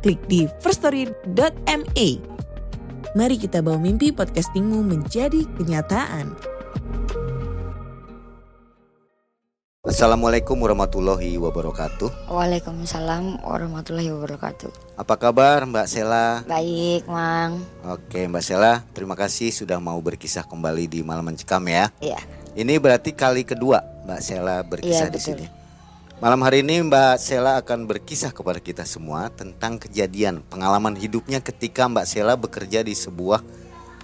klik 0.00 0.20
di 0.26 0.48
firststory.me. 0.64 2.08
Mari 3.10 3.36
kita 3.36 3.60
bawa 3.60 3.76
mimpi 3.76 4.10
podcastingmu 4.14 4.80
menjadi 4.86 5.44
kenyataan. 5.60 6.32
Assalamualaikum 9.80 10.54
warahmatullahi 10.60 11.34
wabarakatuh. 11.40 12.30
Waalaikumsalam 12.30 13.42
warahmatullahi 13.42 14.12
wabarakatuh. 14.12 14.70
Apa 14.94 15.16
kabar 15.16 15.64
Mbak 15.66 15.86
Sela? 15.88 16.44
Baik, 16.46 17.08
Mang. 17.08 17.64
Oke 17.88 18.28
Mbak 18.28 18.44
Sela, 18.44 18.84
terima 18.92 19.16
kasih 19.18 19.50
sudah 19.50 19.80
mau 19.82 19.98
berkisah 19.98 20.44
kembali 20.46 20.84
di 20.86 21.00
Malam 21.02 21.32
Mencekam 21.32 21.64
ya. 21.66 21.88
Iya. 21.98 22.20
Ini 22.54 22.78
berarti 22.78 23.10
kali 23.16 23.42
kedua 23.42 23.82
Mbak 24.06 24.20
Sela 24.20 24.62
berkisah 24.62 25.08
Iya, 25.08 25.12
di 25.12 25.18
betul. 25.18 25.26
sini. 25.42 25.59
Malam 26.20 26.44
hari 26.44 26.60
ini 26.60 26.84
Mbak 26.84 27.16
Sela 27.16 27.56
akan 27.56 27.88
berkisah 27.88 28.28
kepada 28.28 28.60
kita 28.60 28.84
semua 28.84 29.32
tentang 29.32 29.80
kejadian 29.80 30.44
pengalaman 30.44 30.92
hidupnya 30.92 31.40
ketika 31.40 31.88
Mbak 31.88 32.04
Sela 32.06 32.36
bekerja 32.36 32.84
di 32.84 32.92
sebuah 32.92 33.40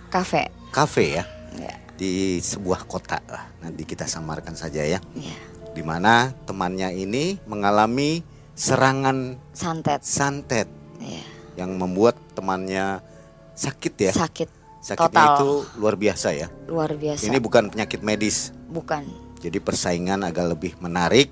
Kafe. 0.08 0.48
kafe 0.73 1.20
ya, 1.20 1.25
Iya. 1.53 1.75
di 2.00 2.12
sebuah 2.41 2.89
kota 2.89 3.20
lah. 3.28 3.53
Nanti 3.61 3.84
kita 3.84 4.08
samarkan 4.08 4.56
saja 4.56 4.81
ya. 4.81 4.97
Iya. 5.12 5.36
Di 5.77 5.84
mana 5.84 6.33
temannya 6.48 6.89
ini 6.97 7.36
mengalami 7.45 8.25
serangan 8.56 9.36
Santet. 9.53 10.01
santet 10.01 10.69
Iya. 10.97 11.20
yang 11.61 11.77
membuat 11.77 12.17
temannya 12.33 13.05
sakit 13.53 13.95
ya. 14.01 14.12
Sakit 14.17 14.48
Sakitnya 14.80 15.05
total. 15.12 15.36
itu 15.36 15.51
luar 15.77 16.01
biasa 16.01 16.33
ya. 16.33 16.48
luar 16.64 16.97
biasa. 16.97 17.28
Ini 17.28 17.36
bukan 17.36 17.69
penyakit 17.69 18.01
medis. 18.01 18.56
bukan. 18.73 19.05
Jadi 19.36 19.61
persaingan 19.61 20.25
agak 20.25 20.48
lebih 20.48 20.73
menarik, 20.80 21.28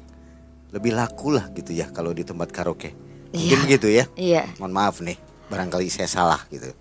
lebih 0.75 0.91
laku 0.93 1.31
lah 1.31 1.47
gitu 1.55 1.71
ya 1.71 1.87
kalau 1.89 2.11
di 2.11 2.21
tempat 2.21 2.51
karaoke. 2.51 2.91
Mungkin 3.31 3.47
Iya. 3.49 3.63
begitu 3.63 3.87
ya. 3.89 4.05
Iya. 4.15 4.43
Mohon 4.59 4.73
maaf 4.75 4.99
nih, 4.99 5.15
barangkali 5.47 5.87
saya 5.87 6.07
salah 6.07 6.43
gitu. 6.49 6.75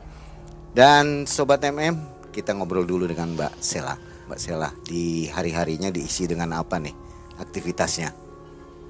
Dan 0.74 1.24
sobat 1.24 1.62
MM, 1.62 1.94
kita 2.30 2.52
ngobrol 2.52 2.84
dulu 2.84 3.06
dengan 3.06 3.30
Mbak 3.32 3.54
Sela. 3.60 3.94
Mbak 4.26 4.40
Sela 4.40 4.70
di 4.82 5.30
hari-harinya 5.30 5.90
diisi 5.90 6.26
dengan 6.26 6.54
apa 6.54 6.78
nih 6.78 6.94
aktivitasnya? 7.38 8.10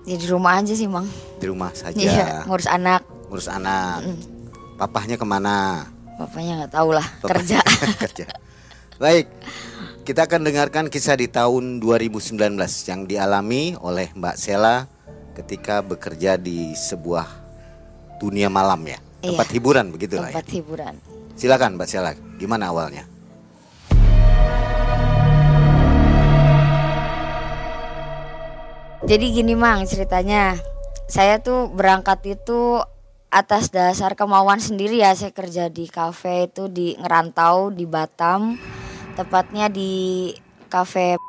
Ya 0.03 0.15
di 0.15 0.27
rumah 0.27 0.59
aja 0.59 0.71
sih, 0.71 0.87
Mang. 0.87 1.07
Di 1.39 1.47
rumah 1.47 1.71
saja, 1.73 1.95
Iya, 1.95 2.43
ngurus 2.43 2.67
anak. 2.67 3.03
ngurus 3.27 3.47
anak. 3.47 4.03
Papahnya 4.75 5.15
ke 5.15 5.23
mana? 5.23 5.87
Bapaknya 6.13 6.63
nggak 6.63 6.73
tahu 6.73 6.89
lah, 6.91 7.07
Bapak- 7.19 7.39
kerja. 7.39 7.59
kerja. 8.03 8.25
Baik, 8.95 9.25
kita 10.03 10.27
akan 10.27 10.43
dengarkan 10.43 10.91
kisah 10.91 11.15
di 11.15 11.31
tahun 11.31 11.79
2019 11.79 12.35
yang 12.91 13.07
dialami 13.07 13.79
oleh 13.79 14.11
Mbak 14.11 14.35
Sela 14.35 14.83
ketika 15.31 15.79
bekerja 15.79 16.35
di 16.35 16.75
sebuah 16.75 17.23
dunia 18.19 18.51
malam 18.51 18.83
ya, 18.83 18.99
Iya. 19.23 19.31
tempat 19.31 19.47
hiburan 19.55 19.95
begitu 19.95 20.19
lah 20.19 20.27
ya. 20.27 20.35
Tempat 20.35 20.49
hiburan. 20.51 20.93
Silakan 21.39 21.79
Mbak 21.79 21.87
Sela, 21.87 22.11
gimana 22.35 22.75
awalnya? 22.75 23.07
Jadi 29.07 29.25
gini, 29.35 29.55
Mang, 29.55 29.87
ceritanya. 29.87 30.59
Saya 31.07 31.39
tuh 31.39 31.71
berangkat 31.71 32.39
itu 32.39 32.79
atas 33.31 33.71
dasar 33.71 34.19
kemauan 34.19 34.59
sendiri 34.59 34.99
ya. 34.99 35.15
Saya 35.15 35.31
kerja 35.31 35.67
di 35.71 35.87
kafe 35.87 36.51
itu 36.51 36.67
di 36.67 36.95
ngerantau 36.99 37.71
di 37.71 37.83
Batam. 37.87 38.59
Tepatnya 39.13 39.69
di 39.69 40.33
kafe. 40.73 41.21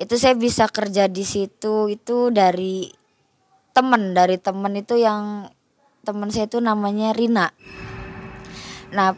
Itu 0.00 0.16
saya 0.16 0.32
bisa 0.32 0.64
kerja 0.72 1.06
di 1.06 1.22
situ 1.28 1.92
itu 1.92 2.32
dari 2.32 2.88
temen 3.72 4.12
dari 4.12 4.36
temen 4.40 4.72
itu 4.76 4.96
yang 4.96 5.48
temen 6.04 6.32
saya 6.32 6.48
itu 6.48 6.58
namanya 6.60 7.12
Rina. 7.12 7.52
Nah 8.92 9.12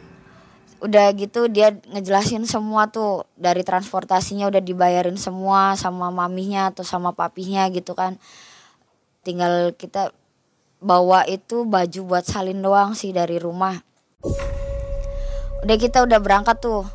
udah 0.83 1.07
gitu 1.15 1.47
dia 1.47 1.71
ngejelasin 1.89 2.43
semua 2.45 2.91
tuh 2.91 3.25
dari 3.39 3.63
transportasinya 3.63 4.51
udah 4.51 4.61
dibayarin 4.61 5.15
semua 5.15 5.73
sama 5.79 6.11
maminya 6.11 6.69
atau 6.69 6.83
sama 6.83 7.15
papinya 7.15 7.67
gitu 7.71 7.95
kan. 7.95 8.19
Tinggal 9.23 9.73
kita 9.73 10.11
bawa 10.83 11.25
itu 11.25 11.63
baju 11.65 11.99
buat 12.05 12.27
salin 12.27 12.61
doang 12.61 12.93
sih 12.93 13.15
dari 13.15 13.39
rumah. 13.39 13.79
Udah 15.65 15.77
kita 15.81 16.05
udah 16.05 16.19
berangkat 16.21 16.61
tuh 16.61 16.85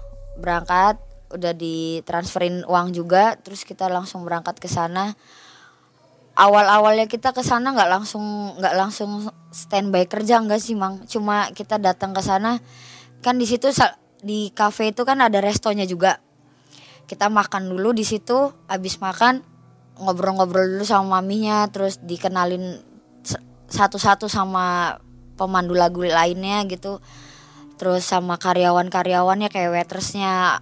berangkat 0.40 0.98
udah 1.30 1.54
ditransferin 1.54 2.66
uang 2.66 2.90
juga 2.90 3.38
terus 3.38 3.62
kita 3.62 3.86
langsung 3.86 4.26
berangkat 4.26 4.58
ke 4.58 4.66
sana. 4.66 5.14
Awal 6.34 6.66
awalnya 6.72 7.06
kita 7.06 7.36
ke 7.36 7.44
sana 7.44 7.70
nggak 7.76 7.90
langsung 7.90 8.56
nggak 8.56 8.74
langsung 8.74 9.28
standby 9.52 10.08
kerja 10.08 10.40
nggak 10.42 10.58
sih 10.58 10.74
mang. 10.74 11.04
Cuma 11.06 11.52
kita 11.54 11.78
datang 11.78 12.16
ke 12.16 12.22
sana 12.24 12.58
kan 13.20 13.36
di 13.36 13.44
situ 13.44 13.68
di 14.24 14.50
cafe 14.56 14.96
itu 14.96 15.04
kan 15.04 15.20
ada 15.20 15.38
restonya 15.38 15.84
juga. 15.84 16.18
Kita 17.06 17.28
makan 17.28 17.68
dulu 17.68 17.92
di 17.92 18.02
situ 18.06 18.50
habis 18.66 18.98
makan 18.98 19.42
ngobrol-ngobrol 20.00 20.64
dulu 20.64 20.84
sama 20.88 21.20
maminya 21.20 21.68
terus 21.68 22.00
dikenalin 22.00 22.80
satu-satu 23.70 24.26
sama 24.26 24.96
pemandu 25.38 25.76
lagu 25.76 26.02
lainnya 26.02 26.64
gitu 26.66 26.98
terus 27.80 28.04
sama 28.04 28.36
karyawan-karyawannya 28.36 29.48
kayak 29.48 29.72
waitersnya. 29.72 30.60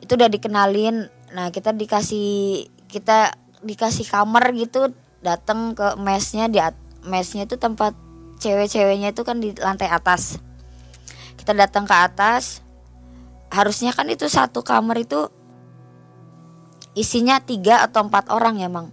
Itu 0.00 0.16
udah 0.16 0.32
dikenalin. 0.32 1.12
Nah 1.36 1.52
kita 1.52 1.76
dikasih 1.76 2.64
kita 2.88 3.36
dikasih 3.60 4.08
kamar 4.08 4.56
gitu 4.56 4.96
datang 5.20 5.76
ke 5.76 6.00
mesnya 6.00 6.48
di 6.48 6.56
mesnya 7.04 7.44
itu 7.44 7.60
tempat 7.60 7.92
cewek-ceweknya 8.40 9.12
itu 9.12 9.20
kan 9.28 9.44
di 9.44 9.52
lantai 9.60 9.92
atas. 9.92 10.40
Kita 11.36 11.52
datang 11.52 11.84
ke 11.84 11.92
atas. 11.92 12.64
Harusnya 13.52 13.92
kan 13.92 14.08
itu 14.08 14.24
satu 14.24 14.64
kamar 14.64 15.04
itu 15.04 15.28
isinya 16.96 17.44
tiga 17.44 17.84
atau 17.84 18.08
empat 18.08 18.32
orang 18.32 18.56
ya 18.56 18.72
mang. 18.72 18.88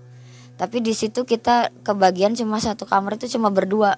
Tapi 0.60 0.84
di 0.84 0.92
situ 0.92 1.24
kita 1.24 1.72
kebagian 1.88 2.36
cuma 2.36 2.60
satu 2.60 2.84
kamar 2.84 3.16
itu 3.16 3.32
cuma 3.40 3.48
berdua. 3.48 3.96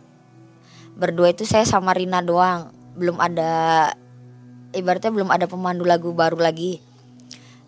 Berdua 0.94 1.34
itu 1.34 1.42
saya 1.50 1.66
sama 1.66 1.98
Rina 1.98 2.22
doang 2.22 2.79
belum 2.96 3.18
ada 3.22 3.94
ibaratnya 4.74 5.12
belum 5.14 5.30
ada 5.30 5.46
pemandu 5.50 5.86
lagu 5.86 6.14
baru 6.14 6.38
lagi. 6.38 6.82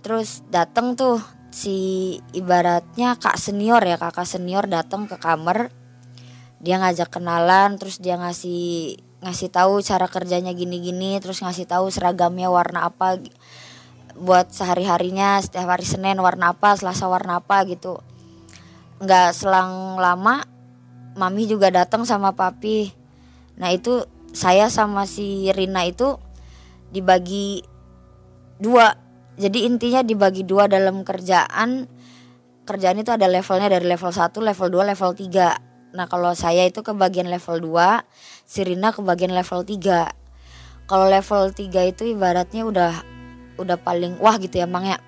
Terus 0.02 0.42
datang 0.50 0.98
tuh 0.98 1.22
si 1.52 2.18
ibaratnya 2.32 3.20
kak 3.20 3.38
senior 3.38 3.84
ya 3.84 4.00
kakak 4.00 4.26
senior 4.26 4.66
datang 4.66 5.06
ke 5.06 5.18
kamar. 5.18 5.70
Dia 6.62 6.78
ngajak 6.78 7.10
kenalan 7.10 7.78
terus 7.82 7.98
dia 7.98 8.18
ngasih 8.22 8.98
ngasih 9.22 9.50
tahu 9.54 9.86
cara 9.86 10.10
kerjanya 10.10 10.54
gini-gini 10.54 11.22
terus 11.22 11.46
ngasih 11.46 11.70
tahu 11.70 11.94
seragamnya 11.94 12.50
warna 12.50 12.90
apa 12.90 13.22
buat 14.18 14.50
sehari 14.50 14.86
harinya 14.86 15.38
setiap 15.42 15.70
hari 15.78 15.86
Senin 15.86 16.18
warna 16.18 16.54
apa 16.54 16.74
Selasa 16.78 17.06
warna 17.10 17.42
apa 17.42 17.66
gitu. 17.70 18.02
Nggak 19.02 19.34
selang 19.34 19.98
lama 19.98 20.46
mami 21.18 21.46
juga 21.46 21.70
datang 21.70 22.06
sama 22.06 22.34
papi. 22.34 22.94
Nah 23.58 23.70
itu 23.74 24.06
saya 24.32 24.72
sama 24.72 25.08
si 25.08 25.52
Rina 25.52 25.88
itu 25.88 26.20
dibagi 26.92 27.64
dua. 28.60 28.96
Jadi 29.40 29.68
intinya 29.68 30.04
dibagi 30.04 30.44
dua 30.44 30.68
dalam 30.68 31.08
kerjaan. 31.08 31.88
Kerjaan 32.68 32.98
itu 33.00 33.12
ada 33.12 33.26
levelnya 33.26 33.68
dari 33.74 33.90
level 33.90 34.14
1 34.14 34.32
level 34.38 34.68
2 34.70 34.92
level 34.94 35.12
3 35.18 35.72
nah 35.92 36.08
kalau 36.08 36.32
saya 36.32 36.64
itu 36.64 36.88
ke 36.88 36.96
bagian 36.96 37.28
level 37.28 37.60
2 37.60 38.48
si 38.48 38.64
Rina 38.64 38.96
ke 38.96 39.04
bagian 39.04 39.36
level 39.36 39.68
3 39.68 40.22
kalau 40.92 41.08
level 41.08 41.56
3 41.56 41.72
itu 41.88 42.04
ibaratnya 42.04 42.68
udah 42.68 42.92
udah 43.56 43.80
paling 43.80 44.20
wah 44.20 44.36
gitu 44.36 44.60
ya 44.60 44.68
Mang 44.68 44.84
ya. 44.84 45.00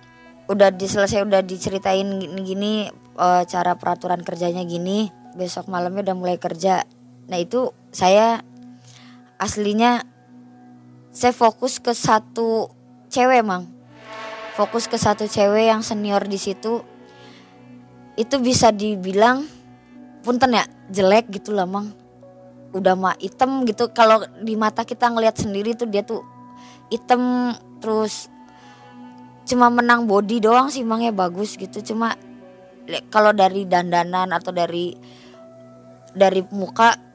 Udah 0.47 0.71
diselesai 0.71 1.27
udah 1.27 1.43
diceritain 1.43 2.07
gini-gini 2.23 2.87
eh, 3.19 3.43
cara 3.43 3.75
peraturan 3.75 4.23
kerjanya 4.23 4.63
gini. 4.63 5.11
Besok 5.35 5.67
malamnya 5.67 6.07
udah 6.07 6.15
mulai 6.15 6.37
kerja. 6.39 6.87
Nah 7.27 7.35
itu 7.35 7.75
saya 7.91 8.47
aslinya 9.37 10.05
saya 11.13 11.29
fokus 11.29 11.77
ke 11.77 11.93
satu 11.93 12.73
cewek 13.13 13.45
mang. 13.45 13.69
Fokus 14.57 14.89
ke 14.89 14.97
satu 14.97 15.29
cewek 15.29 15.69
yang 15.69 15.85
senior 15.85 16.25
di 16.25 16.41
situ. 16.41 16.81
Itu 18.17 18.41
bisa 18.41 18.73
dibilang 18.73 19.45
punten 20.25 20.57
ya 20.57 20.65
jelek 20.89 21.29
gitu 21.29 21.53
lah 21.53 21.69
mang. 21.69 21.93
Udah 22.73 22.97
mah 22.97 23.13
hitam 23.21 23.61
gitu. 23.69 23.93
Kalau 23.93 24.25
di 24.41 24.57
mata 24.57 24.81
kita 24.81 25.13
ngelihat 25.13 25.37
sendiri 25.37 25.77
tuh 25.77 25.85
dia 25.85 26.01
tuh 26.01 26.25
hitam 26.89 27.53
terus 27.77 28.33
cuma 29.45 29.67
menang 29.69 30.07
body 30.09 30.41
doang 30.41 30.73
sih 30.73 30.81
emangnya 30.81 31.13
bagus 31.13 31.53
gitu. 31.61 31.77
Cuma 31.93 32.17
kalau 33.13 33.29
dari 33.37 33.69
dandanan 33.69 34.33
atau 34.33 34.49
dari 34.49 34.97
dari 36.13 36.41
muka 36.49 37.12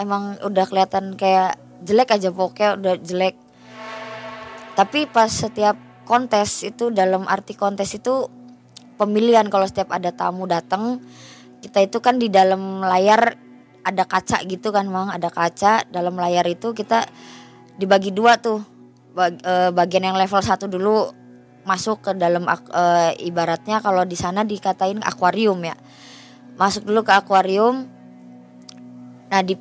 emang 0.00 0.40
udah 0.44 0.64
kelihatan 0.68 1.16
kayak 1.16 1.60
jelek 1.84 2.16
aja 2.16 2.28
pokoknya 2.32 2.68
udah 2.80 2.94
jelek. 3.00 3.36
Tapi 4.76 5.08
pas 5.08 5.28
setiap 5.28 5.76
kontes 6.04 6.62
itu 6.62 6.92
dalam 6.92 7.24
arti 7.26 7.56
kontes 7.56 7.96
itu 7.96 8.28
pemilihan 9.00 9.48
kalau 9.48 9.64
setiap 9.64 9.92
ada 9.92 10.12
tamu 10.12 10.44
datang 10.44 11.00
kita 11.60 11.82
itu 11.82 11.98
kan 12.04 12.20
di 12.20 12.28
dalam 12.28 12.84
layar 12.84 13.34
ada 13.82 14.04
kaca 14.04 14.44
gitu 14.44 14.70
kan 14.70 14.86
mang. 14.88 15.08
Ada 15.08 15.32
kaca 15.32 15.88
dalam 15.88 16.18
layar 16.20 16.44
itu 16.46 16.76
kita 16.76 17.08
dibagi 17.80 18.12
dua 18.12 18.36
tuh. 18.36 18.60
Eh, 19.16 19.72
bagian 19.72 20.12
yang 20.12 20.16
level 20.20 20.44
satu 20.44 20.68
dulu 20.68 21.08
masuk 21.66 21.98
ke 21.98 22.10
dalam 22.14 22.46
uh, 22.46 23.10
ibaratnya 23.18 23.82
kalau 23.82 24.06
di 24.06 24.14
sana 24.14 24.46
dikatain 24.46 25.02
akuarium 25.02 25.58
ya. 25.66 25.74
Masuk 26.54 26.86
dulu 26.86 27.02
ke 27.02 27.10
akuarium. 27.10 27.90
Nah 29.26 29.42
di 29.42 29.58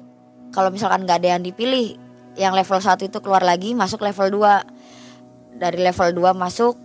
kalau 0.51 0.69
misalkan 0.69 1.05
nggak 1.05 1.23
ada 1.23 1.29
yang 1.37 1.43
dipilih 1.43 1.95
yang 2.35 2.51
level 2.51 2.79
1 2.83 2.99
itu 3.07 3.17
keluar 3.23 3.41
lagi 3.41 3.71
masuk 3.71 4.03
level 4.03 4.43
2 4.43 5.57
dari 5.61 5.79
level 5.79 6.09
2 6.11 6.35
masuk 6.35 6.75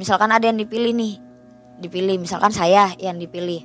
misalkan 0.00 0.32
ada 0.32 0.48
yang 0.48 0.56
dipilih 0.56 0.92
nih 0.96 1.26
dipilih 1.76 2.16
misalkan 2.16 2.52
saya 2.52 2.92
yang 2.96 3.20
dipilih. 3.20 3.64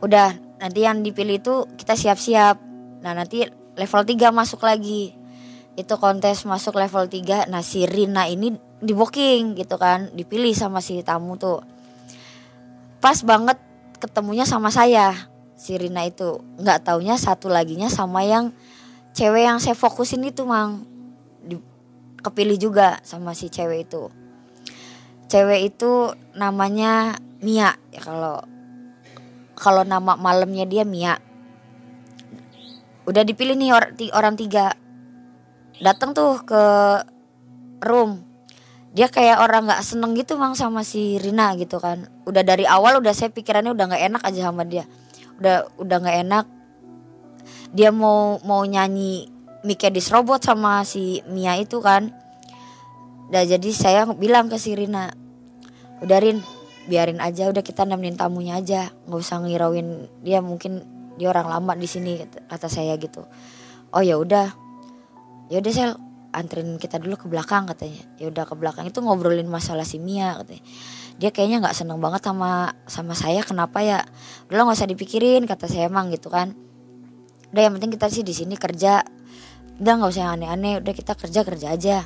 Udah 0.00 0.34
nanti 0.58 0.84
yang 0.84 1.04
dipilih 1.04 1.38
itu 1.38 1.54
kita 1.76 1.94
siap-siap. 1.94 2.56
Nah 3.04 3.12
nanti 3.12 3.44
level 3.76 4.02
3 4.02 4.32
masuk 4.32 4.64
lagi. 4.64 5.14
Itu 5.76 5.96
kontes 5.96 6.44
masuk 6.44 6.76
level 6.76 7.08
3 7.08 7.48
nah 7.48 7.64
si 7.64 7.84
Rina 7.88 8.28
ini 8.28 8.52
di 8.82 8.92
booking 8.92 9.54
gitu 9.54 9.78
kan 9.78 10.10
dipilih 10.12 10.52
sama 10.56 10.80
si 10.80 11.00
tamu 11.04 11.36
tuh. 11.36 11.60
Pas 13.00 13.20
banget 13.24 13.60
ketemunya 14.00 14.48
sama 14.48 14.72
saya 14.72 15.31
si 15.62 15.78
Rina 15.78 16.02
itu 16.02 16.42
nggak 16.58 16.90
taunya 16.90 17.14
satu 17.14 17.46
laginya 17.46 17.86
sama 17.86 18.26
yang 18.26 18.50
cewek 19.14 19.46
yang 19.46 19.62
saya 19.62 19.78
fokusin 19.78 20.26
itu 20.26 20.42
mang. 20.42 20.82
Di, 21.38 21.54
kepilih 22.18 22.58
juga 22.58 22.98
sama 23.06 23.30
si 23.38 23.46
cewek 23.46 23.86
itu. 23.86 24.10
Cewek 25.30 25.70
itu 25.70 26.18
namanya 26.34 27.14
Mia 27.38 27.78
ya 27.94 28.00
kalau 28.02 28.42
kalau 29.54 29.86
nama 29.86 30.18
malamnya 30.18 30.66
dia 30.66 30.82
Mia. 30.82 31.14
Udah 33.06 33.22
dipilih 33.22 33.54
nih 33.54 33.70
or, 33.70 33.86
orang 34.18 34.34
tiga. 34.34 34.74
Datang 35.78 36.10
tuh 36.10 36.42
ke 36.42 36.62
room. 37.86 38.26
Dia 38.92 39.06
kayak 39.06 39.40
orang 39.46 39.70
nggak 39.70 39.82
seneng 39.86 40.18
gitu 40.18 40.34
mang 40.34 40.58
sama 40.58 40.82
si 40.82 41.22
Rina 41.22 41.54
gitu 41.54 41.78
kan. 41.78 42.10
Udah 42.26 42.42
dari 42.42 42.66
awal 42.66 42.98
udah 42.98 43.14
saya 43.14 43.30
pikirannya 43.30 43.70
udah 43.70 43.94
nggak 43.94 44.04
enak 44.10 44.22
aja 44.26 44.50
sama 44.50 44.66
dia 44.66 44.86
udah 45.40 45.70
udah 45.78 45.96
nggak 46.02 46.18
enak. 46.28 46.46
Dia 47.72 47.88
mau 47.88 48.36
mau 48.44 48.62
nyanyi 48.66 49.32
Mikedis 49.62 50.10
robot 50.10 50.42
sama 50.42 50.82
si 50.82 51.22
Mia 51.30 51.54
itu 51.54 51.78
kan. 51.78 52.10
Udah 53.30 53.46
jadi 53.46 53.70
saya 53.70 54.04
bilang 54.10 54.50
ke 54.50 54.58
si 54.58 54.74
Rina 54.74 55.14
udah 56.02 56.18
Rin 56.18 56.42
biarin 56.90 57.22
aja 57.22 57.46
udah 57.46 57.62
kita 57.62 57.86
nemenin 57.86 58.18
tamunya 58.18 58.58
aja. 58.58 58.90
Nggak 59.06 59.20
usah 59.22 59.38
ngirauin 59.46 60.10
dia 60.26 60.42
mungkin 60.42 60.82
dia 61.14 61.30
orang 61.30 61.46
lama 61.46 61.72
di 61.78 61.86
sini 61.86 62.18
kata 62.50 62.66
saya 62.66 62.98
gitu. 62.98 63.22
Oh 63.94 64.02
ya 64.02 64.18
udah. 64.18 64.50
Ya 65.46 65.62
udah 65.62 65.72
sel 65.72 65.94
anterin 66.32 66.80
kita 66.80 66.96
dulu 66.96 67.14
ke 67.20 67.26
belakang 67.28 67.68
katanya. 67.68 68.02
Ya 68.16 68.32
udah 68.32 68.48
ke 68.48 68.56
belakang 68.56 68.88
itu 68.88 68.98
ngobrolin 69.04 69.46
masalah 69.46 69.84
si 69.84 70.00
Mia 70.00 70.40
katanya. 70.40 70.64
Dia 71.20 71.30
kayaknya 71.30 71.62
nggak 71.62 71.76
seneng 71.76 72.00
banget 72.00 72.24
sama 72.24 72.72
sama 72.88 73.12
saya 73.12 73.44
kenapa 73.44 73.84
ya? 73.84 74.02
Udah 74.48 74.64
nggak 74.64 74.76
usah 74.80 74.88
dipikirin 74.88 75.44
kata 75.44 75.68
saya 75.68 75.92
emang 75.92 76.08
gitu 76.10 76.32
kan. 76.32 76.56
Udah 77.52 77.62
yang 77.68 77.76
penting 77.76 77.92
kita 77.92 78.08
sih 78.08 78.24
di 78.24 78.32
sini 78.32 78.56
kerja. 78.56 79.04
Udah 79.78 79.92
nggak 80.00 80.10
usah 80.10 80.22
yang 80.26 80.32
aneh-aneh 80.40 80.80
udah 80.80 80.92
kita 80.96 81.12
kerja 81.14 81.40
kerja 81.44 81.66
aja. 81.76 81.98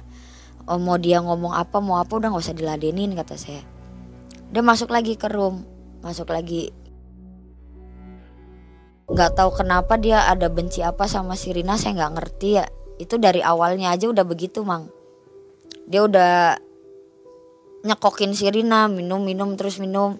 Oh, 0.66 0.82
mau 0.82 0.98
dia 0.98 1.22
ngomong 1.22 1.54
apa 1.54 1.78
mau 1.78 2.02
apa 2.02 2.10
udah 2.18 2.34
nggak 2.34 2.42
usah 2.42 2.56
diladenin 2.58 3.14
kata 3.14 3.38
saya. 3.38 3.62
Dia 4.50 4.62
masuk 4.62 4.90
lagi 4.90 5.14
ke 5.14 5.30
room 5.30 5.62
masuk 6.02 6.34
lagi. 6.34 6.74
Nggak 9.06 9.38
tahu 9.38 9.50
kenapa 9.54 9.94
dia 10.02 10.26
ada 10.26 10.50
benci 10.50 10.82
apa 10.82 11.06
sama 11.06 11.38
Sirina 11.38 11.78
saya 11.78 11.94
nggak 11.94 12.14
ngerti 12.18 12.48
ya 12.58 12.66
itu 12.96 13.20
dari 13.20 13.44
awalnya 13.44 13.92
aja 13.92 14.08
udah 14.08 14.24
begitu 14.24 14.64
mang. 14.64 14.88
Dia 15.86 16.04
udah 16.04 16.56
nyekokin 17.86 18.34
Sirina 18.34 18.88
minum 18.88 19.22
minum 19.22 19.54
terus 19.54 19.78
minum. 19.78 20.18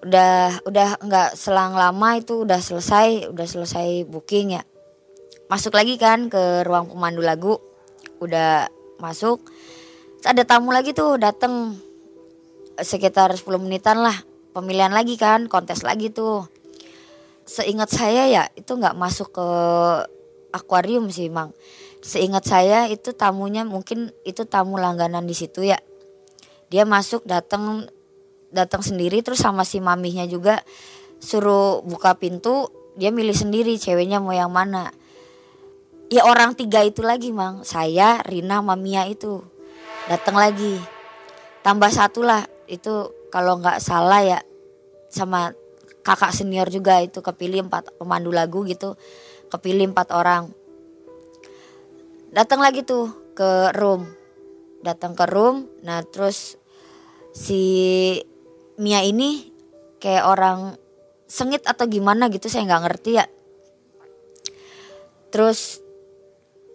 Udah 0.00 0.60
udah 0.64 1.00
nggak 1.00 1.30
selang 1.36 1.76
lama 1.76 2.16
itu 2.16 2.44
udah 2.44 2.60
selesai 2.60 3.28
udah 3.32 3.46
selesai 3.48 4.04
booking 4.08 4.56
ya. 4.56 4.62
Masuk 5.50 5.74
lagi 5.74 5.98
kan 5.98 6.30
ke 6.30 6.62
ruang 6.62 6.86
pemandu 6.86 7.24
lagu. 7.24 7.58
Udah 8.22 8.70
masuk. 9.02 9.42
Ada 10.22 10.44
tamu 10.44 10.70
lagi 10.70 10.92
tuh 10.92 11.16
dateng. 11.16 11.80
Sekitar 12.80 13.32
10 13.34 13.44
menitan 13.60 14.00
lah. 14.00 14.14
Pemilihan 14.56 14.92
lagi 14.92 15.20
kan 15.20 15.50
kontes 15.50 15.84
lagi 15.84 16.08
tuh. 16.12 16.48
Seingat 17.44 17.90
saya 17.90 18.30
ya 18.30 18.44
itu 18.54 18.78
nggak 18.78 18.94
masuk 18.94 19.34
ke 19.34 19.48
akuarium 20.50 21.10
sih 21.10 21.30
Mang. 21.32 21.54
Seingat 22.00 22.48
saya 22.48 22.88
itu 22.88 23.12
tamunya 23.12 23.66
mungkin 23.66 24.14
itu 24.24 24.46
tamu 24.48 24.80
langganan 24.80 25.26
di 25.28 25.36
situ 25.36 25.66
ya. 25.66 25.78
Dia 26.70 26.86
masuk 26.86 27.26
datang 27.26 27.90
datang 28.50 28.82
sendiri 28.82 29.22
terus 29.22 29.42
sama 29.42 29.62
si 29.62 29.78
maminya 29.78 30.26
juga 30.26 30.62
suruh 31.20 31.84
buka 31.86 32.16
pintu 32.16 32.72
dia 32.98 33.14
milih 33.14 33.36
sendiri 33.36 33.78
ceweknya 33.78 34.18
mau 34.18 34.34
yang 34.34 34.50
mana. 34.50 34.90
Ya 36.10 36.26
orang 36.26 36.58
tiga 36.58 36.82
itu 36.82 37.06
lagi 37.06 37.30
mang. 37.30 37.62
Saya 37.62 38.18
Rina 38.26 38.58
Mamia 38.58 39.06
itu. 39.06 39.46
Datang 40.10 40.34
lagi. 40.34 40.82
Tambah 41.62 41.86
satu 41.94 42.26
lah. 42.26 42.42
Itu 42.66 43.14
kalau 43.30 43.62
nggak 43.62 43.78
salah 43.78 44.26
ya 44.26 44.38
sama 45.06 45.54
kakak 46.00 46.32
senior 46.32 46.68
juga 46.72 47.00
itu 47.04 47.20
kepilih 47.20 47.68
empat 47.68 47.96
pemandu 48.00 48.32
lagu 48.32 48.64
gitu 48.64 48.96
kepilih 49.50 49.90
empat 49.90 50.14
orang. 50.14 50.54
Datang 52.30 52.62
lagi 52.62 52.86
tuh 52.86 53.10
ke 53.34 53.74
room. 53.74 54.06
Datang 54.80 55.12
ke 55.12 55.26
room 55.28 55.68
nah 55.84 56.00
terus 56.06 56.56
si 57.36 57.60
Mia 58.80 59.04
ini 59.04 59.52
kayak 60.00 60.24
orang 60.24 60.80
sengit 61.28 61.62
atau 61.68 61.84
gimana 61.84 62.32
gitu 62.32 62.48
saya 62.48 62.64
nggak 62.64 62.84
ngerti 62.88 63.10
ya. 63.20 63.26
Terus 65.30 65.84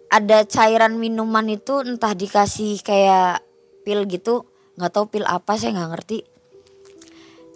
ada 0.06 0.46
cairan 0.46 1.02
minuman 1.02 1.50
itu 1.50 1.82
entah 1.82 2.14
dikasih 2.14 2.78
kayak 2.86 3.42
pil 3.82 4.06
gitu 4.06 4.46
nggak 4.78 4.92
tahu 4.94 5.10
pil 5.10 5.26
apa 5.26 5.58
saya 5.58 5.74
nggak 5.74 5.90
ngerti. 5.98 6.18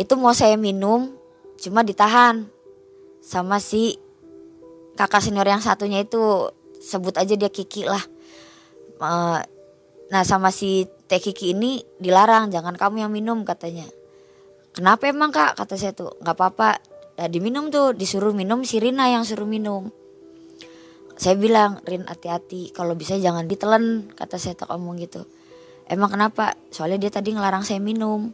Itu 0.00 0.18
mau 0.18 0.35
saya 0.35 0.59
minum 0.59 1.20
cuma 1.61 1.85
ditahan 1.85 2.49
sama 3.21 3.61
si 3.61 4.00
kakak 4.97 5.21
senior 5.21 5.45
yang 5.45 5.61
satunya 5.61 6.00
itu 6.00 6.49
sebut 6.81 7.14
aja 7.21 7.37
dia 7.37 7.52
Kiki 7.52 7.85
lah. 7.85 8.00
Nah 10.11 10.23
sama 10.25 10.49
si 10.50 10.88
Teh 11.07 11.21
Kiki 11.21 11.52
ini 11.52 11.85
dilarang 12.00 12.49
jangan 12.49 12.75
kamu 12.75 13.07
yang 13.07 13.12
minum 13.12 13.45
katanya. 13.45 13.85
Kenapa 14.73 15.11
emang 15.11 15.35
kak 15.35 15.59
kata 15.59 15.75
saya 15.76 15.93
tuh 15.93 16.17
nggak 16.23 16.37
apa-apa. 16.37 16.71
Nah, 17.21 17.29
diminum 17.29 17.69
tuh 17.69 17.93
disuruh 17.93 18.33
minum 18.33 18.64
si 18.64 18.81
Rina 18.81 19.11
yang 19.12 19.29
suruh 19.29 19.45
minum. 19.45 19.93
Saya 21.21 21.37
bilang 21.37 21.85
Rin 21.85 22.09
hati-hati 22.09 22.73
kalau 22.73 22.97
bisa 22.97 23.21
jangan 23.21 23.45
ditelan 23.45 24.09
kata 24.17 24.40
saya 24.40 24.57
tuh 24.57 24.73
ngomong 24.73 24.97
gitu. 24.97 25.29
Emang 25.85 26.09
kenapa? 26.09 26.57
Soalnya 26.73 26.97
dia 26.97 27.12
tadi 27.12 27.37
ngelarang 27.37 27.61
saya 27.61 27.83
minum. 27.83 28.33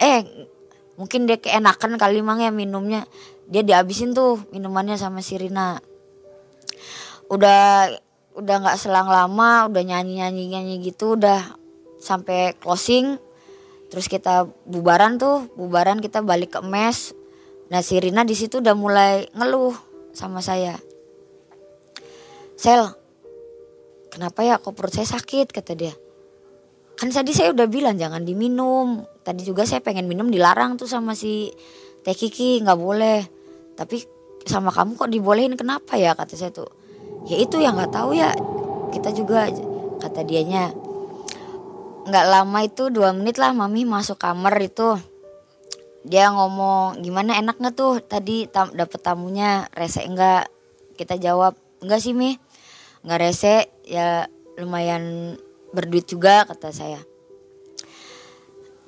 Eh 0.00 0.24
mungkin 1.00 1.24
dia 1.24 1.40
keenakan 1.40 1.96
kali 1.96 2.20
mang 2.20 2.44
ya 2.44 2.52
minumnya. 2.52 3.08
Dia 3.48 3.64
dihabisin 3.64 4.12
tuh 4.12 4.44
minumannya 4.52 5.00
sama 5.00 5.24
si 5.24 5.40
Rina. 5.40 5.80
Udah 7.32 7.88
udah 8.36 8.56
nggak 8.60 8.76
selang 8.76 9.08
lama 9.08 9.66
udah 9.66 9.80
nyanyi 9.80 10.20
nyanyi 10.20 10.44
nyanyi 10.52 10.74
gitu 10.84 11.16
udah 11.16 11.56
sampai 11.96 12.52
closing. 12.60 13.16
Terus 13.88 14.12
kita 14.12 14.44
bubaran 14.68 15.16
tuh 15.16 15.48
bubaran 15.56 16.04
kita 16.04 16.20
balik 16.20 16.60
ke 16.60 16.60
mes. 16.60 17.16
Nah 17.72 17.80
si 17.80 17.96
Rina 17.96 18.28
di 18.28 18.36
situ 18.36 18.60
udah 18.60 18.76
mulai 18.76 19.24
ngeluh 19.32 19.72
sama 20.12 20.44
saya. 20.44 20.76
Sel 22.60 22.92
kenapa 24.12 24.44
ya 24.44 24.60
kok 24.60 24.76
perut 24.76 24.92
saya 24.92 25.08
sakit? 25.08 25.48
Kata 25.48 25.72
dia 25.72 25.96
kan 27.00 27.08
tadi 27.08 27.32
saya 27.32 27.56
udah 27.56 27.64
bilang 27.64 27.96
jangan 27.96 28.20
diminum. 28.28 29.00
Tadi 29.24 29.40
juga 29.40 29.64
saya 29.64 29.80
pengen 29.80 30.04
minum 30.04 30.28
dilarang 30.28 30.76
tuh 30.76 30.84
sama 30.84 31.16
si 31.16 31.48
Teh 32.04 32.12
Kiki 32.12 32.60
nggak 32.60 32.76
boleh. 32.76 33.24
Tapi 33.72 34.04
sama 34.44 34.68
kamu 34.68 35.00
kok 35.00 35.08
dibolehin 35.08 35.56
kenapa 35.56 35.96
ya? 35.96 36.12
Kata 36.12 36.36
saya 36.36 36.52
tuh. 36.52 36.68
Ya 37.24 37.40
itu 37.40 37.56
yang 37.56 37.80
nggak 37.80 37.96
tahu 37.96 38.12
ya. 38.12 38.36
Kita 38.92 39.16
juga 39.16 39.48
kata 39.96 40.28
dianya 40.28 40.76
nggak 42.04 42.26
lama 42.28 42.58
itu 42.68 42.92
dua 42.92 43.16
menit 43.16 43.40
lah 43.40 43.56
mami 43.56 43.88
masuk 43.88 44.20
kamar 44.20 44.60
itu. 44.60 45.00
Dia 46.04 46.28
ngomong 46.36 47.00
gimana 47.00 47.40
enak 47.40 47.64
nggak 47.64 47.74
tuh? 47.80 48.04
Tadi 48.04 48.44
tam, 48.52 48.76
dapet 48.76 49.00
tamunya 49.00 49.72
rese 49.72 50.04
enggak 50.04 50.52
kita 51.00 51.16
jawab 51.16 51.56
enggak 51.80 52.04
sih 52.04 52.12
mi. 52.12 52.36
Nggak 53.08 53.20
rese 53.24 53.72
ya 53.88 54.28
lumayan 54.60 55.36
berduit 55.70 56.06
juga 56.06 56.46
kata 56.46 56.70
saya. 56.74 57.00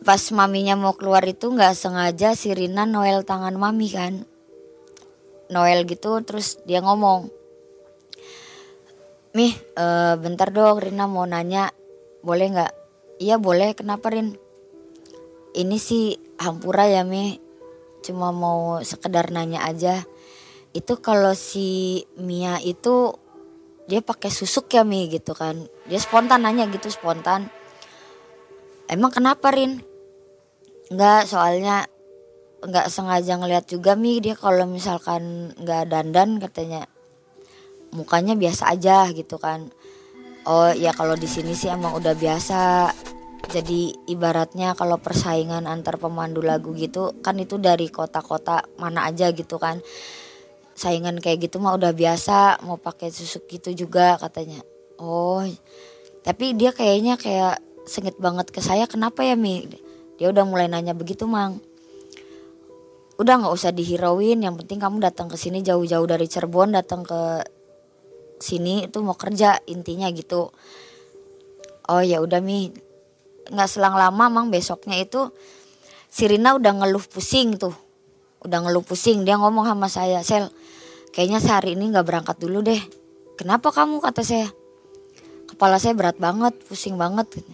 Pas 0.03 0.23
maminya 0.35 0.75
mau 0.75 0.99
keluar 0.99 1.23
itu 1.23 1.47
nggak 1.47 1.79
sengaja 1.79 2.35
si 2.35 2.51
Rina 2.51 2.83
Noel 2.87 3.23
tangan 3.23 3.55
mami 3.55 3.89
kan. 3.91 4.27
Noel 5.53 5.85
gitu 5.85 6.19
terus 6.25 6.59
dia 6.65 6.81
ngomong 6.81 7.29
Mih 9.33 9.57
uh, 9.81 10.21
bentar 10.21 10.53
dong 10.53 10.77
Rina 10.77 11.09
mau 11.09 11.25
nanya 11.25 11.73
boleh 12.21 12.53
nggak? 12.53 12.73
Iya 13.17 13.41
boleh 13.41 13.73
kenapa 13.73 14.13
Rin? 14.13 14.37
Ini 15.57 15.77
sih 15.81 16.21
hampura 16.37 16.85
ya 16.85 17.01
Mi 17.01 17.41
cuma 18.05 18.29
mau 18.29 18.85
sekedar 18.85 19.33
nanya 19.33 19.65
aja. 19.65 20.05
Itu 20.77 21.01
kalau 21.01 21.33
si 21.33 22.05
Mia 22.21 22.61
itu 22.61 23.17
dia 23.91 24.01
pakai 24.01 24.31
susuk 24.31 24.71
ya 24.71 24.87
Mi 24.87 25.11
gitu 25.11 25.35
kan. 25.35 25.67
Dia 25.91 25.99
spontan 25.99 26.47
nanya 26.47 26.71
gitu 26.71 26.89
spontan. 26.91 27.51
Emang 28.87 29.11
kenapa 29.11 29.51
Rin? 29.51 29.83
Enggak, 30.93 31.25
soalnya 31.27 31.89
nggak 32.63 32.87
sengaja 32.93 33.41
ngeliat 33.41 33.67
juga 33.67 33.99
mi. 33.99 34.23
Dia 34.23 34.39
kalau 34.39 34.69
misalkan 34.69 35.55
nggak 35.59 35.91
dandan 35.91 36.39
katanya. 36.39 36.87
Mukanya 37.93 38.39
biasa 38.39 38.73
aja 38.73 39.09
gitu 39.13 39.37
kan. 39.37 39.69
Oh 40.49 40.71
ya 40.73 40.91
kalau 40.95 41.15
di 41.15 41.27
sini 41.27 41.53
sih 41.53 41.71
emang 41.71 41.99
udah 41.99 42.15
biasa. 42.15 42.91
Jadi 43.51 44.07
ibaratnya 44.07 44.79
kalau 44.79 45.03
persaingan 45.03 45.67
antar 45.67 45.99
pemandu 45.99 46.41
lagu 46.41 46.71
gitu 46.79 47.19
kan 47.27 47.35
itu 47.43 47.59
dari 47.59 47.91
kota-kota 47.91 48.63
mana 48.79 49.11
aja 49.11 49.35
gitu 49.35 49.59
kan 49.59 49.83
saingan 50.73 51.21
kayak 51.21 51.49
gitu 51.49 51.61
mah 51.61 51.77
udah 51.77 51.93
biasa 51.93 52.65
mau 52.65 52.81
pakai 52.81 53.13
susuk 53.13 53.49
gitu 53.49 53.87
juga 53.87 54.17
katanya. 54.17 54.65
Oh 54.97 55.45
tapi 56.23 56.55
dia 56.55 56.71
kayaknya 56.71 57.19
kayak 57.19 57.59
sengit 57.83 58.15
banget 58.23 58.55
ke 58.55 58.63
saya. 58.63 58.87
Kenapa 58.87 59.27
ya 59.27 59.35
mi? 59.35 59.67
Dia 60.17 60.31
udah 60.31 60.47
mulai 60.47 60.71
nanya 60.71 60.95
begitu 60.95 61.27
mang. 61.27 61.59
Udah 63.19 63.43
nggak 63.43 63.55
usah 63.55 63.75
dihirauin 63.75 64.39
yang 64.39 64.55
penting 64.55 64.79
kamu 64.79 65.03
datang 65.03 65.27
ke 65.27 65.35
sini 65.35 65.61
jauh-jauh 65.61 66.07
dari 66.07 66.27
Cirebon 66.31 66.75
datang 66.75 67.03
ke 67.03 67.43
sini 68.39 68.87
itu 68.87 68.99
mau 69.03 69.19
kerja 69.19 69.59
intinya 69.67 70.07
gitu. 70.15 70.55
Oh 71.91 72.03
ya 72.03 72.23
udah 72.23 72.39
mi. 72.39 72.71
Nggak 73.51 73.69
selang 73.69 73.99
lama 73.99 74.31
mang 74.31 74.49
besoknya 74.55 75.03
itu 75.03 75.35
Sirina 76.07 76.55
udah 76.55 76.83
ngeluh 76.83 77.03
pusing 77.03 77.59
tuh. 77.59 77.75
Udah 78.47 78.63
ngeluh 78.63 78.87
pusing 78.87 79.27
dia 79.27 79.35
ngomong 79.35 79.67
sama 79.67 79.91
saya 79.91 80.23
sel 80.23 80.55
kayaknya 81.13 81.39
sehari 81.39 81.77
ini 81.77 81.93
nggak 81.93 82.09
berangkat 82.09 82.37
dulu 82.41 82.65
deh 82.65 82.81
kenapa 83.37 83.71
kamu 83.71 84.01
kata 84.01 84.25
saya 84.27 84.49
kepala 85.47 85.77
saya 85.77 85.93
berat 85.93 86.17
banget 86.17 86.57
pusing 86.67 86.97
banget 86.97 87.45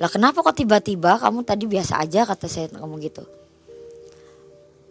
lah 0.00 0.08
kenapa 0.08 0.40
kok 0.40 0.56
tiba-tiba 0.56 1.20
kamu 1.20 1.44
tadi 1.44 1.68
biasa 1.68 2.00
aja 2.00 2.24
kata 2.24 2.48
saya 2.48 2.72
ngomong 2.72 3.04
gitu. 3.04 3.20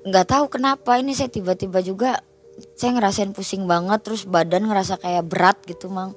Nggak 0.06 0.26
tahu 0.30 0.46
kenapa 0.54 1.02
ini 1.02 1.18
saya 1.18 1.34
tiba-tiba 1.34 1.82
juga 1.82 2.22
saya 2.78 2.94
ngerasain 2.94 3.34
pusing 3.34 3.66
banget 3.66 4.06
terus 4.06 4.30
badan 4.30 4.70
ngerasa 4.70 5.02
kayak 5.02 5.26
berat 5.26 5.58
gitu 5.66 5.90
mang. 5.90 6.14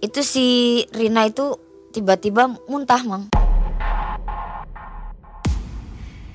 Itu 0.00 0.24
si 0.24 0.80
Rina 0.96 1.28
itu 1.28 1.60
tiba-tiba 1.92 2.48
muntah 2.64 3.04
mang. 3.04 3.28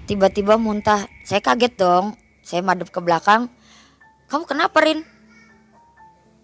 Tiba-tiba 0.05 0.61
muntah. 0.61 1.09
Saya 1.25 1.41
kaget 1.41 1.73
dong. 1.73 2.13
Saya 2.45 2.61
madep 2.61 2.93
ke 2.93 3.01
belakang. 3.01 3.49
Kamu 4.29 4.45
kenapa 4.45 4.77
Rin? 4.85 5.01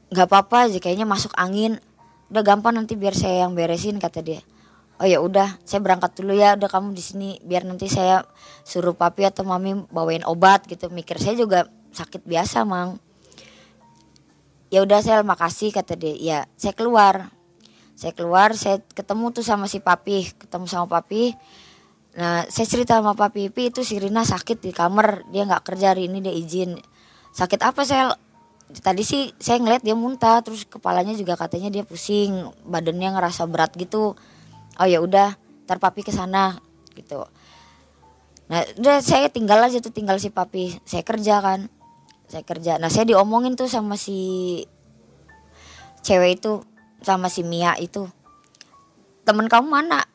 Gak 0.09 0.25
apa-apa 0.25 0.65
aja 0.65 0.81
kayaknya 0.81 1.05
masuk 1.05 1.29
angin. 1.37 1.77
Udah 2.33 2.41
gampang 2.41 2.73
nanti 2.73 2.97
biar 2.97 3.13
saya 3.13 3.45
yang 3.45 3.53
beresin 3.53 4.01
kata 4.01 4.25
dia. 4.25 4.41
Oh 4.97 5.05
ya 5.05 5.21
udah 5.21 5.61
saya 5.61 5.85
berangkat 5.85 6.17
dulu 6.17 6.33
ya. 6.33 6.57
Udah 6.57 6.65
kamu 6.65 6.97
di 6.97 7.03
sini 7.05 7.29
biar 7.45 7.61
nanti 7.61 7.85
saya 7.85 8.25
suruh 8.65 8.97
papi 8.97 9.29
atau 9.29 9.45
mami 9.45 9.85
bawain 9.93 10.25
obat 10.25 10.65
gitu. 10.65 10.89
Mikir 10.89 11.21
saya 11.21 11.37
juga 11.37 11.69
sakit 11.93 12.25
biasa 12.25 12.65
mang. 12.65 12.97
Ya 14.73 14.81
udah 14.81 15.05
saya 15.05 15.21
makasih 15.21 15.69
kata 15.69 15.93
dia. 15.93 16.17
Ya 16.17 16.37
saya 16.57 16.73
keluar. 16.73 17.29
Saya 17.93 18.17
keluar 18.17 18.57
saya 18.57 18.81
ketemu 18.97 19.29
tuh 19.29 19.45
sama 19.45 19.69
si 19.69 19.77
papi. 19.77 20.31
Ketemu 20.41 20.65
sama 20.65 20.89
papi. 20.89 21.37
Nah 22.17 22.47
saya 22.49 22.65
cerita 22.65 22.97
sama 22.97 23.13
papi 23.13 23.51
Pi 23.53 23.69
itu 23.69 23.85
si 23.85 23.99
Rina 24.01 24.25
sakit 24.25 24.63
di 24.63 24.71
kamar. 24.73 25.27
Dia 25.29 25.45
nggak 25.45 25.63
kerja 25.69 25.93
hari 25.93 26.09
ini 26.09 26.23
dia 26.23 26.33
izin 26.33 26.94
sakit 27.35 27.59
apa 27.67 27.83
saya 27.83 28.15
tadi 28.79 29.03
sih 29.03 29.35
saya 29.35 29.59
ngeliat 29.59 29.83
dia 29.83 29.93
muntah 29.93 30.39
terus 30.39 30.63
kepalanya 30.63 31.11
juga 31.11 31.35
katanya 31.35 31.67
dia 31.67 31.83
pusing 31.83 32.31
badannya 32.63 33.11
ngerasa 33.11 33.43
berat 33.51 33.75
gitu. 33.75 34.15
Oh 34.79 34.87
ya 34.87 35.03
udah 35.03 35.35
ntar 35.67 35.83
papi 35.83 36.07
ke 36.07 36.15
sana 36.15 36.55
gitu. 36.95 37.27
Nah 38.47 38.63
udah 38.79 39.03
saya 39.03 39.27
tinggal 39.27 39.59
aja 39.59 39.83
tuh 39.83 39.91
tinggal 39.91 40.15
si 40.15 40.31
papi. 40.31 40.79
Saya 40.87 41.03
kerja 41.03 41.43
kan 41.43 41.67
saya 42.31 42.47
kerja. 42.47 42.79
Nah 42.79 42.87
saya 42.87 43.03
diomongin 43.03 43.59
tuh 43.59 43.67
sama 43.67 43.99
si 43.99 44.63
cewek 46.01 46.39
itu 46.39 46.63
sama 47.03 47.27
si 47.27 47.43
Mia 47.43 47.75
itu. 47.77 48.07
Temen 49.27 49.51
kamu 49.51 49.67
mana? 49.67 50.07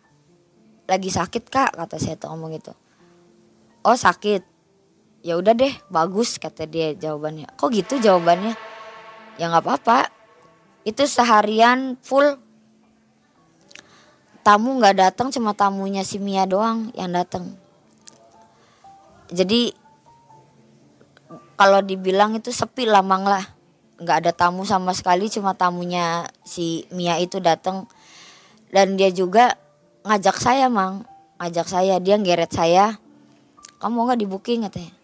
Lagi 0.89 1.13
sakit 1.13 1.53
kak 1.53 1.77
kata 1.77 2.01
saya 2.01 2.17
tuh 2.17 2.33
ngomong 2.33 2.57
gitu. 2.57 2.73
Oh 3.85 3.95
sakit 3.95 4.50
ya 5.21 5.37
udah 5.37 5.53
deh 5.53 5.73
bagus 5.93 6.41
kata 6.41 6.65
dia 6.65 6.97
jawabannya. 6.97 7.49
Kok 7.57 7.71
gitu 7.73 8.01
jawabannya? 8.01 8.57
Ya 9.37 9.49
nggak 9.53 9.65
apa-apa. 9.65 10.09
Itu 10.85 11.05
seharian 11.05 12.01
full. 12.01 12.41
Tamu 14.41 14.81
nggak 14.81 14.97
datang 14.97 15.29
cuma 15.29 15.53
tamunya 15.53 16.01
si 16.01 16.17
Mia 16.17 16.49
doang 16.49 16.89
yang 16.97 17.13
datang. 17.13 17.53
Jadi 19.31 19.77
kalau 21.61 21.85
dibilang 21.85 22.33
itu 22.33 22.49
sepi 22.49 22.89
lamang 22.89 23.29
lah. 23.29 23.45
Nggak 24.01 24.17
ada 24.25 24.33
tamu 24.33 24.65
sama 24.65 24.97
sekali 24.97 25.29
cuma 25.29 25.53
tamunya 25.53 26.25
si 26.41 26.89
Mia 26.89 27.21
itu 27.21 27.37
datang. 27.37 27.85
Dan 28.73 28.97
dia 28.97 29.13
juga 29.13 29.61
ngajak 30.09 30.41
saya 30.41 30.73
mang. 30.73 31.05
Ngajak 31.37 31.69
saya 31.69 32.01
dia 32.01 32.17
ngeret 32.17 32.49
saya. 32.49 32.97
Kamu 33.77 34.09
nggak 34.09 34.21
di 34.25 34.29
booking 34.29 34.65
katanya 34.65 35.00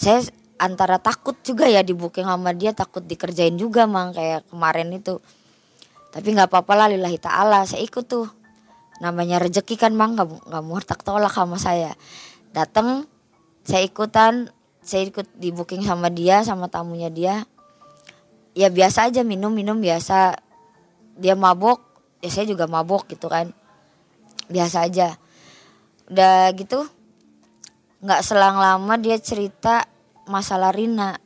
saya 0.00 0.24
antara 0.56 0.96
takut 0.96 1.36
juga 1.44 1.68
ya 1.68 1.84
di 1.84 1.92
booking 1.92 2.24
sama 2.24 2.56
dia 2.56 2.72
takut 2.72 3.04
dikerjain 3.04 3.60
juga 3.60 3.84
mang 3.84 4.16
kayak 4.16 4.48
kemarin 4.48 4.96
itu. 4.96 5.20
Tapi 6.08 6.32
nggak 6.32 6.48
apa-apa 6.48 6.72
lah 6.72 6.86
lillahi 6.88 7.20
ta'ala 7.20 7.68
saya 7.68 7.84
ikut 7.84 8.08
tuh. 8.08 8.24
Namanya 9.04 9.36
rezeki 9.36 9.76
kan 9.76 9.92
mang 9.92 10.16
nggak 10.16 10.48
nggak 10.48 10.64
mau 10.64 10.80
tak 10.80 11.04
tolak 11.04 11.36
sama 11.36 11.60
saya. 11.60 11.92
Datang 12.56 13.04
saya 13.60 13.84
ikutan 13.84 14.48
saya 14.80 15.04
ikut 15.04 15.36
di 15.36 15.52
booking 15.52 15.84
sama 15.84 16.08
dia 16.08 16.40
sama 16.48 16.72
tamunya 16.72 17.12
dia. 17.12 17.44
Ya 18.56 18.72
biasa 18.72 19.12
aja 19.12 19.20
minum 19.20 19.52
minum 19.52 19.76
biasa. 19.76 20.40
Dia 21.20 21.36
mabok 21.36 21.84
ya 22.24 22.32
saya 22.32 22.48
juga 22.48 22.64
mabok 22.64 23.04
gitu 23.12 23.28
kan. 23.28 23.52
Biasa 24.48 24.88
aja. 24.88 25.20
Udah 26.08 26.56
gitu 26.56 26.88
nggak 28.00 28.24
selang 28.24 28.56
lama 28.56 28.96
dia 28.96 29.20
cerita 29.20 29.84
masalah 30.30 30.70
Rina. 30.70 31.18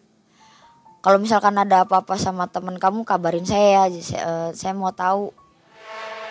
Kalau 1.05 1.21
misalkan 1.21 1.53
ada 1.61 1.85
apa-apa 1.85 2.17
sama 2.17 2.49
temen 2.49 2.81
kamu 2.81 3.05
kabarin 3.05 3.45
saya 3.45 3.93
ya 3.93 4.01
saya, 4.01 4.23
uh, 4.25 4.51
saya 4.57 4.73
mau 4.73 4.89
tahu. 4.89 5.29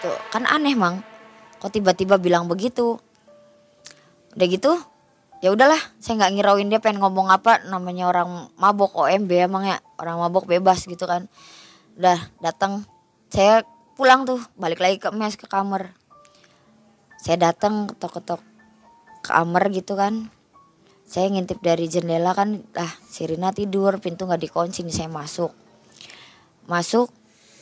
Tuh 0.01 0.17
kan 0.33 0.49
aneh 0.49 0.73
mang. 0.73 1.05
Kok 1.61 1.69
tiba-tiba 1.69 2.17
bilang 2.17 2.49
begitu? 2.49 2.97
Udah 4.33 4.47
gitu 4.49 4.73
ya 5.45 5.53
udahlah. 5.53 5.77
Saya 6.01 6.25
nggak 6.25 6.33
ngirauin 6.33 6.73
dia 6.73 6.81
pengen 6.81 7.05
ngomong 7.05 7.29
apa. 7.29 7.61
Namanya 7.69 8.09
orang 8.09 8.49
mabok 8.57 8.97
OMB 9.05 9.29
emang 9.45 9.69
ya. 9.69 9.77
Orang 10.01 10.17
mabok 10.17 10.49
bebas 10.49 10.89
gitu 10.89 11.05
kan. 11.05 11.29
Udah 11.93 12.17
datang 12.41 12.81
saya 13.29 13.61
pulang 13.93 14.25
tuh 14.25 14.41
balik 14.57 14.81
lagi 14.81 14.97
ke 14.97 15.13
mes 15.13 15.37
ke 15.37 15.45
kamar. 15.45 15.93
Saya 17.21 17.53
datang 17.53 17.93
ketok-ketok 17.93 18.41
kamar 19.21 19.69
gitu 19.69 19.93
kan 19.93 20.32
saya 21.13 21.29
ngintip 21.29 21.61
dari 21.61 21.85
jendela 21.85 22.33
kan 22.33 22.65
lah 22.73 22.89
Sirina 23.05 23.53
tidur 23.53 24.01
pintu 24.01 24.25
nggak 24.25 24.49
dikunci 24.49 24.81
nih 24.81 24.97
saya 24.97 25.13
masuk. 25.13 25.53
Masuk 26.65 27.13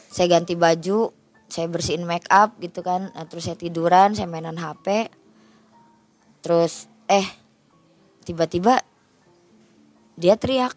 saya 0.07 0.39
ganti 0.39 0.55
baju 0.55 1.11
saya 1.51 1.67
bersihin 1.67 2.07
make 2.07 2.31
up 2.31 2.55
gitu 2.63 2.79
kan. 2.79 3.11
Nah, 3.11 3.27
terus 3.27 3.51
saya 3.51 3.59
tiduran 3.59 4.15
saya 4.15 4.31
mainan 4.31 4.55
HP 4.55 5.11
terus 6.39 6.87
eh 7.11 7.27
tiba-tiba 8.23 8.79
dia 10.15 10.39
teriak. 10.39 10.71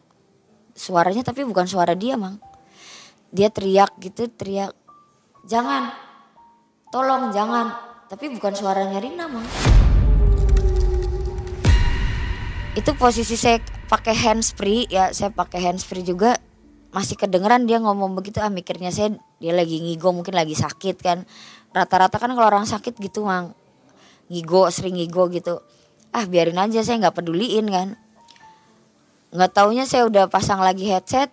Suaranya 0.75 1.23
tapi 1.23 1.47
bukan 1.47 1.71
suara 1.71 1.95
dia 1.95 2.19
mang. 2.19 2.43
Dia 3.31 3.55
teriak 3.55 3.95
gitu 4.03 4.27
teriak 4.27 4.75
jangan 5.47 5.95
tolong 6.91 7.31
jangan. 7.31 7.71
Tapi 8.11 8.35
bukan 8.35 8.59
suaranya 8.59 8.99
Rina 8.99 9.31
mang 9.31 9.47
itu 12.75 12.91
posisi 12.99 13.39
saya 13.39 13.63
pakai 13.87 14.15
handsfree 14.19 14.91
ya 14.91 15.15
saya 15.15 15.31
pakai 15.31 15.63
handsfree 15.63 16.03
juga. 16.03 16.35
Masih 16.95 17.19
kedengeran 17.19 17.67
dia 17.67 17.83
ngomong 17.83 18.15
begitu 18.15 18.39
ah 18.39 18.51
mikirnya 18.51 18.95
saya 18.95 19.19
dia 19.43 19.51
lagi 19.51 19.83
ngigo 19.83 20.11
mungkin 20.11 20.35
lagi 20.35 20.59
sakit 20.59 20.97
kan. 20.99 21.23
Rata-rata 21.75 22.19
kan 22.19 22.31
kalau 22.35 22.47
orang 22.47 22.67
sakit 22.67 22.99
gitu 22.99 23.27
mang. 23.27 23.55
Ngigo 24.31 24.67
sering 24.75 24.99
ngigo 24.99 25.27
gitu. 25.31 25.63
Ah 26.15 26.27
biarin 26.27 26.59
aja 26.59 26.83
saya 26.83 27.03
nggak 27.03 27.15
peduliin 27.19 27.67
kan. 27.71 27.89
Nggak 29.35 29.51
taunya 29.55 29.87
saya 29.87 30.07
udah 30.07 30.27
pasang 30.31 30.63
lagi 30.63 30.87
headset. 30.87 31.31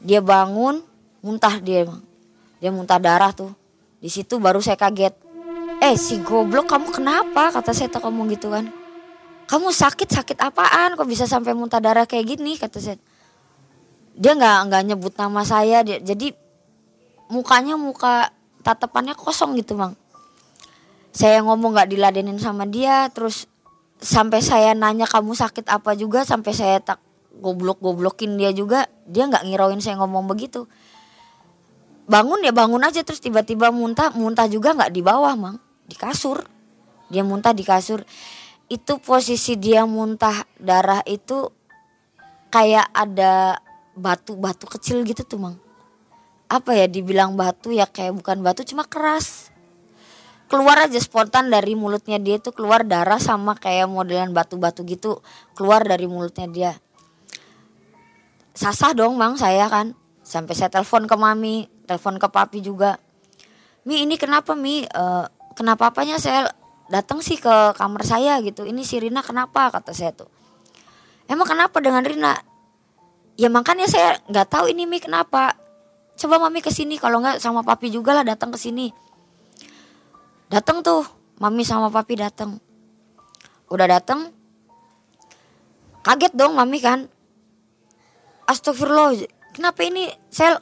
Dia 0.00 0.20
bangun 0.20 0.84
muntah 1.24 1.60
dia 1.60 1.88
dia 2.60 2.70
muntah 2.72 3.00
darah 3.00 3.32
tuh. 3.32 3.52
Di 4.00 4.12
situ 4.12 4.36
baru 4.40 4.60
saya 4.60 4.76
kaget. 4.76 5.16
Eh 5.84 5.96
si 5.96 6.20
goblok 6.20 6.68
kamu 6.68 6.88
kenapa? 6.92 7.52
Kata 7.52 7.72
saya 7.72 7.88
tuh 7.88 8.04
ngomong 8.04 8.32
gitu 8.32 8.52
kan 8.52 8.77
kamu 9.48 9.72
sakit 9.72 10.08
sakit 10.12 10.38
apaan? 10.44 10.92
Kok 10.92 11.08
bisa 11.08 11.24
sampai 11.24 11.56
muntah 11.56 11.80
darah 11.80 12.04
kayak 12.04 12.36
gini? 12.36 12.60
kata 12.60 12.78
saya 12.84 13.00
dia 14.18 14.34
nggak 14.36 14.58
nggak 14.68 14.82
nyebut 14.92 15.14
nama 15.16 15.40
saya. 15.46 15.80
Dia, 15.80 16.02
jadi 16.04 16.36
mukanya 17.32 17.80
muka 17.80 18.28
tatapannya 18.60 19.16
kosong 19.16 19.56
gitu 19.56 19.78
bang. 19.78 19.96
Saya 21.16 21.40
ngomong 21.40 21.72
nggak 21.72 21.88
diladenin 21.88 22.36
sama 22.36 22.68
dia 22.68 23.08
terus 23.08 23.48
sampai 23.98 24.44
saya 24.44 24.76
nanya 24.76 25.08
kamu 25.08 25.32
sakit 25.32 25.64
apa 25.72 25.96
juga? 25.96 26.28
Sampai 26.28 26.52
saya 26.52 26.84
tak 26.84 27.00
goblok 27.40 27.80
goblokin 27.80 28.36
dia 28.36 28.52
juga 28.52 28.84
dia 29.08 29.24
nggak 29.24 29.48
ngirauin 29.48 29.80
saya 29.80 29.96
ngomong 29.96 30.28
begitu. 30.28 30.68
Bangun 32.04 32.44
ya 32.44 32.52
bangun 32.52 32.84
aja 32.84 33.00
terus 33.00 33.24
tiba-tiba 33.24 33.72
muntah 33.72 34.12
muntah 34.12 34.44
juga 34.44 34.76
nggak 34.76 34.92
di 34.92 35.00
bawah 35.00 35.32
mang. 35.40 35.56
Di 35.88 35.96
kasur. 35.96 36.44
Dia 37.08 37.24
muntah 37.24 37.56
di 37.56 37.64
kasur 37.64 38.04
itu 38.68 39.00
posisi 39.00 39.56
dia 39.56 39.88
muntah 39.88 40.44
darah 40.60 41.00
itu 41.08 41.48
kayak 42.52 42.92
ada 42.92 43.60
batu-batu 43.96 44.68
kecil 44.68 45.04
gitu 45.08 45.24
tuh 45.24 45.40
mang. 45.40 45.56
Apa 46.48 46.76
ya 46.76 46.86
dibilang 46.88 47.36
batu 47.36 47.72
ya 47.72 47.88
kayak 47.88 48.20
bukan 48.20 48.44
batu 48.44 48.64
cuma 48.64 48.84
keras. 48.84 49.48
Keluar 50.48 50.80
aja 50.80 50.96
spontan 50.96 51.52
dari 51.52 51.76
mulutnya 51.76 52.16
dia 52.16 52.40
tuh 52.40 52.56
keluar 52.56 52.80
darah 52.84 53.20
sama 53.20 53.52
kayak 53.56 53.84
modelan 53.88 54.32
batu-batu 54.32 54.80
gitu 54.88 55.20
keluar 55.52 55.84
dari 55.84 56.08
mulutnya 56.08 56.48
dia. 56.48 56.72
Sasah 58.56 58.96
dong 58.96 59.16
mang 59.20 59.36
saya 59.36 59.68
kan. 59.68 59.92
Sampai 60.24 60.52
saya 60.52 60.68
telepon 60.68 61.08
ke 61.08 61.16
mami 61.16 61.68
telepon 61.88 62.20
ke 62.20 62.28
papi 62.28 62.60
juga. 62.60 63.00
Mi 63.88 64.04
ini 64.04 64.20
kenapa 64.20 64.52
mi? 64.52 64.84
Uh, 64.92 65.24
kenapa 65.56 65.88
apanya 65.88 66.20
saya 66.20 66.52
datang 66.88 67.20
sih 67.20 67.36
ke 67.36 67.76
kamar 67.76 68.02
saya 68.02 68.40
gitu. 68.40 68.64
Ini 68.64 68.82
si 68.82 68.98
Rina 68.98 69.20
kenapa? 69.20 69.68
Kata 69.68 69.92
saya 69.92 70.12
tuh. 70.16 70.28
Emang 71.28 71.44
kenapa 71.44 71.78
dengan 71.84 72.00
Rina? 72.02 72.40
Ya 73.38 73.52
makanya 73.52 73.86
saya 73.86 74.18
nggak 74.26 74.48
tahu 74.48 74.72
ini 74.72 74.88
mi 74.88 74.98
kenapa. 74.98 75.54
Coba 76.18 76.42
mami 76.42 76.58
ke 76.64 76.74
sini 76.74 76.98
kalau 76.98 77.22
nggak 77.22 77.38
sama 77.38 77.62
papi 77.62 77.92
juga 77.92 78.16
lah 78.16 78.26
datang 78.26 78.50
ke 78.50 78.58
sini. 78.58 78.90
Datang 80.50 80.82
tuh 80.82 81.06
mami 81.38 81.62
sama 81.62 81.92
papi 81.92 82.18
datang. 82.18 82.58
Udah 83.68 83.86
datang 83.86 84.32
kaget 86.02 86.34
dong 86.34 86.56
mami 86.56 86.80
kan. 86.82 87.06
Astagfirullah 88.48 89.28
kenapa 89.52 89.84
ini? 89.84 90.08
Saya 90.32 90.58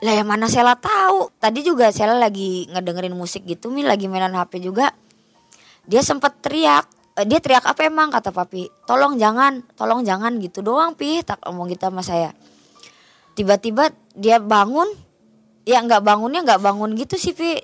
lah 0.00 0.14
yang 0.16 0.26
mana 0.26 0.48
saya 0.48 0.72
tahu. 0.74 1.30
Tadi 1.36 1.60
juga 1.62 1.92
saya 1.92 2.16
lagi 2.16 2.66
ngedengerin 2.72 3.14
musik 3.14 3.44
gitu 3.44 3.68
mi 3.68 3.84
lagi 3.84 4.08
mainan 4.08 4.34
HP 4.34 4.64
juga 4.64 5.03
dia 5.84 6.00
sempat 6.00 6.40
teriak 6.40 6.88
eh, 7.20 7.26
dia 7.28 7.38
teriak 7.38 7.64
apa 7.64 7.86
emang? 7.86 8.10
kata 8.10 8.32
papi. 8.32 8.68
Tolong 8.88 9.16
jangan 9.20 9.62
tolong 9.78 10.02
jangan 10.02 10.36
gitu 10.40 10.64
doang 10.64 10.96
pi 10.96 11.20
tak 11.22 11.40
omong 11.44 11.70
kita 11.72 11.92
sama 11.92 12.02
saya. 12.02 12.30
Tiba-tiba 13.34 13.90
dia 14.14 14.38
bangun 14.38 14.86
ya 15.64 15.80
nggak 15.80 16.04
bangunnya 16.04 16.44
nggak 16.44 16.60
bangun 16.60 16.96
gitu 16.96 17.16
sih 17.20 17.36
pi. 17.36 17.60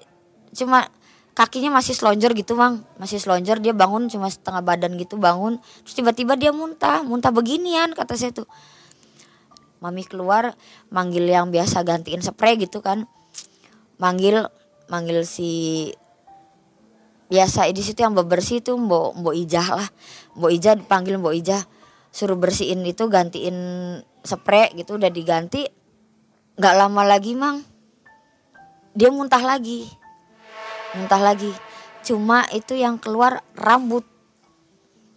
Cuma 0.52 0.88
kakinya 1.32 1.80
masih 1.80 1.96
selonjor 1.96 2.36
gitu 2.36 2.58
mang. 2.58 2.84
Masih 3.00 3.22
selonjor 3.22 3.62
dia 3.62 3.72
bangun 3.72 4.10
cuma 4.12 4.28
setengah 4.28 4.60
badan 4.60 4.94
gitu 5.00 5.16
bangun. 5.16 5.58
Terus 5.86 5.94
tiba-tiba 5.96 6.36
dia 6.36 6.52
muntah 6.52 7.02
muntah 7.02 7.32
beginian 7.32 7.96
kata 7.96 8.14
saya 8.18 8.32
tuh. 8.34 8.48
Mami 9.80 10.04
keluar 10.04 10.52
manggil 10.92 11.24
yang 11.24 11.48
biasa 11.48 11.80
gantiin 11.80 12.20
spray 12.20 12.60
gitu 12.60 12.84
kan. 12.84 13.08
Manggil 13.96 14.44
manggil 14.92 15.24
si 15.24 15.88
biasa 17.30 17.70
di 17.70 17.78
situ 17.78 18.02
yang 18.02 18.18
bebersih 18.18 18.58
tuh 18.58 18.74
mbok 18.74 19.22
mbok 19.22 19.34
ijah 19.38 19.66
lah. 19.78 19.88
Mbok 20.34 20.50
ijah 20.50 20.74
dipanggil 20.74 21.14
mbok 21.16 21.34
ijah. 21.38 21.62
Suruh 22.10 22.34
bersihin 22.34 22.82
itu 22.82 23.06
gantiin 23.06 23.54
spray 24.26 24.74
gitu 24.74 24.98
udah 24.98 25.08
diganti. 25.14 25.70
Nggak 26.58 26.74
lama 26.74 27.02
lagi 27.06 27.38
mang. 27.38 27.62
Dia 28.98 29.14
muntah 29.14 29.40
lagi. 29.46 29.86
Muntah 30.98 31.22
lagi. 31.22 31.54
Cuma 32.02 32.42
itu 32.50 32.74
yang 32.74 32.98
keluar 32.98 33.46
rambut. 33.54 34.02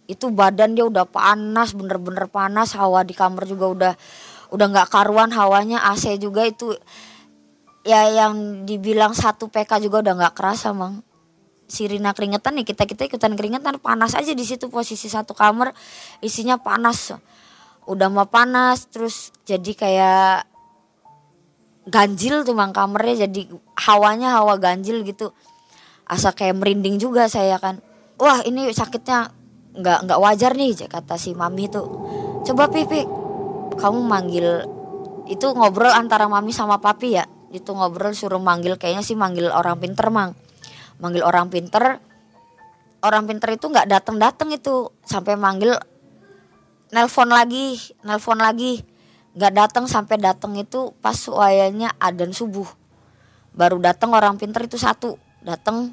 Itu 0.06 0.30
badan 0.30 0.78
dia 0.78 0.86
udah 0.86 1.10
panas 1.10 1.74
bener-bener 1.74 2.30
panas. 2.30 2.78
Hawa 2.78 3.02
di 3.02 3.18
kamar 3.18 3.42
juga 3.50 3.66
udah 3.66 3.92
udah 4.54 4.66
nggak 4.70 4.88
karuan 4.94 5.34
hawanya. 5.34 5.82
AC 5.82 6.14
juga 6.22 6.46
itu 6.46 6.78
ya 7.82 8.06
yang 8.06 8.62
dibilang 8.62 9.18
satu 9.18 9.50
PK 9.50 9.82
juga 9.82 10.06
udah 10.06 10.14
nggak 10.14 10.34
kerasa 10.38 10.70
mang 10.70 11.02
Sirina 11.74 12.14
keringetan 12.14 12.54
nih 12.54 12.62
kita 12.62 12.86
kita 12.86 13.10
ikutan 13.10 13.34
keringetan. 13.34 13.82
Panas 13.82 14.14
aja 14.14 14.30
di 14.30 14.46
situ 14.46 14.70
posisi 14.70 15.10
satu 15.10 15.34
kamar 15.34 15.74
isinya 16.22 16.54
panas. 16.54 17.10
Udah 17.90 18.06
mau 18.06 18.30
panas 18.30 18.86
terus 18.86 19.34
jadi 19.42 19.74
kayak 19.74 20.46
ganjil 21.90 22.46
tuh 22.46 22.54
mang 22.56 22.72
kamarnya 22.72 23.28
jadi 23.28 23.50
hawanya 23.90 24.38
hawa 24.38 24.56
ganjil 24.56 25.02
gitu. 25.02 25.34
Asa 26.06 26.30
kayak 26.30 26.62
merinding 26.62 27.02
juga 27.02 27.26
saya 27.26 27.58
kan. 27.58 27.82
Wah 28.22 28.46
ini 28.46 28.70
sakitnya 28.70 29.34
nggak 29.74 29.98
nggak 30.06 30.20
wajar 30.22 30.54
nih 30.54 30.86
kata 30.86 31.18
si 31.18 31.34
mami 31.34 31.66
itu. 31.66 31.82
Coba 32.46 32.70
pipi 32.70 33.02
kamu 33.74 34.00
manggil 34.06 34.62
itu 35.26 35.46
ngobrol 35.50 35.90
antara 35.90 36.30
mami 36.30 36.54
sama 36.54 36.78
papi 36.78 37.18
ya? 37.18 37.26
Itu 37.50 37.74
ngobrol 37.74 38.14
suruh 38.14 38.38
manggil 38.38 38.78
kayaknya 38.78 39.02
sih 39.02 39.18
manggil 39.18 39.50
orang 39.50 39.82
pinter 39.82 40.08
mang 40.14 40.43
manggil 40.98 41.26
orang 41.26 41.50
pinter 41.50 41.98
orang 43.04 43.28
pinter 43.28 43.52
itu 43.52 43.68
nggak 43.68 43.84
datang 43.84 44.16
datang 44.16 44.48
itu 44.54 44.88
sampai 45.04 45.36
manggil 45.36 45.76
nelpon 46.94 47.28
lagi 47.28 47.76
nelpon 48.06 48.40
lagi. 48.40 48.80
Nggak 49.34 49.52
datang 49.52 49.84
sampai 49.90 50.16
datang 50.22 50.54
itu 50.54 50.94
pas 51.02 51.18
wayanya 51.26 51.90
adan 51.98 52.30
subuh. 52.30 52.70
Baru 53.50 53.82
datang 53.82 54.14
orang 54.14 54.38
pinter 54.38 54.70
itu 54.70 54.78
satu 54.78 55.18
datang 55.42 55.90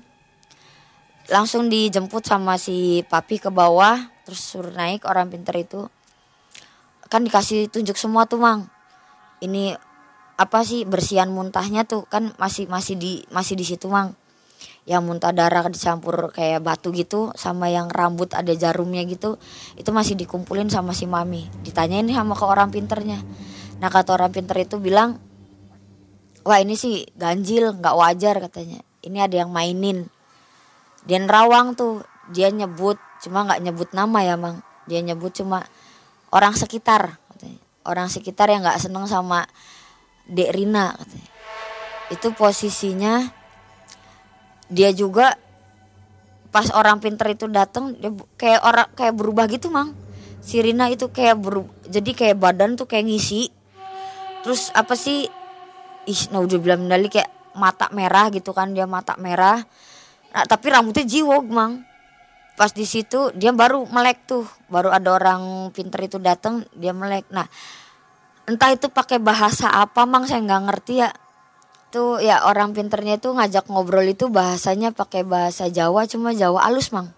langsung 1.26 1.66
dijemput 1.66 2.22
sama 2.22 2.62
si 2.62 3.02
papi 3.10 3.42
ke 3.42 3.50
bawah 3.50 3.98
terus 4.26 4.46
suruh 4.46 4.70
naik 4.70 5.10
orang 5.10 5.34
pinter 5.34 5.58
itu. 5.58 5.90
Kan 7.10 7.26
dikasih 7.26 7.68
tunjuk 7.68 7.98
semua 7.98 8.30
tuh 8.30 8.40
mang. 8.40 8.70
Ini 9.42 9.74
apa 10.38 10.62
sih 10.62 10.86
bersihan 10.86 11.34
muntahnya 11.34 11.86
tuh 11.86 12.06
kan 12.06 12.38
masih 12.38 12.70
masih 12.70 12.98
di 12.98 13.26
masih 13.30 13.58
di 13.58 13.66
situ 13.66 13.90
mang 13.90 14.18
yang 14.90 15.06
muntah 15.06 15.30
darah 15.30 15.70
dicampur 15.70 16.34
kayak 16.34 16.66
batu 16.66 16.90
gitu 16.90 17.30
sama 17.38 17.70
yang 17.70 17.86
rambut 17.86 18.34
ada 18.34 18.50
jarumnya 18.58 19.06
gitu 19.06 19.38
itu 19.78 19.90
masih 19.94 20.18
dikumpulin 20.18 20.74
sama 20.74 20.98
si 20.98 21.06
mami. 21.06 21.46
Ditanyain 21.62 22.10
sama 22.10 22.34
ke 22.34 22.46
orang 22.46 22.74
pinternya. 22.74 23.22
Nah 23.78 23.90
kata 23.94 24.18
orang 24.18 24.34
pinter 24.34 24.58
itu 24.58 24.82
bilang 24.82 25.22
wah 26.42 26.58
ini 26.58 26.74
sih 26.74 27.06
ganjil 27.14 27.78
nggak 27.78 27.94
wajar 27.94 28.42
katanya. 28.42 28.82
Ini 29.06 29.18
ada 29.22 29.46
yang 29.46 29.54
mainin. 29.54 30.10
Dia 31.06 31.22
nerawang 31.22 31.78
tuh 31.78 32.02
dia 32.34 32.50
nyebut 32.50 32.98
cuma 33.22 33.46
nggak 33.46 33.62
nyebut 33.62 33.90
nama 33.94 34.20
ya 34.26 34.34
mang. 34.34 34.66
Dia 34.90 35.06
nyebut 35.06 35.34
cuma 35.38 35.62
orang 36.34 36.58
sekitar 36.58 37.22
katanya. 37.30 37.62
orang 37.86 38.10
sekitar 38.10 38.50
yang 38.50 38.66
nggak 38.66 38.82
seneng 38.82 39.06
sama 39.06 39.46
Dek 40.26 40.54
Rina 40.58 40.98
katanya. 40.98 41.30
Itu 42.10 42.34
posisinya 42.34 43.41
dia 44.72 44.96
juga 44.96 45.36
pas 46.52 46.68
orang 46.72 47.04
pinter 47.04 47.36
itu 47.36 47.48
datang 47.52 47.96
dia 48.00 48.12
kayak 48.40 48.62
orang 48.64 48.88
kayak 48.96 49.14
berubah 49.20 49.46
gitu 49.52 49.68
mang. 49.68 49.92
Si 50.42 50.58
Rina 50.58 50.90
itu 50.90 51.12
kayak 51.12 51.38
berubah 51.38 51.72
jadi 51.92 52.12
kayak 52.16 52.38
badan 52.40 52.80
tuh 52.80 52.88
kayak 52.88 53.12
ngisi. 53.12 53.52
Terus 54.42 54.72
apa 54.72 54.96
sih? 54.96 55.28
Ih 56.08 56.22
nah 56.34 56.42
udah 56.42 56.58
bilang 56.58 56.88
mendali 56.88 57.12
kayak 57.12 57.30
mata 57.54 57.92
merah 57.92 58.32
gitu 58.32 58.56
kan 58.56 58.72
dia 58.72 58.88
mata 58.88 59.14
merah. 59.20 59.62
Nah, 60.32 60.44
tapi 60.48 60.72
rambutnya 60.72 61.04
jiwog 61.04 61.46
mang. 61.52 61.84
Pas 62.56 62.72
di 62.72 62.88
situ 62.88 63.30
dia 63.36 63.52
baru 63.52 63.86
melek 63.92 64.26
tuh. 64.26 64.48
Baru 64.72 64.90
ada 64.90 65.12
orang 65.14 65.70
pinter 65.76 66.08
itu 66.08 66.18
datang 66.18 66.64
dia 66.74 66.96
melek. 66.96 67.28
Nah 67.30 67.46
entah 68.50 68.74
itu 68.74 68.90
pakai 68.90 69.22
bahasa 69.22 69.70
apa 69.70 70.04
mang 70.10 70.26
saya 70.26 70.42
nggak 70.42 70.64
ngerti 70.68 70.94
ya 71.06 71.10
tuh 71.92 72.24
ya 72.24 72.48
orang 72.48 72.72
pinternya 72.72 73.20
itu 73.20 73.30
ngajak 73.30 73.68
ngobrol 73.68 74.08
itu 74.08 74.32
bahasanya 74.32 74.96
pakai 74.96 75.28
bahasa 75.28 75.68
Jawa 75.68 76.08
cuma 76.08 76.32
Jawa 76.32 76.64
alus 76.72 76.96
mang. 76.96 77.12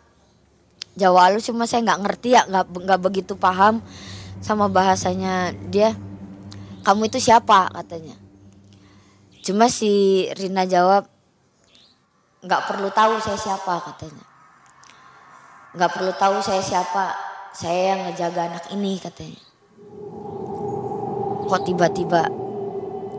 Jawa 0.97 1.29
alus 1.29 1.47
cuma 1.47 1.69
saya 1.69 1.85
nggak 1.85 2.01
ngerti 2.01 2.33
ya 2.33 2.41
nggak 2.49 2.65
nggak 2.73 2.99
begitu 2.99 3.37
paham 3.37 3.85
sama 4.41 4.65
bahasanya 4.67 5.53
dia. 5.69 5.93
Kamu 6.83 7.07
itu 7.07 7.21
siapa? 7.21 7.71
Katanya. 7.71 8.17
Cuma 9.45 9.71
si 9.71 10.25
Rina 10.35 10.65
jawab 10.65 11.07
nggak 12.43 12.61
perlu 12.67 12.89
tahu 12.91 13.21
saya 13.21 13.37
siapa 13.37 13.79
katanya. 13.93 14.25
Nggak 15.77 15.91
perlu 15.93 16.11
tahu 16.17 16.37
saya 16.41 16.59
siapa 16.59 17.13
saya 17.53 17.95
yang 17.95 18.09
ngejaga 18.09 18.49
anak 18.49 18.65
ini 18.73 18.97
katanya. 18.97 19.41
Kok 21.47 21.61
tiba-tiba 21.69 22.27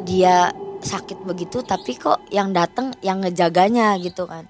dia 0.05 0.53
sakit 0.85 1.25
begitu 1.25 1.65
tapi 1.65 1.97
kok 1.97 2.21
yang 2.29 2.53
datang 2.53 2.93
yang 3.01 3.25
ngejaganya 3.25 3.97
gitu 3.99 4.29
kan. 4.29 4.45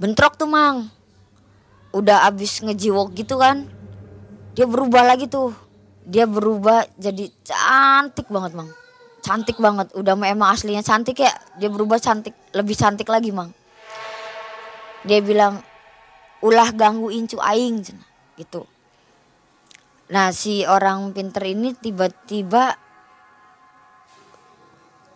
Bentrok 0.00 0.40
tuh 0.40 0.48
mang. 0.48 0.88
Udah 1.92 2.28
abis 2.28 2.60
ngejiwok 2.60 3.16
gitu 3.16 3.40
kan 3.40 3.76
dia 4.56 4.64
berubah 4.64 5.04
lagi 5.04 5.28
tuh. 5.28 5.52
Dia 6.08 6.24
berubah 6.24 6.88
jadi 6.96 7.28
cantik 7.44 8.32
banget 8.32 8.56
mang. 8.56 8.72
Cantik 9.20 9.60
banget. 9.60 9.92
Udah 9.92 10.16
emang 10.24 10.56
aslinya 10.56 10.80
cantik 10.80 11.20
ya. 11.20 11.30
Dia 11.60 11.68
berubah 11.68 12.00
cantik 12.00 12.32
lebih 12.56 12.72
cantik 12.72 13.04
lagi 13.12 13.36
mang. 13.36 13.52
Dia 15.04 15.20
bilang 15.20 15.60
ulah 16.40 16.72
ganggu 16.72 17.12
incu 17.12 17.36
aing 17.36 17.84
gitu. 18.40 18.64
Nah 20.08 20.32
si 20.32 20.64
orang 20.64 21.12
pinter 21.12 21.44
ini 21.44 21.76
tiba-tiba 21.76 22.80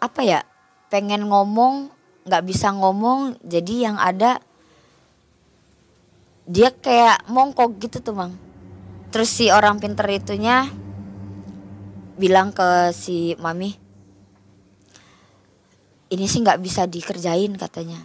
apa 0.00 0.20
ya 0.24 0.40
pengen 0.88 1.28
ngomong 1.28 1.92
nggak 2.24 2.44
bisa 2.48 2.72
ngomong 2.72 3.36
jadi 3.44 3.92
yang 3.92 3.96
ada 4.00 4.40
dia 6.50 6.74
kayak 6.74 7.30
mongkok 7.30 7.78
gitu 7.78 8.02
tuh 8.02 8.16
mang. 8.16 8.34
Terus 9.14 9.30
si 9.30 9.54
orang 9.54 9.78
pinter 9.78 10.08
itunya 10.10 10.66
bilang 12.18 12.50
ke 12.50 12.90
si 12.90 13.38
mami 13.38 13.78
ini 16.10 16.26
sih 16.26 16.42
nggak 16.42 16.58
bisa 16.58 16.90
dikerjain 16.90 17.54
katanya. 17.54 18.02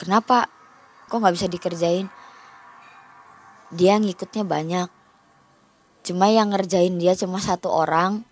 Kenapa? 0.00 0.48
Kok 1.12 1.20
nggak 1.20 1.36
bisa 1.36 1.46
dikerjain? 1.52 2.08
Dia 3.68 4.00
ngikutnya 4.00 4.48
banyak. 4.48 4.88
Cuma 6.04 6.32
yang 6.32 6.52
ngerjain 6.52 6.96
dia 6.96 7.12
cuma 7.12 7.40
satu 7.40 7.68
orang 7.68 8.24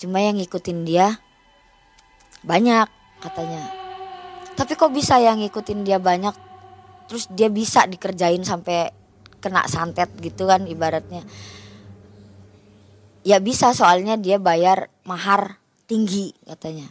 cuma 0.00 0.16
yang 0.24 0.40
ngikutin 0.40 0.88
dia 0.88 1.20
banyak 2.44 2.88
katanya. 3.20 3.62
Tapi 4.56 4.72
kok 4.76 4.92
bisa 4.92 5.16
yang 5.20 5.40
ngikutin 5.40 5.84
dia 5.84 5.96
banyak 5.96 6.32
terus 7.08 7.26
dia 7.32 7.50
bisa 7.50 7.88
dikerjain 7.90 8.44
sampai 8.46 8.92
kena 9.40 9.64
santet 9.66 10.12
gitu 10.20 10.46
kan 10.46 10.68
ibaratnya. 10.68 11.24
Ya 13.24 13.40
bisa 13.40 13.72
soalnya 13.76 14.16
dia 14.16 14.40
bayar 14.40 14.88
mahar 15.04 15.60
tinggi 15.88 16.32
katanya. 16.44 16.88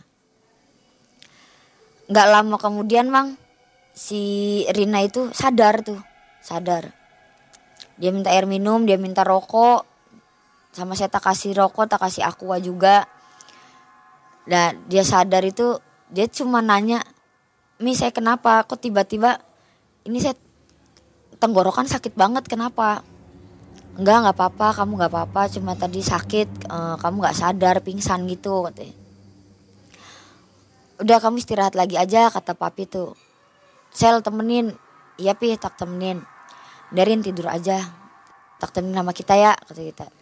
Gak 2.10 2.28
lama 2.30 2.58
kemudian 2.58 3.10
mang 3.10 3.38
si 3.94 4.66
Rina 4.74 5.06
itu 5.06 5.30
sadar 5.34 5.86
tuh 5.86 6.02
sadar. 6.42 6.94
Dia 8.00 8.16
minta 8.16 8.32
air 8.32 8.48
minum, 8.48 8.88
dia 8.88 8.96
minta 8.96 9.28
rokok, 9.28 9.84
sama 10.72 10.96
saya 10.96 11.12
tak 11.12 11.28
kasih 11.28 11.52
rokok, 11.52 11.92
tak 11.92 12.00
kasih 12.00 12.24
aqua 12.24 12.58
juga 12.64 13.06
Nah 14.50 14.74
dia 14.90 15.06
sadar 15.06 15.46
itu 15.46 15.78
dia 16.10 16.26
cuma 16.26 16.60
nanya, 16.66 17.06
Mi 17.80 17.94
saya 17.94 18.10
kenapa? 18.10 18.66
Kok 18.66 18.82
tiba-tiba 18.82 19.40
ini 20.04 20.20
saya 20.20 20.36
tenggorokan 21.38 21.86
sakit 21.86 22.18
banget 22.18 22.50
kenapa? 22.50 23.06
Enggak 23.96 24.26
nggak 24.26 24.36
apa-apa, 24.36 24.68
kamu 24.84 24.92
nggak 25.00 25.12
apa-apa, 25.14 25.42
cuma 25.54 25.78
tadi 25.78 26.02
sakit, 26.02 26.68
uh, 26.68 26.96
kamu 27.00 27.16
nggak 27.24 27.38
sadar, 27.38 27.76
pingsan 27.86 28.26
gitu 28.28 28.68
katanya. 28.68 28.96
Udah 31.00 31.18
kamu 31.24 31.40
istirahat 31.40 31.78
lagi 31.80 31.96
aja 31.96 32.28
kata 32.28 32.58
papi 32.58 32.84
tuh. 32.90 33.16
Sel 33.94 34.20
temenin, 34.20 34.76
iya 35.16 35.38
pi 35.38 35.56
tak 35.56 35.80
temenin. 35.80 36.26
Darin 36.92 37.24
tidur 37.24 37.48
aja, 37.48 37.80
tak 38.60 38.76
temenin 38.76 38.98
sama 39.00 39.14
kita 39.16 39.40
ya 39.40 39.54
kata 39.56 39.82
kita 39.84 40.19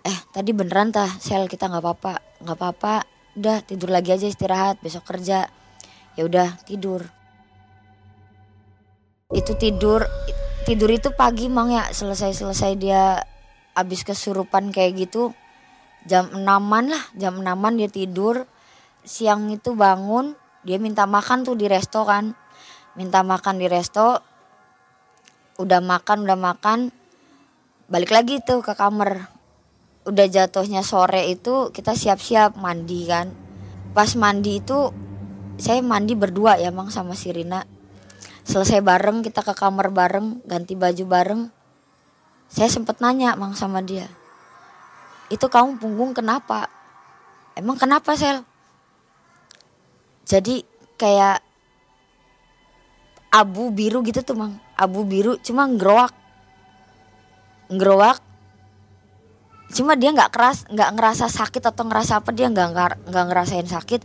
eh 0.00 0.18
tadi 0.32 0.50
beneran 0.56 0.92
tah 0.94 1.08
sel 1.20 1.44
kita 1.50 1.68
nggak 1.68 1.82
apa-apa 1.84 2.12
nggak 2.44 2.56
apa-apa. 2.56 2.94
Udah 3.36 3.62
tidur 3.62 3.94
lagi 3.94 4.10
aja 4.16 4.26
istirahat 4.26 4.80
besok 4.82 5.06
kerja. 5.06 5.48
Ya 6.18 6.22
udah 6.26 6.58
tidur. 6.66 7.06
Itu 9.30 9.54
tidur 9.54 10.08
tidur 10.66 10.90
itu 10.90 11.12
pagi 11.14 11.46
mang 11.46 11.70
ya. 11.70 11.88
Selesai 11.92 12.34
selesai 12.34 12.74
dia 12.80 13.22
abis 13.76 14.02
kesurupan 14.02 14.74
kayak 14.74 15.08
gitu 15.08 15.32
jam 16.08 16.26
enaman 16.32 16.90
lah 16.90 17.04
jam 17.14 17.38
enaman 17.38 17.78
dia 17.78 17.88
tidur. 17.88 18.48
Siang 19.00 19.48
itu 19.48 19.72
bangun 19.72 20.36
dia 20.60 20.76
minta 20.76 21.08
makan 21.08 21.46
tuh 21.46 21.56
di 21.56 21.70
resto 21.70 22.02
kan. 22.02 22.34
Minta 22.98 23.22
makan 23.22 23.56
di 23.62 23.70
resto 23.70 24.20
udah 25.60 25.80
makan 25.84 26.24
udah 26.24 26.38
makan 26.40 26.88
balik 27.92 28.10
lagi 28.16 28.40
tuh 28.40 28.64
ke 28.64 28.72
kamar 28.72 29.39
udah 30.08 30.26
jatuhnya 30.30 30.80
sore 30.80 31.28
itu 31.28 31.74
kita 31.74 31.92
siap-siap 31.96 32.56
mandi 32.56 33.08
kan. 33.08 33.32
Pas 33.92 34.14
mandi 34.14 34.62
itu 34.62 34.94
saya 35.60 35.82
mandi 35.84 36.16
berdua 36.16 36.56
ya 36.56 36.72
mang 36.72 36.88
sama 36.88 37.12
si 37.18 37.34
Rina. 37.34 37.66
Selesai 38.46 38.80
bareng 38.80 39.20
kita 39.20 39.44
ke 39.44 39.52
kamar 39.52 39.92
bareng 39.92 40.40
ganti 40.48 40.78
baju 40.78 41.04
bareng. 41.04 41.42
Saya 42.50 42.70
sempet 42.72 42.98
nanya 42.98 43.36
mang 43.36 43.52
sama 43.54 43.84
dia 43.84 44.10
itu 45.30 45.46
kamu 45.46 45.78
punggung 45.78 46.10
kenapa? 46.10 46.66
Emang 47.54 47.78
kenapa 47.78 48.18
sel? 48.18 48.42
Jadi 50.26 50.66
kayak 50.98 51.38
abu 53.30 53.70
biru 53.70 54.02
gitu 54.02 54.26
tuh 54.26 54.34
mang. 54.34 54.58
Abu 54.74 55.06
biru 55.06 55.38
cuma 55.38 55.70
ngerowak 55.70 56.10
ngerowak 57.70 58.18
cuma 59.70 59.94
dia 59.94 60.10
nggak 60.10 60.30
keras 60.34 60.66
nggak 60.66 60.90
ngerasa 60.98 61.30
sakit 61.30 61.62
atau 61.62 61.86
ngerasa 61.86 62.18
apa 62.22 62.30
dia 62.34 62.50
nggak 62.50 62.68
nggak 63.06 63.24
ngerasain 63.30 63.66
sakit. 63.66 64.02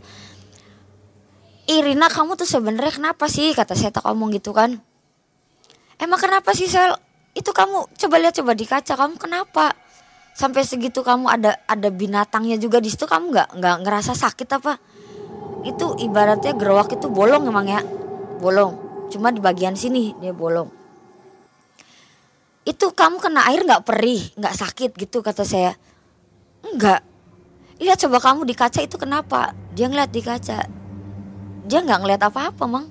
Irina 1.66 2.06
kamu 2.06 2.38
tuh 2.38 2.46
sebenarnya 2.46 2.94
kenapa 2.94 3.26
sih? 3.26 3.50
Kata 3.50 3.74
saya 3.74 3.90
tak 3.90 4.06
ngomong 4.06 4.30
gitu 4.38 4.54
kan. 4.54 4.78
Emang 5.98 6.22
kenapa 6.22 6.54
sih 6.54 6.70
sel? 6.70 6.94
Itu 7.34 7.50
kamu 7.50 7.90
coba 7.90 8.14
lihat 8.22 8.38
coba 8.38 8.54
di 8.54 8.62
kaca. 8.62 8.94
Kamu 8.94 9.18
kenapa? 9.18 9.74
Sampai 10.36 10.62
segitu 10.62 11.02
kamu 11.02 11.26
ada 11.26 11.58
ada 11.66 11.88
binatangnya 11.90 12.54
juga 12.62 12.78
di 12.78 12.86
situ 12.86 13.10
kamu 13.10 13.34
nggak 13.34 13.48
nggak 13.58 13.76
ngerasa 13.82 14.14
sakit 14.14 14.48
apa? 14.62 14.78
Itu 15.66 15.98
ibaratnya 15.98 16.54
gerowak 16.54 16.94
itu 16.94 17.10
bolong 17.10 17.50
emang 17.50 17.66
ya. 17.66 17.82
Bolong. 18.38 18.78
Cuma 19.10 19.34
di 19.34 19.42
bagian 19.42 19.74
sini 19.74 20.14
dia 20.22 20.30
bolong 20.30 20.85
itu 22.66 22.90
kamu 22.90 23.22
kena 23.22 23.46
air 23.46 23.62
nggak 23.62 23.86
perih 23.86 24.34
nggak 24.34 24.54
sakit? 24.58 24.90
gitu 24.98 25.22
kata 25.22 25.46
saya. 25.46 25.78
Enggak 26.66 27.06
lihat 27.78 28.00
coba 28.02 28.18
kamu 28.18 28.42
di 28.48 28.54
kaca 28.58 28.82
itu 28.82 28.98
kenapa? 28.98 29.54
Dia 29.76 29.86
ngeliat 29.86 30.10
di 30.10 30.18
kaca. 30.24 30.66
Dia 31.62 31.78
nggak 31.84 32.00
ngeliat 32.02 32.22
apa-apa 32.26 32.64
mang. 32.66 32.90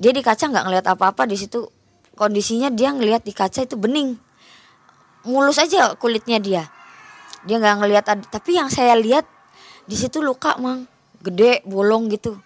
Dia 0.00 0.16
di 0.16 0.24
kaca 0.24 0.48
nggak 0.48 0.64
ngeliat 0.64 0.86
apa-apa 0.88 1.28
di 1.28 1.36
situ 1.36 1.68
kondisinya 2.16 2.72
dia 2.72 2.94
ngeliat 2.94 3.20
di 3.26 3.36
kaca 3.36 3.68
itu 3.68 3.76
bening. 3.76 4.16
Mulus 5.28 5.60
aja 5.60 5.92
kulitnya 6.00 6.40
dia. 6.40 6.64
Dia 7.44 7.60
nggak 7.60 7.76
ngeliat 7.84 8.04
tapi 8.32 8.56
yang 8.56 8.72
saya 8.72 8.96
lihat 8.96 9.28
di 9.84 9.96
situ 9.98 10.24
luka 10.24 10.56
mang. 10.56 10.88
Gede 11.20 11.66
bolong 11.66 12.08
gitu. 12.08 12.38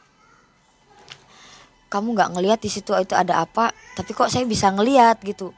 Kamu 1.93 2.17
nggak 2.17 2.31
ngeliat 2.35 2.59
di 2.59 2.73
situ 2.73 2.97
itu 2.97 3.13
ada 3.13 3.45
apa 3.45 3.71
tapi 3.93 4.17
kok 4.17 4.33
saya 4.33 4.49
bisa 4.49 4.73
ngeliat 4.73 5.21
gitu 5.21 5.53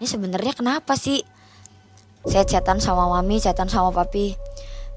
ini 0.00 0.08
sebenarnya 0.08 0.56
kenapa 0.56 0.96
sih? 0.96 1.20
Saya 2.24 2.48
chatan 2.48 2.80
sama 2.80 3.04
mami 3.12 3.36
chatan 3.36 3.68
sama 3.68 3.92
papi. 3.92 4.32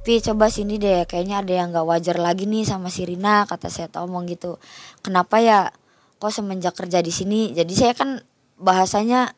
Pi 0.04 0.24
coba 0.24 0.48
sini 0.48 0.80
deh 0.80 1.04
kayaknya 1.04 1.44
ada 1.44 1.52
yang 1.52 1.76
gak 1.76 1.84
wajar 1.84 2.16
lagi 2.20 2.48
nih 2.48 2.64
sama 2.64 2.88
si 2.88 3.04
Rina 3.04 3.44
kata 3.44 3.68
saya 3.68 3.92
ngomong 3.92 4.32
gitu. 4.32 4.64
Kenapa 5.04 5.44
ya? 5.44 5.76
Kok 6.24 6.32
semenjak 6.32 6.72
kerja 6.80 7.04
di 7.04 7.12
sini 7.12 7.52
jadi 7.52 7.74
saya 7.76 7.94
kan 8.00 8.24
bahasanya 8.56 9.36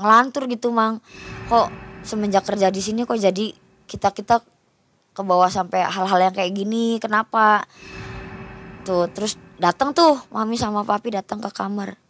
ngelantur 0.00 0.48
gitu 0.48 0.72
mang. 0.72 1.04
Kok 1.52 1.68
semenjak 2.08 2.48
kerja 2.48 2.72
di 2.72 2.80
sini 2.80 3.04
kok 3.04 3.20
jadi 3.20 3.52
kita 3.84 4.16
kita 4.16 4.40
ke 5.12 5.20
bawah 5.20 5.52
sampai 5.52 5.84
hal-hal 5.92 6.32
yang 6.32 6.32
kayak 6.32 6.56
gini? 6.56 6.96
Kenapa? 6.96 7.68
Tuh 8.88 9.12
terus 9.12 9.36
datang 9.60 9.92
tuh 9.92 10.16
mami 10.32 10.56
sama 10.56 10.88
papi 10.88 11.20
datang 11.20 11.36
ke 11.44 11.52
kamar. 11.52 12.00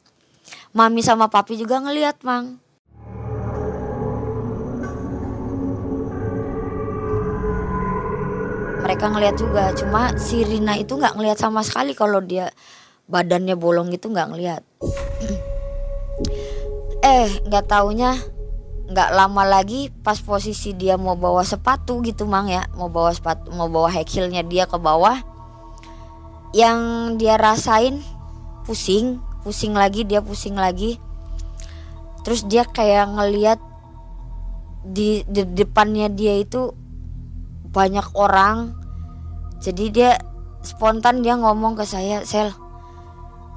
Mami 0.71 1.03
sama 1.03 1.27
papi 1.27 1.59
juga 1.59 1.83
ngeliat 1.83 2.23
mang 2.23 2.63
mereka 8.83 9.07
ngelihat 9.09 9.37
juga. 9.39 9.71
Cuma 9.79 10.19
si 10.19 10.43
Rina 10.43 10.75
itu 10.75 10.99
nggak 10.99 11.15
ngelihat 11.15 11.39
sama 11.39 11.63
sekali 11.63 11.95
kalau 11.95 12.19
dia 12.19 12.51
badannya 13.07 13.55
bolong 13.55 13.95
itu 13.95 14.09
nggak 14.09 14.29
ngelihat 14.31 14.63
eh 17.03 17.27
nggak 17.45 17.67
taunya 17.67 18.15
nggak 18.87 19.11
lama 19.11 19.43
lagi 19.43 19.91
pas 19.91 20.23
posisi 20.23 20.71
dia 20.77 20.95
mau 20.95 21.17
bawa 21.17 21.47
sepatu 21.47 22.03
gitu 22.03 22.27
mang 22.27 22.51
ya. 22.51 22.67
Mau 22.75 22.91
bawa 22.91 23.15
sepatu 23.15 23.55
mau 23.55 23.71
bawa 23.71 23.89
heelnya 23.89 24.43
dia 24.43 24.67
ke 24.67 24.77
bawah. 24.77 25.23
Yang 26.53 26.79
dia 27.17 27.41
rasain 27.41 28.05
pusing 28.69 29.17
pusing 29.43 29.75
lagi 29.75 30.05
dia 30.05 30.21
pusing 30.21 30.59
lagi. 30.59 30.99
Terus 32.23 32.47
dia 32.47 32.63
kayak 32.63 33.19
ngeliat 33.19 33.59
di, 34.83 35.23
di 35.27 35.43
depannya 35.47 36.11
dia 36.11 36.39
itu 36.39 36.75
banyak 37.73 38.05
orang. 38.13 38.77
Jadi 39.65 39.85
dia 39.89 40.21
spontan 40.61 41.25
dia 41.25 41.35
ngomong 41.35 41.75
ke 41.75 41.89
saya 41.89 42.23
sel 42.23 42.55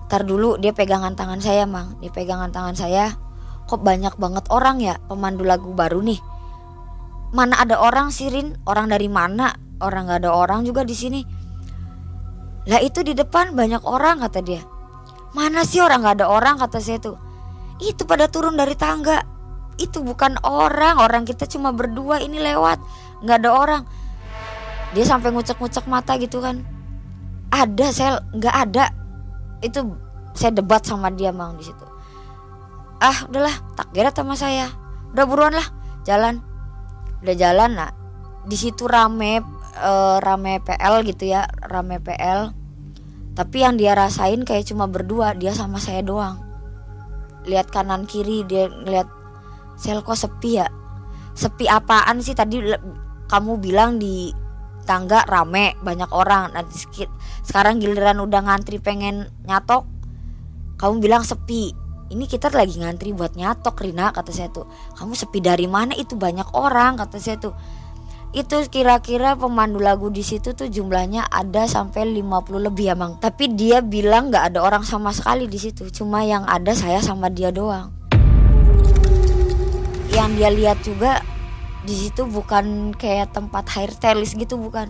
tar 0.05 0.21
dulu 0.21 0.55
dia 0.57 0.71
pegangan 0.71 1.13
tangan 1.13 1.43
saya 1.43 1.67
mang. 1.67 1.99
Dia 1.99 2.09
pegangan 2.09 2.49
tangan 2.49 2.73
saya. 2.73 3.13
Kok 3.67 3.81
banyak 3.83 4.15
banget 4.15 4.45
orang 4.49 4.79
ya 4.79 4.95
pemandu 5.11 5.43
lagu 5.43 5.75
baru 5.75 5.99
nih? 6.01 6.19
Mana 7.35 7.59
ada 7.59 7.81
orang 7.81 8.13
sirin? 8.13 8.55
Orang 8.63 8.87
dari 8.87 9.11
mana? 9.11 9.51
Orang 9.83 10.07
nggak 10.07 10.23
ada 10.23 10.31
orang 10.31 10.63
juga 10.63 10.87
di 10.87 10.95
sini. 10.95 11.21
Lah 12.69 12.79
itu 12.79 13.03
di 13.03 13.11
depan 13.11 13.51
banyak 13.57 13.83
orang 13.83 14.23
kata 14.23 14.39
dia. 14.45 14.61
Mana 15.35 15.67
sih 15.67 15.83
orang 15.83 16.05
nggak 16.05 16.23
ada 16.23 16.27
orang? 16.31 16.55
kata 16.61 16.79
saya 16.79 17.01
tuh. 17.01 17.17
Itu 17.81 18.07
pada 18.07 18.29
turun 18.31 18.55
dari 18.55 18.77
tangga. 18.77 19.19
Itu 19.75 20.05
bukan 20.05 20.39
orang. 20.45 21.01
Orang 21.01 21.27
kita 21.27 21.49
cuma 21.49 21.73
berdua 21.73 22.21
ini 22.21 22.39
lewat. 22.39 22.79
Nggak 23.25 23.37
ada 23.43 23.51
orang 23.51 23.81
dia 24.95 25.03
sampai 25.03 25.35
ngucek-ngucek 25.35 25.91
mata 25.91 26.15
gitu 26.15 26.39
kan. 26.39 26.63
Ada 27.51 27.91
sel. 27.91 28.15
Nggak 28.31 28.55
ada. 28.55 28.85
Itu 29.59 29.99
saya 30.31 30.55
debat 30.55 30.87
sama 30.87 31.11
dia 31.11 31.35
mang 31.35 31.59
di 31.59 31.67
situ. 31.67 31.83
Ah 33.03 33.27
udahlah. 33.27 33.51
Tak 33.75 33.91
geret 33.91 34.15
sama 34.15 34.39
saya. 34.39 34.71
Udah 35.11 35.27
buruan 35.27 35.51
lah. 35.51 35.67
Jalan. 36.07 36.39
Udah 37.19 37.35
jalan 37.35 37.71
nah 37.75 37.91
di 38.45 38.53
situ 38.53 38.85
rame 38.85 39.41
e, 39.75 39.91
rame 40.23 40.63
PL 40.63 41.03
gitu 41.03 41.27
ya. 41.27 41.43
Rame 41.67 41.99
PL 41.99 42.55
tapi 43.35 43.67
yang 43.67 43.75
dia 43.75 43.91
rasain 43.99 44.47
kayak 44.47 44.63
cuma 44.71 44.87
berdua. 44.87 45.35
Dia 45.35 45.51
sama 45.51 45.83
saya 45.83 45.99
doang. 45.99 46.39
Lihat 47.43 47.67
kanan 47.67 48.07
kiri 48.07 48.47
dia 48.47 48.71
lihat 48.71 49.11
sel 49.75 49.99
kok 49.99 50.15
sepi 50.15 50.63
ya? 50.63 50.71
Sepi 51.35 51.67
apaan 51.67 52.23
sih? 52.23 52.31
Tadi 52.31 52.63
kamu 53.27 53.59
bilang 53.59 53.99
di 53.99 54.31
tangga 54.85 55.25
rame 55.25 55.73
banyak 55.81 56.09
orang. 56.13 56.53
Nah, 56.53 56.63
sekarang 57.43 57.81
giliran 57.81 58.21
udah 58.21 58.45
ngantri 58.45 58.77
pengen 58.79 59.27
nyatok 59.43 59.95
kamu 60.75 60.99
bilang 60.99 61.23
sepi. 61.23 61.71
Ini 62.05 62.29
kita 62.29 62.53
lagi 62.53 62.77
ngantri 62.77 63.15
buat 63.15 63.33
nyatok 63.33 63.81
Rina 63.81 64.13
kata 64.13 64.29
saya 64.29 64.51
tuh. 64.53 64.69
Kamu 64.93 65.17
sepi 65.17 65.41
dari 65.41 65.65
mana? 65.65 65.97
Itu 65.97 66.19
banyak 66.19 66.53
orang 66.53 67.01
kata 67.01 67.17
saya 67.17 67.39
tuh. 67.41 67.55
Itu 68.35 68.59
kira-kira 68.67 69.39
pemandu 69.39 69.79
lagu 69.79 70.11
di 70.11 70.19
situ 70.19 70.51
tuh 70.51 70.67
jumlahnya 70.67 71.31
ada 71.31 71.63
sampai 71.71 72.03
50 72.19 72.67
lebih 72.67 72.91
emang 72.91 73.15
tapi 73.23 73.47
dia 73.55 73.79
bilang 73.79 74.27
nggak 74.27 74.51
ada 74.51 74.59
orang 74.59 74.83
sama 74.83 75.15
sekali 75.15 75.47
di 75.47 75.55
situ. 75.55 75.87
Cuma 75.89 76.27
yang 76.27 76.43
ada 76.43 76.75
saya 76.75 76.99
sama 76.99 77.31
dia 77.31 77.49
doang. 77.55 77.95
Yang 80.11 80.29
dia 80.35 80.49
lihat 80.51 80.77
juga 80.83 81.11
di 81.85 81.93
situ 81.93 82.25
bukan 82.25 82.97
kayak 82.97 83.31
tempat 83.31 83.69
hair 83.77 83.93
stylist 83.93 84.35
gitu 84.35 84.57
bukan. 84.57 84.89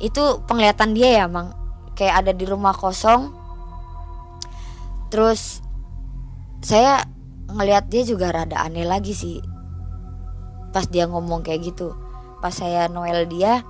Itu 0.00 0.42
penglihatan 0.48 0.96
dia 0.96 1.22
ya 1.22 1.26
mang. 1.28 1.52
Kayak 1.92 2.24
ada 2.24 2.32
di 2.32 2.48
rumah 2.48 2.72
kosong. 2.72 3.36
Terus 5.12 5.60
saya 6.64 7.04
ngelihat 7.52 7.92
dia 7.92 8.02
juga 8.08 8.32
rada 8.32 8.64
aneh 8.64 8.88
lagi 8.88 9.12
sih 9.12 9.44
pas 10.72 10.88
dia 10.88 11.04
ngomong 11.04 11.44
kayak 11.44 11.68
gitu. 11.68 11.92
Pas 12.40 12.50
saya 12.50 12.88
Noel 12.88 13.28
dia 13.28 13.60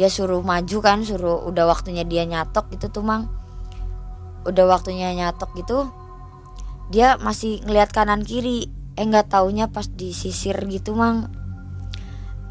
dia 0.00 0.08
suruh 0.08 0.40
maju 0.40 0.78
kan 0.80 1.04
suruh 1.04 1.44
udah 1.44 1.68
waktunya 1.68 2.08
dia 2.08 2.24
nyatok 2.24 2.72
gitu 2.72 2.88
tuh 2.88 3.04
mang. 3.04 3.28
Udah 4.48 4.64
waktunya 4.64 5.12
nyatok 5.12 5.52
gitu 5.60 5.92
dia 6.88 7.20
masih 7.20 7.60
ngelihat 7.68 7.92
kanan 7.92 8.24
kiri. 8.24 8.72
Eh 8.96 9.04
nggak 9.04 9.28
taunya 9.28 9.68
pas 9.68 9.86
disisir 9.86 10.56
gitu 10.66 10.96
mang 10.96 11.39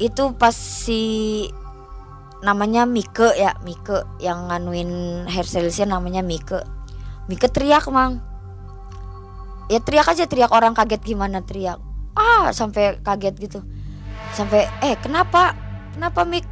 itu 0.00 0.32
pas 0.34 0.56
si 0.56 1.44
namanya 2.40 2.88
Mike 2.88 3.36
ya 3.36 3.52
Mike 3.60 4.16
yang 4.16 4.48
nganuin 4.48 5.22
hairstylistnya 5.28 5.92
namanya 5.92 6.24
Mike. 6.24 6.64
Mike 7.28 7.52
teriak 7.52 7.84
mang. 7.92 8.24
Ya 9.68 9.78
teriak 9.78 10.08
aja 10.08 10.24
teriak 10.24 10.50
orang 10.50 10.72
kaget 10.72 11.04
gimana 11.04 11.44
teriak. 11.44 11.78
Ah 12.16 12.48
sampai 12.50 12.96
kaget 13.04 13.36
gitu. 13.36 13.60
Sampai 14.32 14.66
eh 14.80 14.96
kenapa? 14.98 15.52
Kenapa 15.94 16.24
Mik 16.24 16.48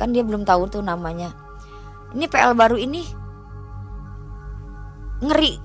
kan 0.00 0.16
dia 0.16 0.24
belum 0.24 0.48
tahu 0.48 0.72
tuh 0.72 0.80
namanya. 0.80 1.36
Ini 2.16 2.24
PL 2.26 2.56
baru 2.56 2.80
ini. 2.80 3.04
Ngeri. 5.20 5.60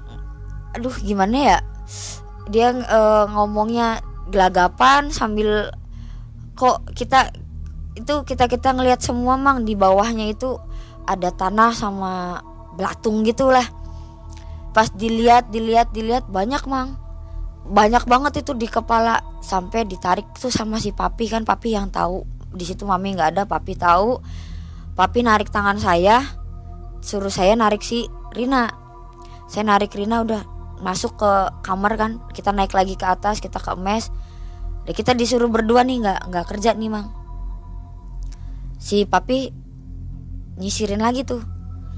Aduh 0.75 0.91
gimana 0.99 1.35
ya? 1.39 1.57
Dia 2.51 2.75
uh, 2.75 3.31
ngomongnya 3.31 4.03
gelagapan 4.27 5.07
sambil 5.07 5.71
kok 6.55 6.95
kita 6.95 7.35
itu 7.95 8.23
kita 8.27 8.47
kita 8.51 8.75
ngelihat 8.75 8.99
semua 9.03 9.39
mang. 9.39 9.63
Di 9.63 9.75
bawahnya 9.75 10.31
itu 10.31 10.59
ada 11.07 11.31
tanah 11.31 11.71
sama 11.75 12.43
belatung 12.75 13.23
gitulah. 13.23 13.65
Pas 14.75 14.91
dilihat 14.91 15.51
dilihat 15.51 15.95
dilihat 15.95 16.27
banyak 16.27 16.63
mang. 16.67 16.99
Banyak 17.65 18.07
banget 18.07 18.43
itu 18.43 18.51
di 18.55 18.67
kepala. 18.67 19.23
Sampai 19.39 19.87
ditarik 19.87 20.27
tuh 20.35 20.51
sama 20.51 20.79
si 20.81 20.91
papi 20.91 21.31
kan 21.31 21.47
papi 21.47 21.75
yang 21.75 21.87
tahu. 21.91 22.27
Di 22.51 22.67
situ 22.67 22.83
mami 22.83 23.15
nggak 23.15 23.35
ada 23.35 23.43
papi 23.47 23.75
tahu. 23.79 24.19
Papi 24.95 25.23
narik 25.23 25.51
tangan 25.51 25.79
saya 25.79 26.23
suruh 27.03 27.31
saya 27.31 27.53
narik 27.55 27.83
si 27.83 28.07
Rina. 28.35 28.71
Saya 29.45 29.77
narik 29.77 29.93
Rina 29.93 30.25
udah 30.25 30.41
masuk 30.83 31.15
ke 31.15 31.31
kamar 31.63 31.95
kan. 31.95 32.11
Kita 32.35 32.51
naik 32.51 32.75
lagi 32.75 32.99
ke 32.99 33.07
atas 33.07 33.39
kita 33.39 33.59
ke 33.59 33.71
mes 33.79 34.11
dan 34.85 34.93
kita 34.93 35.11
disuruh 35.17 35.49
berdua 35.49 35.81
nih 35.81 36.05
nggak 36.05 36.19
nggak 36.29 36.45
kerja 36.45 36.77
nih 36.77 36.89
mang. 36.93 37.09
Si 38.77 39.09
papi 39.09 39.49
nyisirin 40.61 41.01
lagi 41.01 41.25
tuh. 41.25 41.41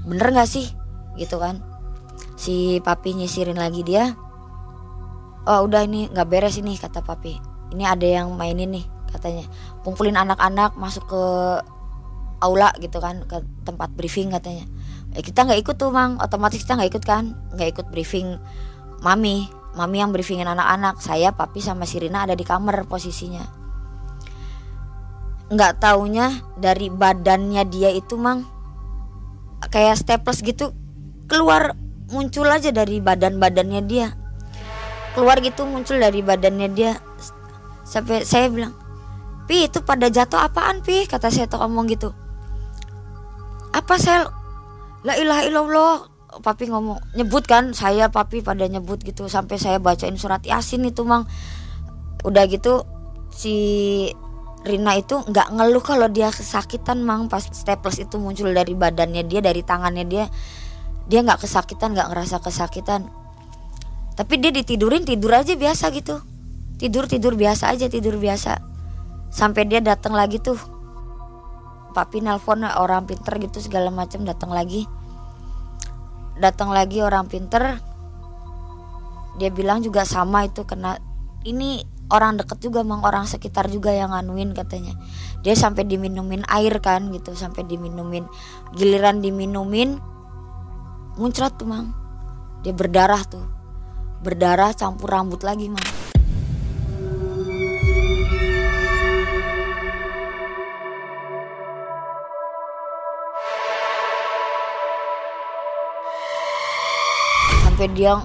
Bener 0.08 0.32
nggak 0.32 0.48
sih? 0.48 0.66
Gitu 1.20 1.36
kan. 1.36 1.60
Si 2.40 2.80
papi 2.80 3.12
nyisirin 3.12 3.60
lagi 3.60 3.84
dia. 3.84 4.16
Oh 5.44 5.68
udah 5.68 5.84
ini 5.84 6.08
nggak 6.08 6.28
beres 6.28 6.56
ini 6.56 6.80
kata 6.80 7.04
papi. 7.04 7.36
Ini 7.76 7.84
ada 7.84 8.08
yang 8.08 8.32
mainin 8.32 8.72
nih 8.72 8.84
katanya. 9.12 9.44
Kumpulin 9.84 10.16
anak-anak 10.16 10.72
masuk 10.80 11.04
ke 11.12 11.22
aula 12.40 12.72
gitu 12.80 13.04
kan 13.04 13.20
ke 13.28 13.44
tempat 13.68 13.92
briefing 13.92 14.32
katanya. 14.32 14.64
Eh, 15.12 15.20
kita 15.20 15.44
nggak 15.44 15.60
ikut 15.60 15.76
tuh 15.76 15.92
mang. 15.92 16.16
Otomatis 16.24 16.64
kita 16.64 16.80
nggak 16.80 16.96
ikut 16.96 17.04
kan. 17.04 17.36
Nggak 17.52 17.68
ikut 17.76 17.86
briefing 17.92 18.40
mami 19.04 19.57
mami 19.78 20.02
yang 20.02 20.10
briefingin 20.10 20.50
anak-anak 20.50 20.98
saya 20.98 21.30
papi 21.30 21.62
sama 21.62 21.86
Sirina 21.86 22.26
ada 22.26 22.34
di 22.34 22.42
kamar 22.42 22.82
posisinya. 22.90 23.46
Nggak 25.54 25.78
taunya 25.78 26.34
dari 26.58 26.90
badannya 26.90 27.62
dia 27.70 27.94
itu 27.94 28.18
mang 28.18 28.42
kayak 29.70 30.02
staples 30.02 30.42
gitu 30.42 30.74
keluar 31.30 31.78
muncul 32.10 32.50
aja 32.50 32.74
dari 32.74 32.98
badan-badannya 32.98 33.80
dia. 33.86 34.10
Keluar 35.14 35.38
gitu 35.38 35.62
muncul 35.62 36.02
dari 36.02 36.26
badannya 36.26 36.68
dia. 36.74 36.98
Sampai 37.86 38.26
saya 38.26 38.50
bilang 38.50 38.74
pi 39.46 39.70
itu 39.70 39.80
pada 39.80 40.10
jatuh 40.10 40.42
apaan 40.42 40.82
pi? 40.82 41.06
kata 41.06 41.30
saya 41.30 41.46
tuh 41.46 41.62
ngomong 41.62 41.86
gitu. 41.86 42.10
Apa 43.70 43.94
sel? 43.96 44.26
La 45.06 45.14
ilaha 45.14 45.42
illallah 45.46 46.17
papi 46.28 46.68
ngomong 46.68 47.16
nyebut 47.16 47.48
kan 47.48 47.72
saya 47.72 48.12
papi 48.12 48.44
pada 48.44 48.68
nyebut 48.68 49.00
gitu 49.00 49.32
sampai 49.32 49.56
saya 49.56 49.80
bacain 49.80 50.14
surat 50.20 50.44
yasin 50.44 50.84
itu 50.84 51.02
mang. 51.08 51.24
Udah 52.22 52.44
gitu 52.46 52.84
si 53.32 53.56
Rina 54.68 54.98
itu 55.00 55.24
nggak 55.24 55.48
ngeluh 55.56 55.80
kalau 55.80 56.12
dia 56.12 56.28
kesakitan 56.28 57.00
mang. 57.00 57.32
Pas 57.32 57.40
staples 57.40 57.96
itu 57.96 58.20
muncul 58.20 58.52
dari 58.52 58.76
badannya 58.76 59.24
dia 59.24 59.40
dari 59.40 59.64
tangannya 59.64 60.04
dia 60.04 60.24
dia 61.08 61.24
nggak 61.24 61.48
kesakitan 61.48 61.96
nggak 61.96 62.12
ngerasa 62.12 62.36
kesakitan. 62.44 63.08
Tapi 64.12 64.34
dia 64.36 64.52
ditidurin 64.52 65.08
tidur 65.08 65.32
aja 65.32 65.56
biasa 65.56 65.88
gitu. 65.96 66.20
Tidur 66.76 67.08
tidur 67.08 67.34
biasa 67.40 67.72
aja 67.72 67.88
tidur 67.88 68.20
biasa. 68.20 68.60
Sampai 69.32 69.64
dia 69.64 69.80
datang 69.80 70.12
lagi 70.12 70.36
tuh. 70.42 70.60
Papi 71.96 72.20
nelpon 72.20 72.68
orang 72.68 73.08
pinter 73.08 73.40
gitu 73.40 73.64
segala 73.64 73.88
macam 73.88 74.22
datang 74.22 74.52
lagi 74.52 74.84
datang 76.38 76.70
lagi 76.70 77.02
orang 77.02 77.26
pinter 77.26 77.82
dia 79.38 79.50
bilang 79.54 79.82
juga 79.82 80.02
sama 80.02 80.46
itu 80.46 80.66
kena 80.66 80.98
ini 81.46 81.86
orang 82.10 82.40
deket 82.40 82.58
juga 82.58 82.82
mang 82.82 83.04
orang 83.06 83.28
sekitar 83.28 83.70
juga 83.70 83.94
yang 83.94 84.10
nganuin 84.10 84.50
katanya. 84.56 84.98
Dia 85.46 85.54
sampai 85.54 85.86
diminumin 85.86 86.42
air 86.50 86.82
kan 86.82 87.14
gitu 87.14 87.38
sampai 87.38 87.62
diminumin 87.62 88.26
giliran 88.74 89.22
diminumin 89.22 90.02
muncrat 91.14 91.54
tuh 91.54 91.70
mang. 91.70 91.94
Dia 92.66 92.74
berdarah 92.74 93.22
tuh 93.30 93.46
berdarah 94.18 94.74
campur 94.74 95.14
rambut 95.14 95.46
lagi 95.46 95.70
mang 95.70 95.97
sampai 107.78 107.94
dia 107.94 108.18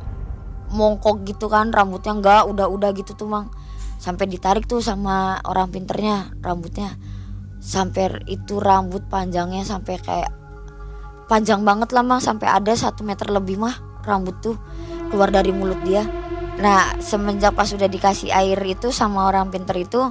mongkok 0.74 1.30
gitu 1.30 1.46
kan 1.46 1.70
rambutnya 1.70 2.18
enggak 2.18 2.50
udah-udah 2.50 2.89
gitu 2.98 3.13
tuh 3.13 3.30
mang. 3.30 3.54
Sampai 4.02 4.26
ditarik 4.26 4.66
tuh 4.66 4.82
sama 4.82 5.38
orang 5.46 5.70
pinternya 5.70 6.34
rambutnya. 6.42 6.98
Sampai 7.62 8.18
itu 8.26 8.58
rambut 8.58 9.06
panjangnya 9.13 9.62
sampai 9.62 10.02
kayak 10.02 10.34
panjang 11.30 11.62
banget 11.62 11.94
lah 11.94 12.02
mang. 12.02 12.18
Sampai 12.18 12.50
ada 12.50 12.74
satu 12.74 13.06
meter 13.06 13.30
lebih 13.30 13.62
mah 13.62 13.78
rambut 14.02 14.34
tuh 14.42 14.58
keluar 15.13 15.30
dari 15.30 15.54
mulut 15.54 15.78
dia. 15.86 16.02
Nah 16.58 16.98
semenjak 16.98 17.54
pas 17.54 17.70
udah 17.70 17.86
dikasih 17.86 18.34
air 18.34 18.58
itu 18.66 18.89
sama 18.89 19.30
orang 19.30 19.54
pinter 19.54 19.78
itu 19.78 20.02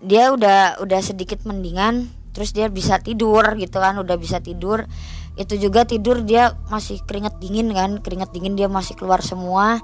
dia 0.00 0.32
udah 0.32 0.80
udah 0.80 1.00
sedikit 1.04 1.44
mendingan 1.44 2.08
terus 2.32 2.56
dia 2.56 2.72
bisa 2.72 2.96
tidur 2.96 3.44
gitu 3.60 3.76
kan 3.76 4.00
udah 4.00 4.16
bisa 4.16 4.40
tidur 4.40 4.88
itu 5.32 5.56
juga 5.56 5.88
tidur 5.88 6.20
dia 6.20 6.52
masih 6.68 7.00
keringet 7.08 7.40
dingin 7.40 7.72
kan 7.72 8.04
keringet 8.04 8.28
dingin 8.36 8.52
dia 8.52 8.68
masih 8.68 8.92
keluar 8.98 9.24
semua. 9.24 9.80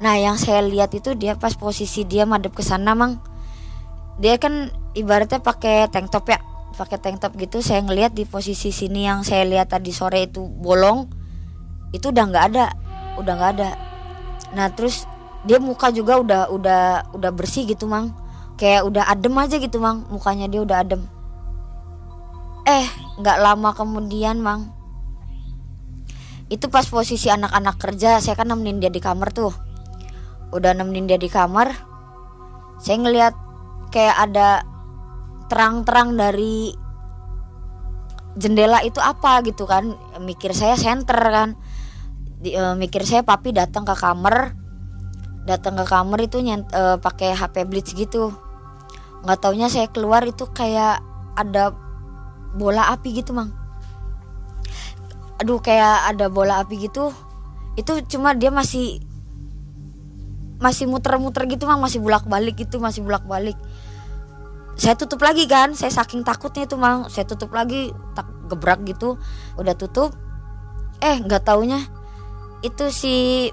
Nah 0.00 0.16
yang 0.16 0.40
saya 0.40 0.64
lihat 0.64 0.96
itu 0.96 1.12
dia 1.12 1.36
pas 1.36 1.52
posisi 1.52 2.08
dia 2.08 2.24
madep 2.24 2.56
ke 2.56 2.64
sana 2.64 2.96
mang. 2.96 3.20
Dia 4.16 4.40
kan 4.40 4.72
ibaratnya 4.96 5.40
pakai 5.40 5.88
tank 5.92 6.08
top 6.08 6.32
ya 6.32 6.40
pakai 6.80 6.96
tank 6.96 7.20
top 7.20 7.36
gitu. 7.36 7.60
Saya 7.60 7.84
ngelihat 7.84 8.16
di 8.16 8.24
posisi 8.24 8.72
sini 8.72 9.04
yang 9.04 9.20
saya 9.20 9.44
lihat 9.44 9.68
tadi 9.76 9.92
sore 9.92 10.24
itu 10.24 10.40
bolong 10.40 11.12
itu 11.92 12.08
udah 12.08 12.24
nggak 12.24 12.44
ada 12.56 12.66
udah 13.20 13.32
nggak 13.36 13.52
ada. 13.60 13.70
Nah 14.56 14.72
terus 14.72 15.04
dia 15.44 15.60
muka 15.60 15.92
juga 15.92 16.16
udah 16.16 16.48
udah 16.48 17.12
udah 17.12 17.30
bersih 17.36 17.68
gitu 17.68 17.84
mang. 17.84 18.16
Kayak 18.56 18.88
udah 18.88 19.04
adem 19.12 19.36
aja 19.36 19.60
gitu 19.60 19.76
mang. 19.76 20.08
Mukanya 20.08 20.48
dia 20.48 20.64
udah 20.64 20.80
adem. 20.80 21.04
Eh 22.64 22.88
nggak 23.20 23.38
lama 23.40 23.70
kemudian 23.76 24.40
mang. 24.40 24.72
Itu 26.50 26.66
pas 26.66 26.88
posisi 26.88 27.30
anak-anak 27.30 27.76
kerja 27.78 28.18
saya 28.18 28.34
kan 28.34 28.50
nemenin 28.50 28.82
dia 28.82 28.90
di 28.90 28.98
kamar 28.98 29.30
tuh. 29.30 29.54
Udah 30.50 30.74
nemenin 30.74 31.06
dia 31.06 31.20
di 31.20 31.30
kamar 31.30 31.90
saya 32.80 32.96
ngelihat 32.96 33.34
kayak 33.92 34.16
ada 34.16 34.64
terang-terang 35.52 36.16
dari 36.16 36.72
jendela 38.40 38.80
itu 38.80 38.98
apa 39.04 39.44
gitu 39.44 39.68
kan. 39.68 40.00
Mikir 40.24 40.56
saya 40.56 40.80
center 40.80 41.20
kan. 41.20 41.60
Di, 42.40 42.56
uh, 42.56 42.72
mikir 42.72 43.04
saya 43.04 43.20
papi 43.20 43.52
datang 43.52 43.84
ke 43.84 43.92
kamar. 43.92 44.56
Datang 45.44 45.76
ke 45.76 45.84
kamar 45.84 46.24
itu 46.24 46.40
nyent, 46.40 46.72
uh, 46.72 46.96
pakai 46.96 47.36
HP 47.36 47.68
blitz 47.68 47.92
gitu. 47.92 48.32
Nggak 49.28 49.44
taunya 49.44 49.68
saya 49.68 49.92
keluar 49.92 50.24
itu 50.24 50.48
kayak 50.48 51.04
ada 51.36 51.76
bola 52.54 52.90
api 52.94 53.14
gitu 53.22 53.34
mang. 53.34 53.52
Aduh 55.40 55.62
kayak 55.62 56.14
ada 56.14 56.28
bola 56.28 56.60
api 56.60 56.88
gitu 56.88 57.14
itu 57.78 58.02
cuma 58.10 58.36
dia 58.36 58.52
masih 58.52 59.00
masih 60.60 60.84
muter-muter 60.90 61.48
gitu 61.48 61.64
mang. 61.64 61.80
Masih 61.80 62.02
bolak-balik 62.02 62.58
gitu 62.60 62.82
masih 62.82 63.00
bolak-balik. 63.06 63.56
Saya 64.80 64.96
tutup 64.96 65.20
lagi 65.20 65.44
kan 65.44 65.76
saya 65.76 65.92
saking 65.92 66.24
takutnya 66.24 66.64
itu 66.68 66.76
mang. 66.76 67.08
Saya 67.08 67.28
tutup 67.28 67.52
lagi 67.52 67.92
tak 68.16 68.28
gebrak 68.48 68.82
gitu 68.84 69.16
udah 69.56 69.74
tutup. 69.76 70.12
Eh 71.00 71.16
nggak 71.20 71.48
taunya 71.48 71.80
itu 72.60 72.92
si 72.92 73.48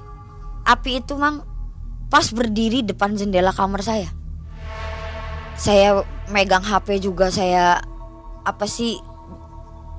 api 0.67 0.99
itu 0.99 1.15
mang 1.15 1.47
pas 2.11 2.27
berdiri 2.31 2.83
depan 2.83 3.15
jendela 3.15 3.55
kamar 3.55 3.83
saya. 3.83 4.11
Saya 5.55 6.03
megang 6.29 6.63
HP 6.63 7.01
juga 7.01 7.31
saya 7.31 7.79
apa 8.47 8.63
sih 8.63 8.95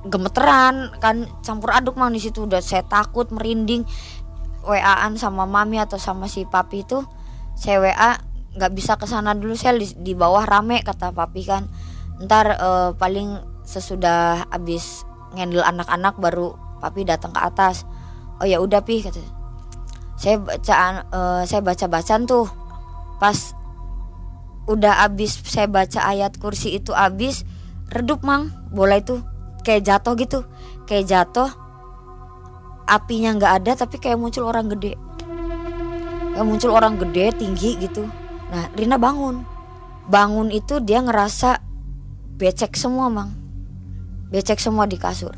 gemeteran 0.09 0.95
kan 1.05 1.29
campur 1.45 1.77
aduk 1.77 2.01
mang 2.01 2.17
di 2.17 2.21
situ. 2.23 2.49
Udah 2.49 2.65
saya 2.65 2.83
takut 2.89 3.29
merinding. 3.29 3.85
WA-an 4.69 5.17
sama 5.17 5.49
mami 5.49 5.81
atau 5.81 5.97
sama 5.97 6.29
si 6.29 6.45
papi 6.45 6.85
itu 6.85 7.01
saya 7.57 7.81
WA 7.81 8.11
nggak 8.59 8.73
bisa 8.75 8.97
ke 8.97 9.07
sana 9.09 9.33
dulu. 9.33 9.57
Saya 9.57 9.77
di, 9.77 9.89
di 9.97 10.13
bawah 10.13 10.45
rame 10.45 10.81
kata 10.81 11.13
papi 11.13 11.43
kan. 11.47 11.69
Ntar 12.21 12.59
uh, 12.59 12.91
paling 12.99 13.39
sesudah 13.65 14.49
abis 14.49 15.05
ngendel 15.37 15.63
anak-anak 15.63 16.17
baru 16.17 16.57
papi 16.81 17.05
datang 17.05 17.33
ke 17.33 17.41
atas. 17.41 17.85
Oh 18.41 18.47
ya 18.47 18.61
udah 18.61 18.83
pi 18.85 19.01
kata 19.05 19.21
saya. 20.19 20.37
Bacaan 20.43 20.95
uh, 21.15 21.43
saya 21.49 21.63
baca 21.65 21.87
bacaan 21.89 22.29
tuh. 22.29 22.47
Pas 23.19 23.57
udah 24.69 25.01
abis 25.09 25.41
saya 25.49 25.65
baca 25.65 26.05
ayat 26.05 26.37
kursi 26.37 26.77
itu 26.77 26.93
abis 26.93 27.49
redup 27.93 28.21
mang. 28.25 28.53
Bola 28.69 29.01
itu 29.01 29.21
kayak 29.65 29.85
jatuh 29.85 30.15
gitu. 30.17 30.41
Kayak 30.89 31.05
jatuh 31.09 31.51
apinya 32.89 33.37
nggak 33.37 33.53
ada 33.63 33.73
tapi 33.85 34.01
kayak 34.01 34.17
muncul 34.17 34.49
orang 34.49 34.73
gede. 34.73 34.97
Kayak 36.33 36.47
muncul 36.47 36.71
orang 36.73 36.97
gede 36.97 37.37
tinggi 37.37 37.77
gitu. 37.81 38.09
Nah 38.49 38.69
Rina 38.73 38.97
bangun. 38.97 39.45
Bangun 40.09 40.49
itu 40.49 40.81
dia 40.81 41.05
ngerasa 41.05 41.61
becek 42.41 42.73
semua 42.77 43.13
mang. 43.13 43.33
Becek 44.33 44.61
semua 44.61 44.89
di 44.89 44.97
kasur. 44.97 45.33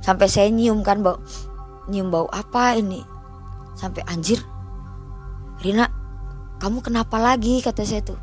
Sampai 0.00 0.28
saya 0.28 0.48
nyium 0.48 0.80
kan 0.80 1.00
bau 1.04 1.20
nyium 1.88 2.12
bau 2.12 2.28
apa 2.32 2.76
ini? 2.76 3.04
Sampai 3.76 4.04
anjir 4.04 4.40
Rina 5.64 5.88
kamu 6.60 6.84
kenapa 6.84 7.16
lagi? 7.16 7.64
kata 7.64 7.88
saya 7.88 8.04
tuh. 8.04 8.20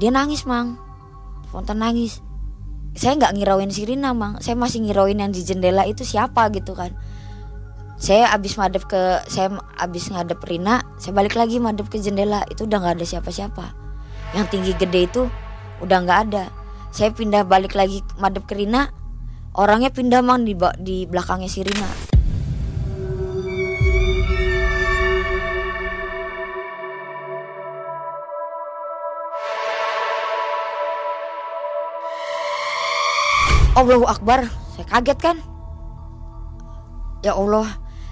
Dia 0.00 0.08
nangis 0.08 0.48
mang 0.48 0.80
spontan 1.52 1.84
nangis. 1.84 2.24
Saya 2.96 3.20
nggak 3.20 3.36
ngirauin 3.36 3.68
si 3.68 3.84
Rina 3.84 4.16
mang. 4.16 4.40
Saya 4.40 4.56
masih 4.56 4.88
ngirauin 4.88 5.20
yang 5.20 5.28
di 5.28 5.44
jendela 5.44 5.84
itu 5.84 6.00
siapa 6.00 6.48
gitu 6.48 6.72
kan. 6.72 6.96
Saya 8.00 8.32
abis 8.32 8.56
madep 8.56 8.88
ke 8.88 9.20
saya 9.28 9.52
abis 9.76 10.10
ngadep 10.10 10.40
Rina 10.42 10.82
saya 10.96 11.12
balik 11.12 11.36
lagi 11.36 11.60
madep 11.60 11.92
ke 11.92 12.00
jendela. 12.00 12.48
Itu 12.48 12.64
udah 12.64 12.80
nggak 12.80 12.94
ada 12.96 13.04
siapa-siapa. 13.04 13.64
Yang 14.32 14.46
tinggi 14.48 14.72
gede 14.80 15.00
itu 15.04 15.22
udah 15.84 15.98
nggak 16.00 16.18
ada. 16.32 16.48
Saya 16.88 17.12
pindah 17.12 17.44
balik 17.44 17.76
lagi 17.76 18.00
madep 18.16 18.48
ke 18.48 18.56
Rina. 18.56 18.88
Orangnya 19.52 19.92
pindah 19.92 20.24
mang 20.24 20.48
di 20.48 20.56
di 20.80 21.04
belakangnya 21.04 21.52
si 21.52 21.60
Rina 21.60 22.12
Allahu 33.72 34.04
Akbar. 34.04 34.52
Saya 34.76 34.84
kaget 34.84 35.18
kan? 35.20 35.36
Ya 37.24 37.32
Allah 37.32 37.64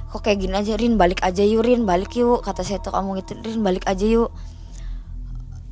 kok 0.08 0.24
kayak 0.24 0.40
gini 0.40 0.56
aja? 0.56 0.72
Rin 0.80 0.96
balik 0.96 1.20
aja 1.20 1.44
yuk 1.44 1.68
Rin. 1.68 1.84
Balik 1.84 2.16
yuk 2.16 2.40
kata 2.40 2.64
saya 2.64 2.80
tuh 2.80 2.96
kamu 2.96 3.20
gitu 3.20 3.36
Rin 3.44 3.60
balik 3.60 3.84
aja 3.84 4.08
yuk. 4.08 4.32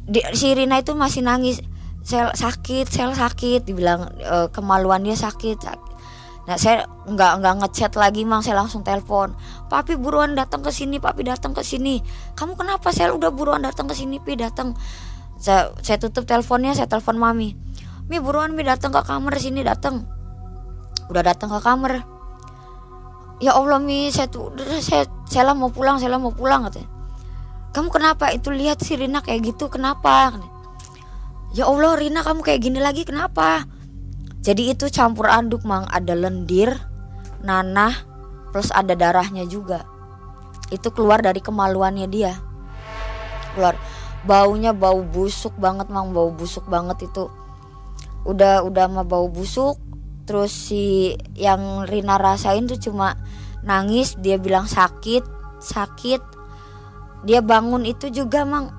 Di, 0.05 0.21
si 0.37 0.53
Rina 0.53 0.85
itu 0.85 0.93
masih 0.93 1.25
nangis. 1.25 1.65
Sel 2.05 2.29
sakit 2.37 2.85
sel 2.93 3.17
sakit. 3.17 3.65
Dibilang 3.65 4.13
e, 4.21 4.53
kemaluan 4.53 5.05
dia 5.05 5.17
sakit, 5.17 5.57
sakit 5.57 5.87
nah 6.49 6.57
saya 6.57 6.89
nggak 7.05 7.45
nggak 7.45 7.55
ngechat 7.65 7.93
lagi 7.97 8.25
mang. 8.29 8.45
Saya 8.45 8.61
langsung 8.61 8.85
telepon. 8.85 9.37
Papi 9.73 9.97
buruan 9.97 10.33
datang 10.37 10.65
ke 10.65 10.73
sini. 10.73 11.01
Papi 11.01 11.25
datang 11.25 11.53
ke 11.53 11.65
sini. 11.65 12.01
Kamu 12.37 12.57
kenapa 12.61 12.93
saya 12.93 13.13
udah 13.13 13.29
buruan 13.33 13.65
datang 13.65 13.89
ke 13.89 13.97
sini 13.97 14.21
pi. 14.21 14.37
Datang. 14.37 14.73
Saya 15.37 15.73
saya 15.81 15.97
tutup 15.97 16.25
teleponnya 16.29 16.73
saya 16.77 16.89
telepon 16.89 17.21
mami 17.21 17.68
Mi 18.09 18.17
buruan 18.17 18.57
Mi 18.57 18.65
datang 18.65 18.89
ke 18.89 19.05
kamar 19.05 19.37
sini 19.37 19.61
datang. 19.61 20.09
Udah 21.13 21.21
datang 21.21 21.53
ke 21.53 21.61
kamar. 21.61 22.05
Ya 23.39 23.55
Allah 23.55 23.79
Mi, 23.79 24.09
saya 24.09 24.33
tuh 24.33 24.51
saya 24.81 25.05
saya 25.29 25.53
mau 25.53 25.69
pulang, 25.69 26.01
saya 26.01 26.17
mau 26.17 26.33
pulang 26.33 26.67
katanya. 26.67 26.89
Kamu 27.77 27.93
kenapa? 27.93 28.33
Itu 28.33 28.49
lihat 28.49 28.81
si 28.81 28.97
Rina 28.97 29.21
kayak 29.21 29.55
gitu, 29.55 29.69
kenapa? 29.69 30.35
Ya 31.53 31.69
Allah 31.69 32.01
Rina 32.01 32.25
kamu 32.25 32.41
kayak 32.41 32.61
gini 32.65 32.81
lagi 32.81 33.05
kenapa? 33.05 33.69
Jadi 34.41 34.73
itu 34.73 34.89
campur 34.89 35.29
aduk 35.29 35.69
mang 35.69 35.85
ada 35.93 36.17
lendir, 36.17 36.73
nanah, 37.45 37.93
plus 38.51 38.73
ada 38.73 38.97
darahnya 38.97 39.45
juga. 39.45 39.85
Itu 40.73 40.91
keluar 40.97 41.21
dari 41.21 41.45
kemaluannya 41.45 42.09
dia. 42.09 42.41
Keluar 43.53 43.77
baunya 44.25 44.73
bau 44.75 45.05
busuk 45.05 45.55
banget 45.61 45.93
mang 45.93 46.11
bau 46.11 46.33
busuk 46.35 46.67
banget 46.67 47.07
itu 47.07 47.31
udah 48.25 48.65
udah 48.67 48.87
mah 48.91 49.07
bau 49.07 49.29
busuk. 49.29 49.79
Terus 50.25 50.53
si 50.53 51.17
yang 51.39 51.89
Rina 51.89 52.21
rasain 52.21 52.69
tuh 52.69 52.81
cuma 52.81 53.17
nangis 53.65 54.17
dia 54.21 54.37
bilang 54.37 54.69
sakit 54.69 55.39
sakit. 55.61 56.23
Dia 57.27 57.43
bangun 57.43 57.83
itu 57.85 58.09
juga 58.15 58.47
mang. 58.47 58.71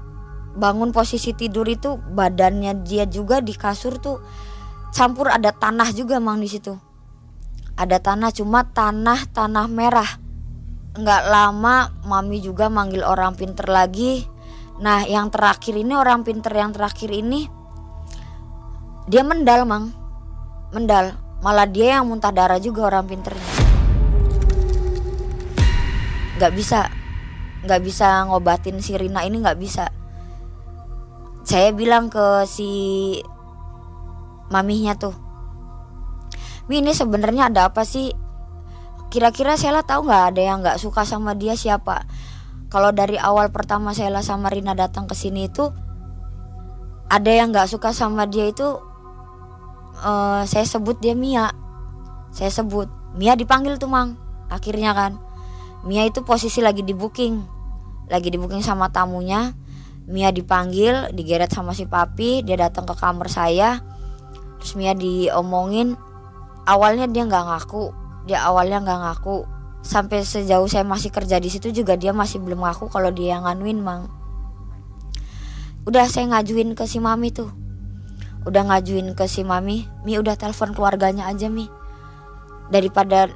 Bangun 0.56 0.90
posisi 0.90 1.36
tidur 1.38 1.70
itu 1.70 2.00
badannya 2.00 2.82
dia 2.84 3.06
juga 3.06 3.40
di 3.40 3.54
kasur 3.54 4.02
tuh 4.02 4.18
campur 4.90 5.30
ada 5.30 5.54
tanah 5.54 5.94
juga 5.94 6.18
mang 6.18 6.42
di 6.42 6.50
situ. 6.50 6.74
Ada 7.80 8.02
tanah 8.02 8.32
cuma 8.34 8.66
tanah 8.66 9.30
tanah 9.30 9.68
merah. 9.70 10.10
Nggak 10.98 11.24
lama 11.30 11.94
mami 12.04 12.42
juga 12.42 12.68
manggil 12.68 13.06
orang 13.06 13.38
pinter 13.38 13.70
lagi. 13.70 14.26
Nah 14.82 15.06
yang 15.06 15.30
terakhir 15.30 15.76
ini 15.76 15.94
orang 15.96 16.26
pinter 16.26 16.52
yang 16.56 16.72
terakhir 16.74 17.12
ini 17.14 17.59
dia 19.10 19.26
mendal 19.26 19.66
mang. 19.66 19.90
Mendal. 20.70 21.18
Malah 21.42 21.66
dia 21.66 21.98
yang 21.98 22.06
muntah 22.06 22.30
darah 22.30 22.62
juga 22.62 22.86
orang 22.94 23.10
pinternya. 23.10 23.50
Nggak 26.38 26.54
bisa. 26.54 26.86
Nggak 27.66 27.82
bisa 27.82 28.30
ngobatin 28.30 28.78
si 28.80 28.94
Rina 28.94 29.26
ini 29.26 29.42
nggak 29.42 29.58
bisa. 29.58 29.90
Saya 31.42 31.74
bilang 31.74 32.14
ke 32.14 32.46
si 32.46 32.70
mamihnya 34.54 34.94
tuh 35.02 35.30
Mi 36.70 36.86
ini 36.86 36.94
sebenarnya 36.94 37.50
ada 37.50 37.74
apa 37.74 37.82
sih? 37.82 38.14
Kira-kira 39.10 39.58
Sela 39.58 39.82
tahu 39.82 40.06
nggak 40.06 40.26
ada 40.38 40.42
yang 40.42 40.62
nggak 40.62 40.78
suka 40.78 41.02
sama 41.02 41.34
dia 41.34 41.58
siapa? 41.58 42.06
Kalau 42.70 42.94
dari 42.94 43.18
awal 43.18 43.50
pertama 43.50 43.98
Sela 43.98 44.22
sama 44.22 44.54
Rina 44.54 44.78
datang 44.78 45.10
ke 45.10 45.18
sini 45.18 45.50
itu 45.50 45.74
ada 47.10 47.32
yang 47.34 47.50
nggak 47.50 47.66
suka 47.66 47.90
sama 47.90 48.30
dia 48.30 48.54
itu 48.54 48.78
uh, 50.04 50.44
saya 50.48 50.66
sebut 50.66 51.00
dia 51.00 51.16
Mia. 51.16 51.52
Saya 52.32 52.52
sebut 52.52 52.88
Mia 53.16 53.36
dipanggil 53.36 53.76
tuh 53.82 53.92
mang. 53.92 54.16
Akhirnya 54.50 54.96
kan 54.96 55.20
Mia 55.86 56.04
itu 56.08 56.24
posisi 56.24 56.60
lagi 56.60 56.84
di 56.84 56.96
booking. 56.96 57.36
Lagi 58.10 58.28
di 58.32 58.38
booking 58.40 58.64
sama 58.64 58.92
tamunya. 58.92 59.54
Mia 60.10 60.34
dipanggil 60.34 61.14
digeret 61.14 61.54
sama 61.54 61.78
si 61.78 61.86
papi 61.86 62.42
dia 62.42 62.58
datang 62.58 62.90
ke 62.90 62.96
kamar 62.98 63.30
saya. 63.30 63.80
Terus 64.60 64.74
Mia 64.76 64.98
diomongin 64.98 65.96
awalnya 66.66 67.06
dia 67.08 67.24
nggak 67.24 67.46
ngaku. 67.46 67.94
Dia 68.26 68.44
awalnya 68.50 68.82
nggak 68.84 69.00
ngaku. 69.06 69.38
Sampai 69.80 70.28
sejauh 70.28 70.68
saya 70.68 70.84
masih 70.84 71.08
kerja 71.08 71.40
di 71.40 71.48
situ 71.48 71.72
juga 71.72 71.96
dia 71.96 72.12
masih 72.12 72.44
belum 72.44 72.68
ngaku 72.68 72.92
kalau 72.92 73.14
dia 73.14 73.40
nganuin 73.40 73.80
mang. 73.80 74.12
Udah 75.88 76.12
saya 76.12 76.28
ngajuin 76.28 76.76
ke 76.76 76.84
si 76.84 77.00
mami 77.00 77.32
tuh 77.32 77.69
udah 78.48 78.64
ngajuin 78.72 79.12
ke 79.18 79.26
si 79.28 79.44
mami. 79.44 79.88
Mi 80.08 80.16
udah 80.16 80.40
telepon 80.40 80.72
keluarganya 80.72 81.28
aja 81.28 81.52
mi. 81.52 81.68
Daripada 82.70 83.28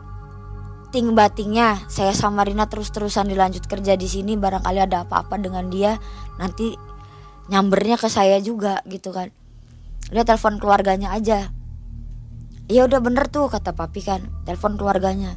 ting 0.93 1.17
batingnya 1.17 1.89
saya 1.89 2.13
sama 2.13 2.45
Rina 2.45 2.69
terus-terusan 2.69 3.25
dilanjut 3.25 3.65
kerja 3.65 3.97
di 3.97 4.05
sini 4.05 4.37
barangkali 4.37 4.77
ada 4.77 5.09
apa-apa 5.09 5.41
dengan 5.41 5.65
dia 5.73 5.97
nanti 6.37 6.77
nyambernya 7.49 7.97
ke 7.97 8.07
saya 8.07 8.37
juga 8.39 8.85
gitu 8.85 9.09
kan. 9.09 9.33
Udah 10.13 10.23
telepon 10.23 10.61
keluarganya 10.61 11.11
aja. 11.11 11.49
Iya 12.69 12.87
udah 12.87 13.01
bener 13.03 13.27
tuh 13.27 13.49
kata 13.51 13.75
papi 13.75 14.05
kan 14.05 14.21
telepon 14.47 14.77
keluarganya. 14.77 15.35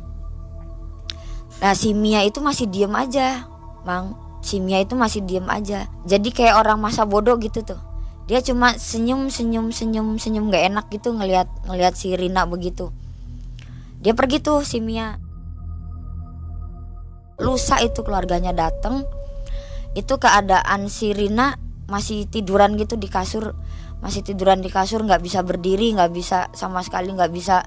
Nah 1.65 1.73
si 1.73 1.97
Mia 1.97 2.21
itu 2.23 2.45
masih 2.45 2.69
diem 2.69 2.93
aja 2.93 3.49
mang. 3.89 4.15
Si 4.45 4.61
Mia 4.61 4.79
itu 4.79 4.95
masih 4.95 5.25
diem 5.25 5.49
aja. 5.49 5.89
Jadi 6.05 6.31
kayak 6.31 6.61
orang 6.61 6.79
masa 6.79 7.09
bodoh 7.09 7.35
gitu 7.41 7.65
tuh 7.65 7.96
dia 8.27 8.43
cuma 8.43 8.75
senyum 8.75 9.31
senyum 9.31 9.71
senyum 9.71 10.19
senyum 10.19 10.51
gak 10.51 10.67
enak 10.67 10.87
gitu 10.91 11.15
ngelihat 11.15 11.47
ngelihat 11.71 11.95
si 11.95 12.11
Rina 12.19 12.43
begitu. 12.43 12.91
Dia 14.03 14.19
pergi 14.19 14.43
tuh 14.43 14.67
si 14.67 14.83
Mia. 14.83 15.23
Lusa 17.39 17.79
itu 17.87 18.03
keluarganya 18.03 18.51
dateng. 18.51 19.07
Itu 19.95 20.19
keadaan 20.19 20.91
si 20.91 21.15
Rina 21.15 21.55
masih 21.87 22.27
tiduran 22.27 22.75
gitu 22.75 22.99
di 22.99 23.07
kasur. 23.07 23.55
Masih 24.03 24.27
tiduran 24.27 24.59
di 24.59 24.75
kasur 24.75 25.07
nggak 25.07 25.23
bisa 25.23 25.47
berdiri 25.47 25.95
nggak 25.95 26.11
bisa 26.11 26.51
sama 26.51 26.83
sekali 26.83 27.15
nggak 27.15 27.31
bisa 27.31 27.63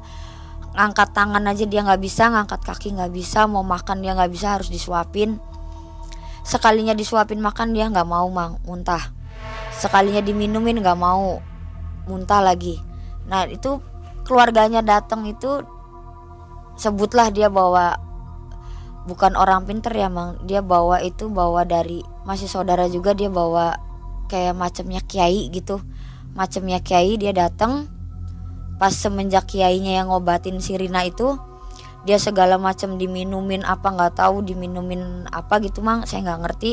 ngangkat 0.76 1.16
tangan 1.16 1.47
aja 1.47 1.66
dia 1.66 1.82
nggak 1.88 2.03
bisa 2.03 2.30
ngangkat 2.36 2.62
kaki 2.68 2.99
nggak 2.99 3.16
bisa 3.16 3.47
mau 3.47 3.64
makan 3.64 4.03
dia 4.03 4.12
nggak 4.12 4.32
bisa 4.36 4.60
harus 4.60 4.68
disuapin. 4.68 5.39
Sekalinya 6.43 6.91
disuapin 6.91 7.39
makan 7.39 7.72
dia 7.72 7.88
nggak 7.88 8.03
mau 8.03 8.28
mang 8.28 8.60
muntah 8.68 9.18
sekalinya 9.80 10.20
diminumin 10.20 10.84
nggak 10.84 11.00
mau 11.00 11.40
muntah 12.06 12.44
lagi. 12.44 12.78
Nah 13.32 13.48
itu 13.48 13.80
keluarganya 14.28 14.84
datang 14.84 15.24
itu 15.26 15.64
sebutlah 16.76 17.32
dia 17.32 17.48
bawa 17.48 17.98
bukan 19.08 19.34
orang 19.40 19.64
pinter 19.64 19.96
ya 19.96 20.12
mang. 20.12 20.38
Dia 20.44 20.60
bawa 20.60 21.00
itu 21.00 21.32
bawa 21.32 21.64
dari 21.64 22.04
masih 22.28 22.52
saudara 22.52 22.86
juga 22.92 23.16
dia 23.16 23.32
bawa 23.32 23.80
kayak 24.28 24.54
macamnya 24.54 25.00
kiai 25.02 25.48
gitu. 25.50 25.80
Macamnya 26.36 26.84
kiai 26.84 27.16
dia 27.16 27.32
datang. 27.32 27.88
Pas 28.80 28.96
semenjak 28.96 29.48
kiainya 29.52 30.00
yang 30.00 30.08
ngobatin 30.08 30.64
si 30.64 30.80
Rina 30.80 31.04
itu 31.04 31.36
dia 32.08 32.16
segala 32.16 32.56
macam 32.56 32.96
diminumin 32.96 33.68
apa 33.68 33.92
nggak 33.92 34.24
tahu 34.24 34.40
diminumin 34.44 35.28
apa 35.32 35.60
gitu 35.60 35.84
mang. 35.84 36.08
Saya 36.08 36.24
nggak 36.28 36.42
ngerti 36.48 36.72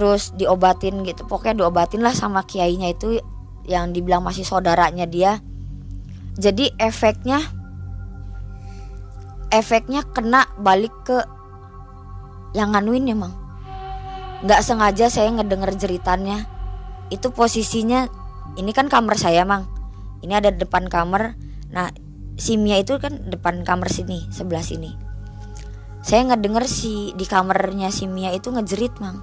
terus 0.00 0.32
diobatin 0.32 1.04
gitu. 1.04 1.28
Pokoknya 1.28 1.60
diobatin 1.60 2.00
lah 2.00 2.16
sama 2.16 2.48
kiainya 2.48 2.96
itu 2.96 3.20
yang 3.68 3.92
dibilang 3.92 4.24
masih 4.24 4.48
saudaranya 4.48 5.04
dia. 5.04 5.44
Jadi 6.40 6.72
efeknya 6.80 7.44
efeknya 9.52 10.00
kena 10.08 10.48
balik 10.56 10.94
ke 11.04 11.20
yang 12.56 12.72
nganuin 12.72 13.12
ya 13.12 13.12
mang 13.12 13.36
nggak 14.40 14.64
sengaja 14.64 15.12
saya 15.12 15.28
ngedenger 15.36 15.76
jeritannya. 15.76 16.48
Itu 17.12 17.28
posisinya 17.28 18.08
ini 18.56 18.72
kan 18.72 18.88
kamar 18.88 19.20
saya 19.20 19.44
mang. 19.44 19.68
Ini 20.24 20.40
ada 20.40 20.48
depan 20.48 20.88
kamar. 20.88 21.36
Nah 21.76 21.92
si 22.40 22.56
Mia 22.56 22.80
itu 22.80 22.96
kan 22.96 23.28
depan 23.28 23.68
kamar 23.68 23.92
sini 23.92 24.24
sebelah 24.32 24.64
sini. 24.64 24.96
Saya 26.00 26.24
ngedenger 26.24 26.64
si 26.64 27.12
di 27.20 27.28
kamarnya 27.28 27.92
si 27.92 28.08
Mia 28.08 28.32
itu 28.32 28.48
ngejerit 28.48 28.96
mang 28.96 29.20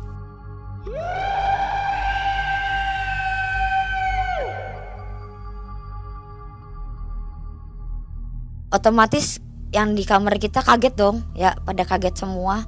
otomatis 8.77 9.39
yang 9.73 9.97
di 9.97 10.05
kamar 10.07 10.39
kita 10.39 10.61
kaget 10.63 10.93
dong. 10.95 11.25
Ya 11.33 11.57
pada 11.65 11.83
kaget 11.83 12.15
semua. 12.15 12.63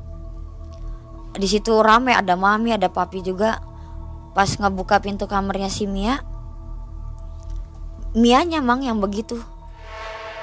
Di 1.37 1.45
situ 1.47 1.71
rame 1.79 2.11
ada 2.11 2.33
mami 2.35 2.73
ada 2.73 2.89
papi 2.89 3.21
juga. 3.23 3.61
Pas 4.33 4.49
ngebuka 4.49 5.01
pintu 5.01 5.25
kamarnya 5.25 5.73
si 5.73 5.89
Mia 5.89 6.21
Mianya 8.17 8.61
mang 8.65 8.81
yang 8.81 8.97
begitu. 8.97 9.37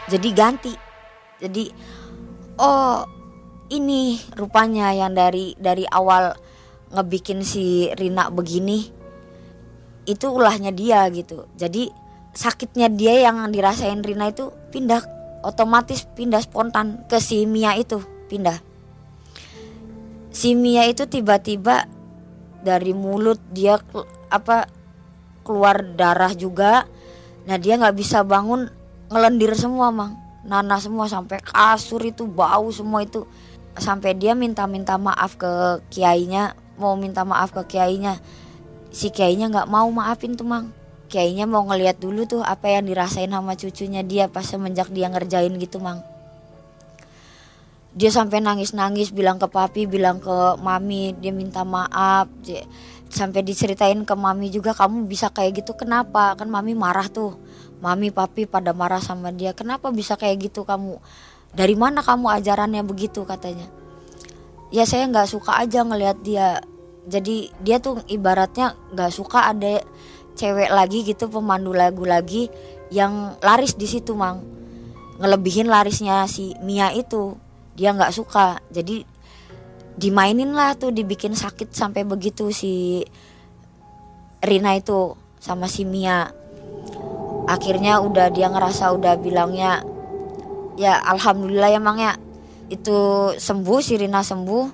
Jadi 0.07 0.29
ganti. 0.31 0.73
Jadi 1.43 1.67
oh 2.63 3.03
ini 3.75 4.23
rupanya 4.39 4.95
yang 4.95 5.13
dari 5.13 5.59
dari 5.59 5.83
awal 5.91 6.31
ngebikin 6.93 7.43
si 7.43 7.91
Rina 7.95 8.31
begini 8.31 8.95
itu 10.07 10.27
ulahnya 10.31 10.71
dia 10.71 11.03
gitu. 11.11 11.51
Jadi 11.59 11.91
sakitnya 12.31 12.87
dia 12.87 13.27
yang 13.27 13.43
dirasain 13.51 14.01
Rina 14.07 14.31
itu 14.31 14.55
pindah 14.71 15.03
otomatis 15.43 16.07
pindah 16.15 16.43
spontan 16.43 17.05
ke 17.11 17.19
si 17.19 17.45
Mia 17.45 17.75
itu 17.75 17.99
pindah. 18.31 18.63
Si 20.31 20.55
Mia 20.55 20.87
itu 20.87 21.09
tiba-tiba 21.11 21.91
dari 22.63 22.95
mulut 22.95 23.39
dia 23.51 23.79
apa 24.31 24.71
keluar 25.47 25.83
darah 25.95 26.35
juga. 26.35 26.87
Nah 27.47 27.57
dia 27.59 27.79
nggak 27.79 27.97
bisa 27.97 28.23
bangun 28.27 28.71
ngelendir 29.11 29.55
semua 29.55 29.91
mang. 29.91 30.19
Nana 30.47 30.79
semua 30.79 31.11
sampai 31.11 31.43
kasur 31.43 32.03
itu 32.07 32.27
bau 32.27 32.71
semua 32.71 33.03
itu. 33.03 33.27
Sampai 33.77 34.15
dia 34.15 34.33
minta-minta 34.39 34.95
maaf 34.97 35.35
ke 35.35 35.83
kiainya 35.91 36.55
Mau 36.77 36.93
minta 36.97 37.25
maaf 37.25 37.57
ke 37.57 37.77
kiainya. 37.77 38.21
Si 38.93 39.09
kiainya 39.09 39.49
nggak 39.49 39.69
mau 39.69 39.89
maafin 39.89 40.37
tuh 40.37 40.45
mang. 40.45 40.73
Kiainya 41.09 41.49
mau 41.49 41.65
ngeliat 41.65 41.97
dulu 41.97 42.29
tuh 42.29 42.43
apa 42.45 42.69
yang 42.69 42.85
dirasain 42.85 43.31
sama 43.33 43.57
cucunya 43.57 44.05
dia 44.05 44.29
pas 44.29 44.45
semenjak 44.45 44.93
dia 44.93 45.09
ngerjain 45.09 45.55
gitu 45.57 45.81
mang. 45.81 46.05
Dia 47.97 48.13
sampai 48.13 48.45
nangis-nangis 48.45 49.09
bilang 49.09 49.41
ke 49.41 49.49
papi 49.49 49.89
bilang 49.89 50.21
ke 50.21 50.61
mami 50.61 51.17
dia 51.17 51.33
minta 51.33 51.65
maaf. 51.65 52.29
Sampai 53.09 53.41
diceritain 53.41 54.05
ke 54.05 54.15
mami 54.19 54.53
juga 54.53 54.77
kamu 54.77 55.09
bisa 55.09 55.33
kayak 55.33 55.65
gitu 55.65 55.73
kenapa? 55.73 56.37
Kan 56.37 56.53
mami 56.53 56.77
marah 56.77 57.09
tuh. 57.09 57.41
Mami 57.81 58.13
papi 58.13 58.45
pada 58.45 58.77
marah 58.77 59.01
sama 59.01 59.33
dia 59.33 59.57
kenapa 59.57 59.89
bisa 59.89 60.17
kayak 60.21 60.53
gitu 60.53 60.69
kamu? 60.69 61.01
Dari 61.57 61.73
mana 61.73 62.05
kamu 62.05 62.29
ajarannya 62.37 62.85
begitu? 62.85 63.25
katanya 63.25 63.86
ya 64.71 64.85
saya 64.87 65.07
nggak 65.07 65.29
suka 65.31 65.59
aja 65.63 65.83
ngelihat 65.87 66.19
dia. 66.23 66.61
Jadi 67.07 67.55
dia 67.63 67.79
tuh 67.79 68.03
ibaratnya 68.11 68.75
nggak 68.91 69.13
suka 69.15 69.55
ada 69.55 69.79
cewek 70.35 70.69
lagi 70.75 71.07
gitu 71.07 71.31
pemandu 71.31 71.71
lagu 71.71 72.03
lagi 72.03 72.51
yang 72.91 73.39
laris 73.41 73.79
di 73.79 73.87
situ 73.87 74.13
mang. 74.19 74.43
Ngelebihin 75.23 75.71
larisnya 75.71 76.27
si 76.27 76.53
Mia 76.61 76.91
itu. 76.93 77.39
Dia 77.79 77.95
nggak 77.95 78.13
suka. 78.13 78.59
Jadi 78.75 79.07
dimainin 79.97 80.53
lah 80.53 80.77
tuh 80.77 80.93
dibikin 80.93 81.33
sakit 81.33 81.73
sampai 81.73 82.05
begitu 82.05 82.53
si 82.53 83.01
Rina 84.45 84.77
itu 84.77 85.15
sama 85.41 85.71
si 85.71 85.87
Mia. 85.87 86.29
Akhirnya 87.47 88.03
udah 88.03 88.35
dia 88.35 88.51
ngerasa 88.51 88.91
udah 88.93 89.15
bilangnya 89.23 89.87
ya 90.77 91.01
alhamdulillah 91.01 91.73
ya 91.73 91.81
mang 91.81 91.97
ya 91.97 92.13
itu 92.73 92.99
sembuh 93.39 93.79
si 93.83 93.95
Rina 93.99 94.21
sembuh. 94.23 94.67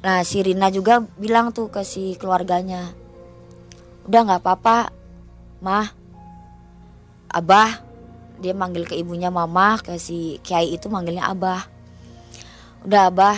Nah 0.00 0.24
si 0.24 0.40
Rina 0.40 0.72
juga 0.72 1.04
bilang 1.20 1.52
tuh 1.52 1.68
ke 1.68 1.84
si 1.84 2.16
keluarganya 2.16 2.92
udah 4.08 4.20
nggak 4.26 4.40
apa-apa 4.42 4.76
mah. 5.60 5.88
Abah 7.30 7.86
dia 8.40 8.56
manggil 8.56 8.88
ke 8.88 8.96
ibunya 8.98 9.30
mama 9.30 9.78
ke 9.78 10.00
si 10.00 10.40
kiai 10.42 10.74
itu 10.74 10.90
manggilnya 10.90 11.30
abah. 11.30 11.68
Udah 12.82 13.12
abah 13.12 13.36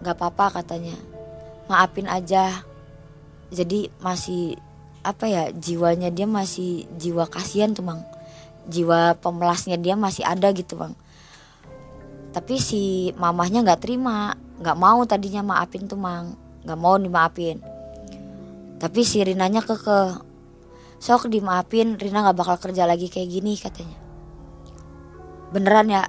nggak 0.00 0.16
apa-apa 0.16 0.62
katanya. 0.62 0.96
Maafin 1.68 2.10
aja. 2.10 2.64
Jadi 3.52 3.90
masih 4.02 4.58
apa 5.00 5.24
ya 5.24 5.48
jiwanya 5.48 6.12
dia 6.12 6.28
masih 6.28 6.84
jiwa 7.00 7.24
kasihan 7.24 7.72
tuh 7.72 7.80
bang 7.88 8.04
jiwa 8.68 9.16
pemelasnya 9.16 9.80
dia 9.80 9.96
masih 9.96 10.28
ada 10.28 10.52
gitu 10.52 10.76
bang 10.76 10.92
tapi 12.30 12.62
si 12.62 13.10
mamahnya 13.18 13.66
nggak 13.66 13.82
terima 13.82 14.34
nggak 14.60 14.76
mau 14.76 15.00
tadinya 15.08 15.42
maafin 15.42 15.88
tuh 15.88 15.96
mang. 15.96 16.36
Nggak 16.62 16.78
mau 16.78 16.94
dimaafin. 17.00 17.58
Tapi 18.76 19.00
si 19.04 19.24
Rinanya 19.24 19.64
keke 19.64 20.20
sok 21.00 21.32
dimaafin 21.32 21.96
Rina 21.96 22.20
nggak 22.28 22.36
bakal 22.36 22.56
kerja 22.60 22.84
lagi 22.84 23.08
kayak 23.08 23.28
gini 23.32 23.56
katanya. 23.56 23.96
Beneran 25.50 25.88
ya? 25.88 26.04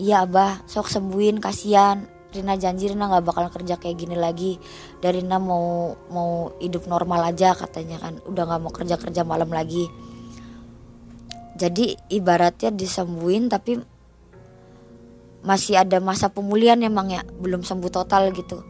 Iya 0.00 0.24
abah. 0.24 0.64
Sok 0.64 0.88
sembuhin 0.88 1.36
kasihan. 1.38 2.08
Rina 2.32 2.56
janji 2.56 2.88
Rina 2.88 3.12
nggak 3.12 3.24
bakal 3.28 3.46
kerja 3.52 3.76
kayak 3.76 3.96
gini 4.00 4.16
lagi. 4.16 4.56
Dari 5.04 5.20
Rina 5.20 5.36
mau 5.36 5.92
mau 6.08 6.56
hidup 6.64 6.88
normal 6.88 7.28
aja 7.28 7.52
katanya 7.52 8.00
kan. 8.00 8.24
Udah 8.24 8.48
nggak 8.48 8.60
mau 8.64 8.72
kerja 8.72 8.96
kerja 8.96 9.20
malam 9.20 9.52
lagi. 9.52 9.84
Jadi 11.60 11.92
ibaratnya 12.08 12.72
disembuhin 12.72 13.52
tapi 13.52 13.97
masih 15.48 15.80
ada 15.80 15.96
masa 15.96 16.28
pemulihan 16.28 16.76
emang 16.84 17.08
ya 17.08 17.24
belum 17.24 17.64
sembuh 17.64 17.88
total 17.88 18.36
gitu. 18.36 18.60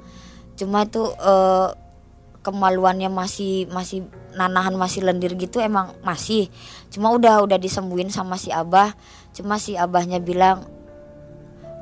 Cuma 0.54 0.86
itu 0.86 1.02
eh, 1.10 1.74
kemaluannya 2.46 3.10
masih 3.10 3.66
masih 3.74 4.06
nanahan 4.38 4.78
masih 4.78 5.02
lendir 5.02 5.34
gitu 5.34 5.58
emang 5.58 5.90
masih. 6.06 6.46
Cuma 6.94 7.10
udah 7.10 7.42
udah 7.42 7.58
disembuhin 7.58 8.14
sama 8.14 8.38
si 8.38 8.54
abah. 8.54 8.94
Cuma 9.34 9.58
si 9.58 9.74
abahnya 9.74 10.22
bilang 10.22 10.70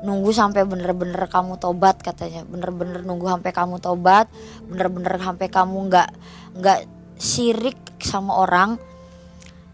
nunggu 0.01 0.29
sampai 0.33 0.65
bener-bener 0.65 1.29
kamu 1.29 1.61
tobat 1.61 2.01
katanya. 2.01 2.41
Bener-bener 2.49 3.05
nunggu 3.05 3.29
sampai 3.29 3.53
kamu 3.53 3.77
tobat 3.77 4.25
bener-bener 4.65 5.13
sampai 5.21 5.45
kamu 5.45 5.77
nggak 5.93 6.09
nggak 6.57 6.79
sirik 7.21 7.77
sama 8.01 8.41
orang 8.41 8.81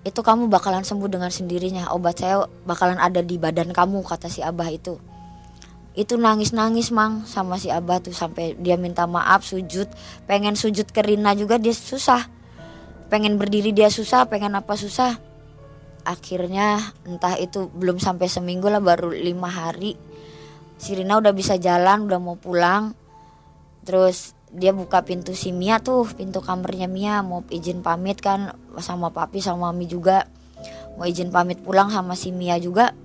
itu 0.03 0.19
kamu 0.19 0.51
bakalan 0.51 0.83
sembuh 0.83 1.07
dengan 1.07 1.31
sendirinya. 1.31 1.95
Obat 1.95 2.19
saya 2.19 2.43
bakalan 2.67 2.99
ada 2.99 3.23
di 3.23 3.39
badan 3.39 3.71
kamu 3.71 4.03
kata 4.03 4.27
si 4.27 4.43
abah 4.43 4.67
itu 4.67 4.99
itu 5.93 6.17
nangis 6.17 6.57
nangis 6.57 6.89
mang 6.89 7.21
sama 7.29 7.61
si 7.61 7.69
abah 7.69 8.01
tuh 8.01 8.17
sampai 8.17 8.57
dia 8.57 8.73
minta 8.81 9.05
maaf 9.05 9.45
sujud. 9.45 9.85
Pengen 10.25 10.57
sujud 10.57 10.89
ke 10.89 11.05
Rina 11.05 11.37
juga 11.37 11.61
dia 11.61 11.73
susah. 11.73 12.25
Pengen 13.13 13.37
berdiri 13.37 13.69
dia 13.69 13.93
susah 13.93 14.25
pengen 14.25 14.57
apa 14.57 14.73
susah. 14.73 15.21
Akhirnya 16.01 16.81
entah 17.05 17.37
itu 17.37 17.69
belum 17.69 18.01
sampai 18.01 18.25
seminggu 18.25 18.73
lah 18.73 18.81
baru 18.81 19.13
lima 19.13 19.53
hari. 19.53 19.93
Si 20.81 20.97
Rina 20.97 21.21
udah 21.21 21.29
bisa 21.29 21.61
jalan 21.61 22.09
udah 22.09 22.17
mau 22.17 22.41
pulang. 22.41 22.97
Terus 23.85 24.33
dia 24.49 24.73
buka 24.73 25.05
pintu 25.05 25.37
si 25.37 25.53
Mia 25.53 25.77
tuh 25.77 26.09
pintu 26.09 26.41
kamarnya 26.41 26.89
Mia. 26.89 27.21
Mau 27.21 27.45
izin 27.53 27.85
pamit 27.85 28.17
kan 28.17 28.57
sama 28.81 29.13
papi 29.13 29.45
sama 29.45 29.69
mami 29.69 29.85
juga. 29.85 30.25
Mau 30.97 31.05
izin 31.05 31.29
pamit 31.29 31.61
pulang 31.61 31.93
sama 31.93 32.17
si 32.17 32.33
Mia 32.33 32.57
juga. 32.57 32.97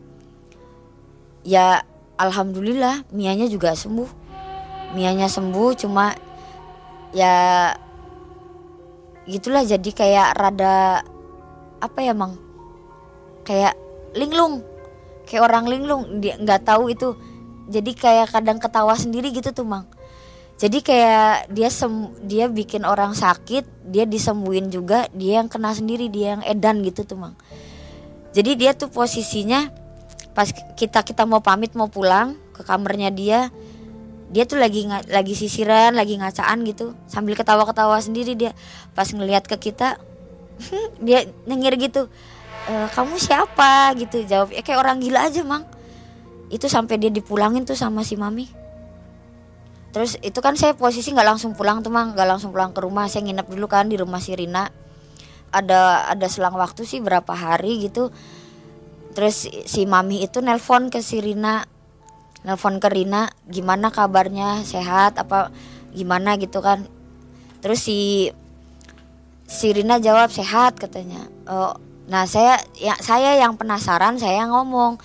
Ya 1.45 1.85
alhamdulillah 2.19 3.07
Mianya 3.15 3.47
juga 3.47 3.73
sembuh. 3.73 4.11
Mianya 4.93 5.31
sembuh 5.31 5.71
cuma 5.79 6.13
ya 7.15 7.73
gitulah 9.25 9.65
jadi 9.65 9.91
kayak 9.95 10.29
rada 10.37 11.01
apa 11.79 11.99
ya 12.03 12.13
mang? 12.13 12.35
Kayak 13.47 13.79
linglung. 14.19 14.61
Kayak 15.25 15.43
orang 15.47 15.65
linglung 15.71 16.03
dia 16.21 16.37
nggak 16.37 16.67
tahu 16.67 16.91
itu. 16.91 17.15
Jadi 17.69 17.93
kayak 17.95 18.33
kadang 18.33 18.59
ketawa 18.59 18.97
sendiri 18.99 19.31
gitu 19.31 19.55
tuh 19.55 19.65
mang. 19.65 19.87
Jadi 20.59 20.83
kayak 20.83 21.55
dia 21.55 21.71
sem 21.71 22.11
dia 22.27 22.51
bikin 22.51 22.83
orang 22.83 23.15
sakit 23.15 23.63
dia 23.87 24.03
disembuhin 24.03 24.75
juga 24.75 25.07
dia 25.15 25.39
yang 25.39 25.47
kena 25.47 25.71
sendiri 25.71 26.11
dia 26.11 26.35
yang 26.35 26.43
edan 26.43 26.83
gitu 26.83 27.07
tuh 27.07 27.15
mang. 27.15 27.39
Jadi 28.35 28.59
dia 28.59 28.75
tuh 28.75 28.91
posisinya 28.91 29.71
pas 30.39 30.55
kita 30.55 31.03
kita 31.03 31.27
mau 31.27 31.43
pamit 31.43 31.75
mau 31.75 31.91
pulang 31.91 32.39
ke 32.55 32.63
kamarnya 32.63 33.11
dia 33.11 33.51
dia 34.31 34.47
tuh 34.47 34.55
lagi 34.55 34.87
lagi 35.11 35.35
sisiran 35.35 35.99
lagi 35.99 36.15
ngacaan 36.15 36.63
gitu 36.63 36.95
sambil 37.11 37.35
ketawa-ketawa 37.35 37.99
sendiri 37.99 38.39
dia. 38.39 38.55
Pas 38.95 39.11
ngelihat 39.11 39.51
ke 39.51 39.59
kita 39.59 39.99
dia 41.07 41.27
nyengir 41.43 41.75
gitu 41.83 42.07
e, 42.71 42.73
kamu 42.95 43.19
siapa? 43.19 43.99
gitu 43.99 44.23
jawab 44.31 44.55
ya 44.55 44.63
kayak 44.63 44.79
orang 44.79 45.03
gila 45.03 45.27
aja 45.27 45.43
mang. 45.43 45.67
Itu 46.55 46.71
sampai 46.71 47.03
dia 47.03 47.11
dipulangin 47.11 47.67
tuh 47.67 47.75
sama 47.75 48.07
si 48.07 48.15
mami. 48.15 48.47
Terus 49.91 50.23
itu 50.23 50.39
kan 50.39 50.55
saya 50.55 50.79
posisi 50.79 51.11
nggak 51.11 51.35
langsung 51.35 51.59
pulang 51.59 51.83
tuh 51.83 51.91
mang 51.91 52.15
nggak 52.15 52.29
langsung 52.31 52.55
pulang 52.55 52.71
ke 52.71 52.79
rumah. 52.79 53.11
Saya 53.11 53.27
nginep 53.27 53.49
dulu 53.51 53.67
kan 53.67 53.91
di 53.91 53.99
rumah 53.99 54.23
si 54.23 54.39
Rina. 54.39 54.71
Ada 55.51 56.15
ada 56.15 56.27
selang 56.31 56.55
waktu 56.55 56.87
sih 56.87 57.03
berapa 57.03 57.35
hari 57.35 57.91
gitu 57.91 58.15
terus 59.13 59.49
si 59.49 59.83
mami 59.85 60.25
itu 60.25 60.41
nelpon 60.41 60.89
ke 60.93 61.01
si 61.05 61.21
Rina. 61.23 61.65
Nelpon 62.47 62.81
ke 62.81 62.89
Rina 62.93 63.29
gimana 63.49 63.93
kabarnya? 63.93 64.63
Sehat? 64.63 65.19
Apa 65.19 65.53
gimana? 65.93 66.39
gitu 66.41 66.61
kan. 66.65 66.87
Terus 67.61 67.83
si 67.83 68.31
si 69.49 69.73
Rina 69.73 69.99
jawab 69.99 70.33
sehat 70.33 70.79
katanya. 70.79 71.27
Oh 71.49 71.75
nah 72.09 72.25
saya 72.25 72.57
ya 72.73 72.97
saya 73.05 73.37
yang 73.37 73.61
penasaran 73.61 74.17
saya 74.17 74.49
ngomong 74.49 74.97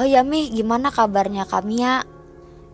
oh 0.00 0.06
ya 0.08 0.24
mi 0.24 0.48
gimana 0.48 0.88
kabarnya 0.88 1.44
kami 1.44 1.84
ya? 1.84 2.06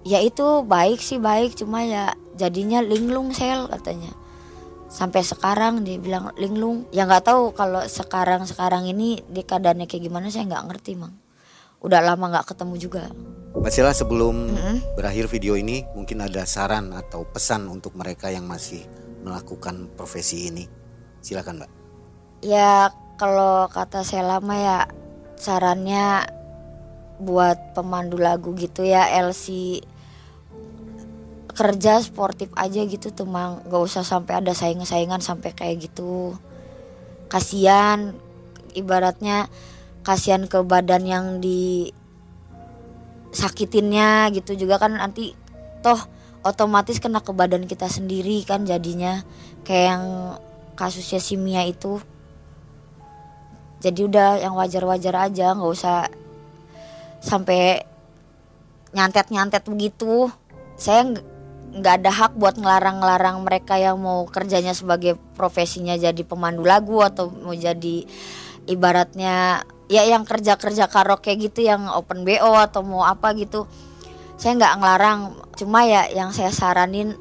Ya 0.07 0.23
itu 0.23 0.63
baik 0.63 1.03
sih 1.03 1.19
baik. 1.19 1.59
Cuma 1.59 1.83
ya 1.83 2.15
jadinya 2.39 2.79
linglung 2.79 3.35
sel 3.35 3.67
katanya 3.67 4.15
sampai 4.89 5.21
sekarang 5.21 5.85
dia 5.85 6.01
bilang 6.01 6.33
linglung 6.41 6.89
ya 6.91 7.05
nggak 7.05 7.29
tahu 7.29 7.53
kalau 7.53 7.85
sekarang 7.85 8.49
sekarang 8.49 8.89
ini 8.89 9.21
di 9.29 9.45
keadaannya 9.45 9.85
kayak 9.85 10.09
gimana 10.09 10.33
saya 10.33 10.49
nggak 10.49 10.65
ngerti 10.73 10.97
mang 10.97 11.13
udah 11.85 12.01
lama 12.01 12.25
nggak 12.33 12.57
ketemu 12.57 12.75
juga 12.81 13.05
Sela 13.69 13.91
sebelum 13.91 14.55
mm 14.55 14.55
-hmm. 14.55 14.77
berakhir 14.95 15.27
video 15.27 15.59
ini 15.59 15.83
mungkin 15.93 16.23
ada 16.23 16.47
saran 16.47 16.95
atau 16.95 17.27
pesan 17.27 17.67
untuk 17.67 17.99
mereka 17.99 18.31
yang 18.31 18.47
masih 18.47 18.87
melakukan 19.27 19.91
profesi 19.99 20.47
ini. 20.47 20.65
Silakan 21.19 21.61
Mbak. 21.61 21.71
Ya 22.47 22.95
kalau 23.19 23.67
kata 23.67 24.07
Sela 24.07 24.39
mah 24.39 24.59
ya 24.63 24.79
sarannya 25.35 26.23
buat 27.19 27.75
pemandu 27.75 28.15
lagu 28.15 28.55
gitu 28.55 28.87
ya 28.87 29.11
LC 29.11 29.83
kerja 31.59 31.99
sportif 31.99 32.55
aja 32.55 32.87
gitu 32.87 33.11
tuh 33.11 33.27
mang. 33.27 33.67
Gak 33.67 33.83
usah 33.83 34.07
sampai 34.07 34.39
ada 34.39 34.55
saingan-saingan 34.55 35.19
sampai 35.19 35.51
kayak 35.51 35.91
gitu. 35.91 36.39
Kasihan 37.27 38.15
ibaratnya 38.79 39.51
kasihan 40.07 40.47
ke 40.47 40.63
badan 40.63 41.03
yang 41.03 41.27
di 41.43 41.91
sakitinnya 43.35 44.31
gitu 44.31 44.55
juga 44.55 44.79
kan. 44.79 44.95
Nanti 44.95 45.35
toh 45.83 45.99
otomatis 46.47 47.03
kena 47.03 47.19
ke 47.19 47.35
badan 47.35 47.67
kita 47.67 47.91
sendiri 47.91 48.47
kan 48.47 48.63
jadinya. 48.63 49.27
Kayak 49.67 49.85
yang 49.91 50.05
kasusnya 50.79 51.19
si 51.19 51.35
Mia 51.35 51.67
itu. 51.67 51.99
Jadi 53.83 54.07
udah 54.07 54.39
yang 54.39 54.55
wajar-wajar 54.55 55.27
aja 55.27 55.59
nggak 55.59 55.75
usah 55.75 56.07
sampai 57.19 57.83
nyantet-nyantet 58.95 59.67
begitu. 59.67 60.31
Saya 60.79 61.19
nggak 61.69 61.95
ada 62.03 62.11
hak 62.11 62.33
buat 62.41 62.57
ngelarang-larang 62.57 63.45
mereka 63.45 63.77
yang 63.77 64.01
mau 64.01 64.25
kerjanya 64.25 64.73
sebagai 64.73 65.21
profesinya 65.37 65.95
jadi 65.95 66.23
pemandu 66.25 66.65
lagu 66.65 67.05
atau 67.05 67.29
mau 67.29 67.53
jadi 67.53 68.09
ibaratnya 68.69 69.65
ya 69.89 70.05
yang 70.05 70.29
kerja 70.29 70.61
kerja 70.61 70.87
karaoke 70.87 71.33
gitu 71.41 71.65
yang 71.65 71.89
open 71.89 72.25
bo 72.25 72.53
atau 72.57 72.85
mau 72.85 73.05
apa 73.05 73.33
gitu. 73.37 73.65
Saya 74.39 74.55
nggak 74.55 74.75
ngelarang 74.79 75.21
cuma 75.59 75.83
ya 75.83 76.07
yang 76.13 76.31
saya 76.31 76.55
saranin 76.55 77.19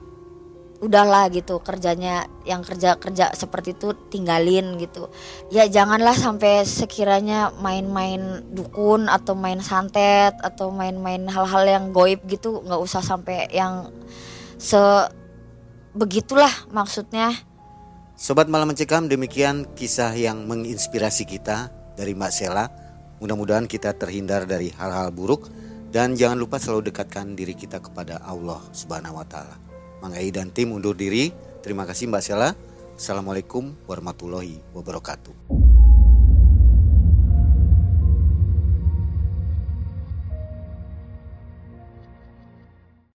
udahlah 0.78 1.26
gitu 1.34 1.58
kerjanya 1.58 2.30
yang 2.46 2.62
kerja 2.62 3.02
kerja 3.02 3.34
seperti 3.34 3.74
itu 3.74 3.98
tinggalin 4.14 4.78
gitu. 4.78 5.10
Ya 5.50 5.66
janganlah 5.66 6.14
sampai 6.14 6.62
sekiranya 6.68 7.50
main-main 7.58 8.46
dukun 8.54 9.10
atau 9.10 9.34
main 9.34 9.58
santet 9.64 10.38
atau 10.38 10.70
main-main 10.70 11.26
hal-hal 11.26 11.66
yang 11.66 11.86
goib 11.90 12.22
gitu 12.30 12.62
nggak 12.62 12.78
usah 12.78 13.02
sampai 13.02 13.50
yang 13.50 13.90
se 14.58 14.78
begitulah 15.94 16.52
maksudnya 16.74 17.34
Sobat 18.18 18.50
Malam 18.50 18.74
Mencekam, 18.74 19.06
demikian 19.06 19.70
kisah 19.78 20.10
yang 20.18 20.50
menginspirasi 20.50 21.30
kita 21.30 21.70
dari 21.94 22.18
Mbak 22.18 22.34
Sela. 22.34 22.66
Mudah-mudahan 23.22 23.70
kita 23.70 23.94
terhindar 23.94 24.50
dari 24.50 24.74
hal-hal 24.74 25.14
buruk 25.14 25.54
dan 25.94 26.18
jangan 26.18 26.42
lupa 26.42 26.58
selalu 26.58 26.90
dekatkan 26.90 27.38
diri 27.38 27.54
kita 27.54 27.78
kepada 27.78 28.18
Allah 28.26 28.58
Subhanahu 28.74 29.22
wa 29.22 29.26
taala. 29.30 29.62
Mang 30.02 30.18
Ei 30.18 30.34
dan 30.34 30.50
tim 30.50 30.74
undur 30.74 30.98
diri. 30.98 31.30
Terima 31.62 31.86
kasih 31.86 32.10
Mbak 32.10 32.24
Sela. 32.26 32.58
Assalamualaikum 32.98 33.78
warahmatullahi 33.86 34.66
wabarakatuh. 34.74 35.67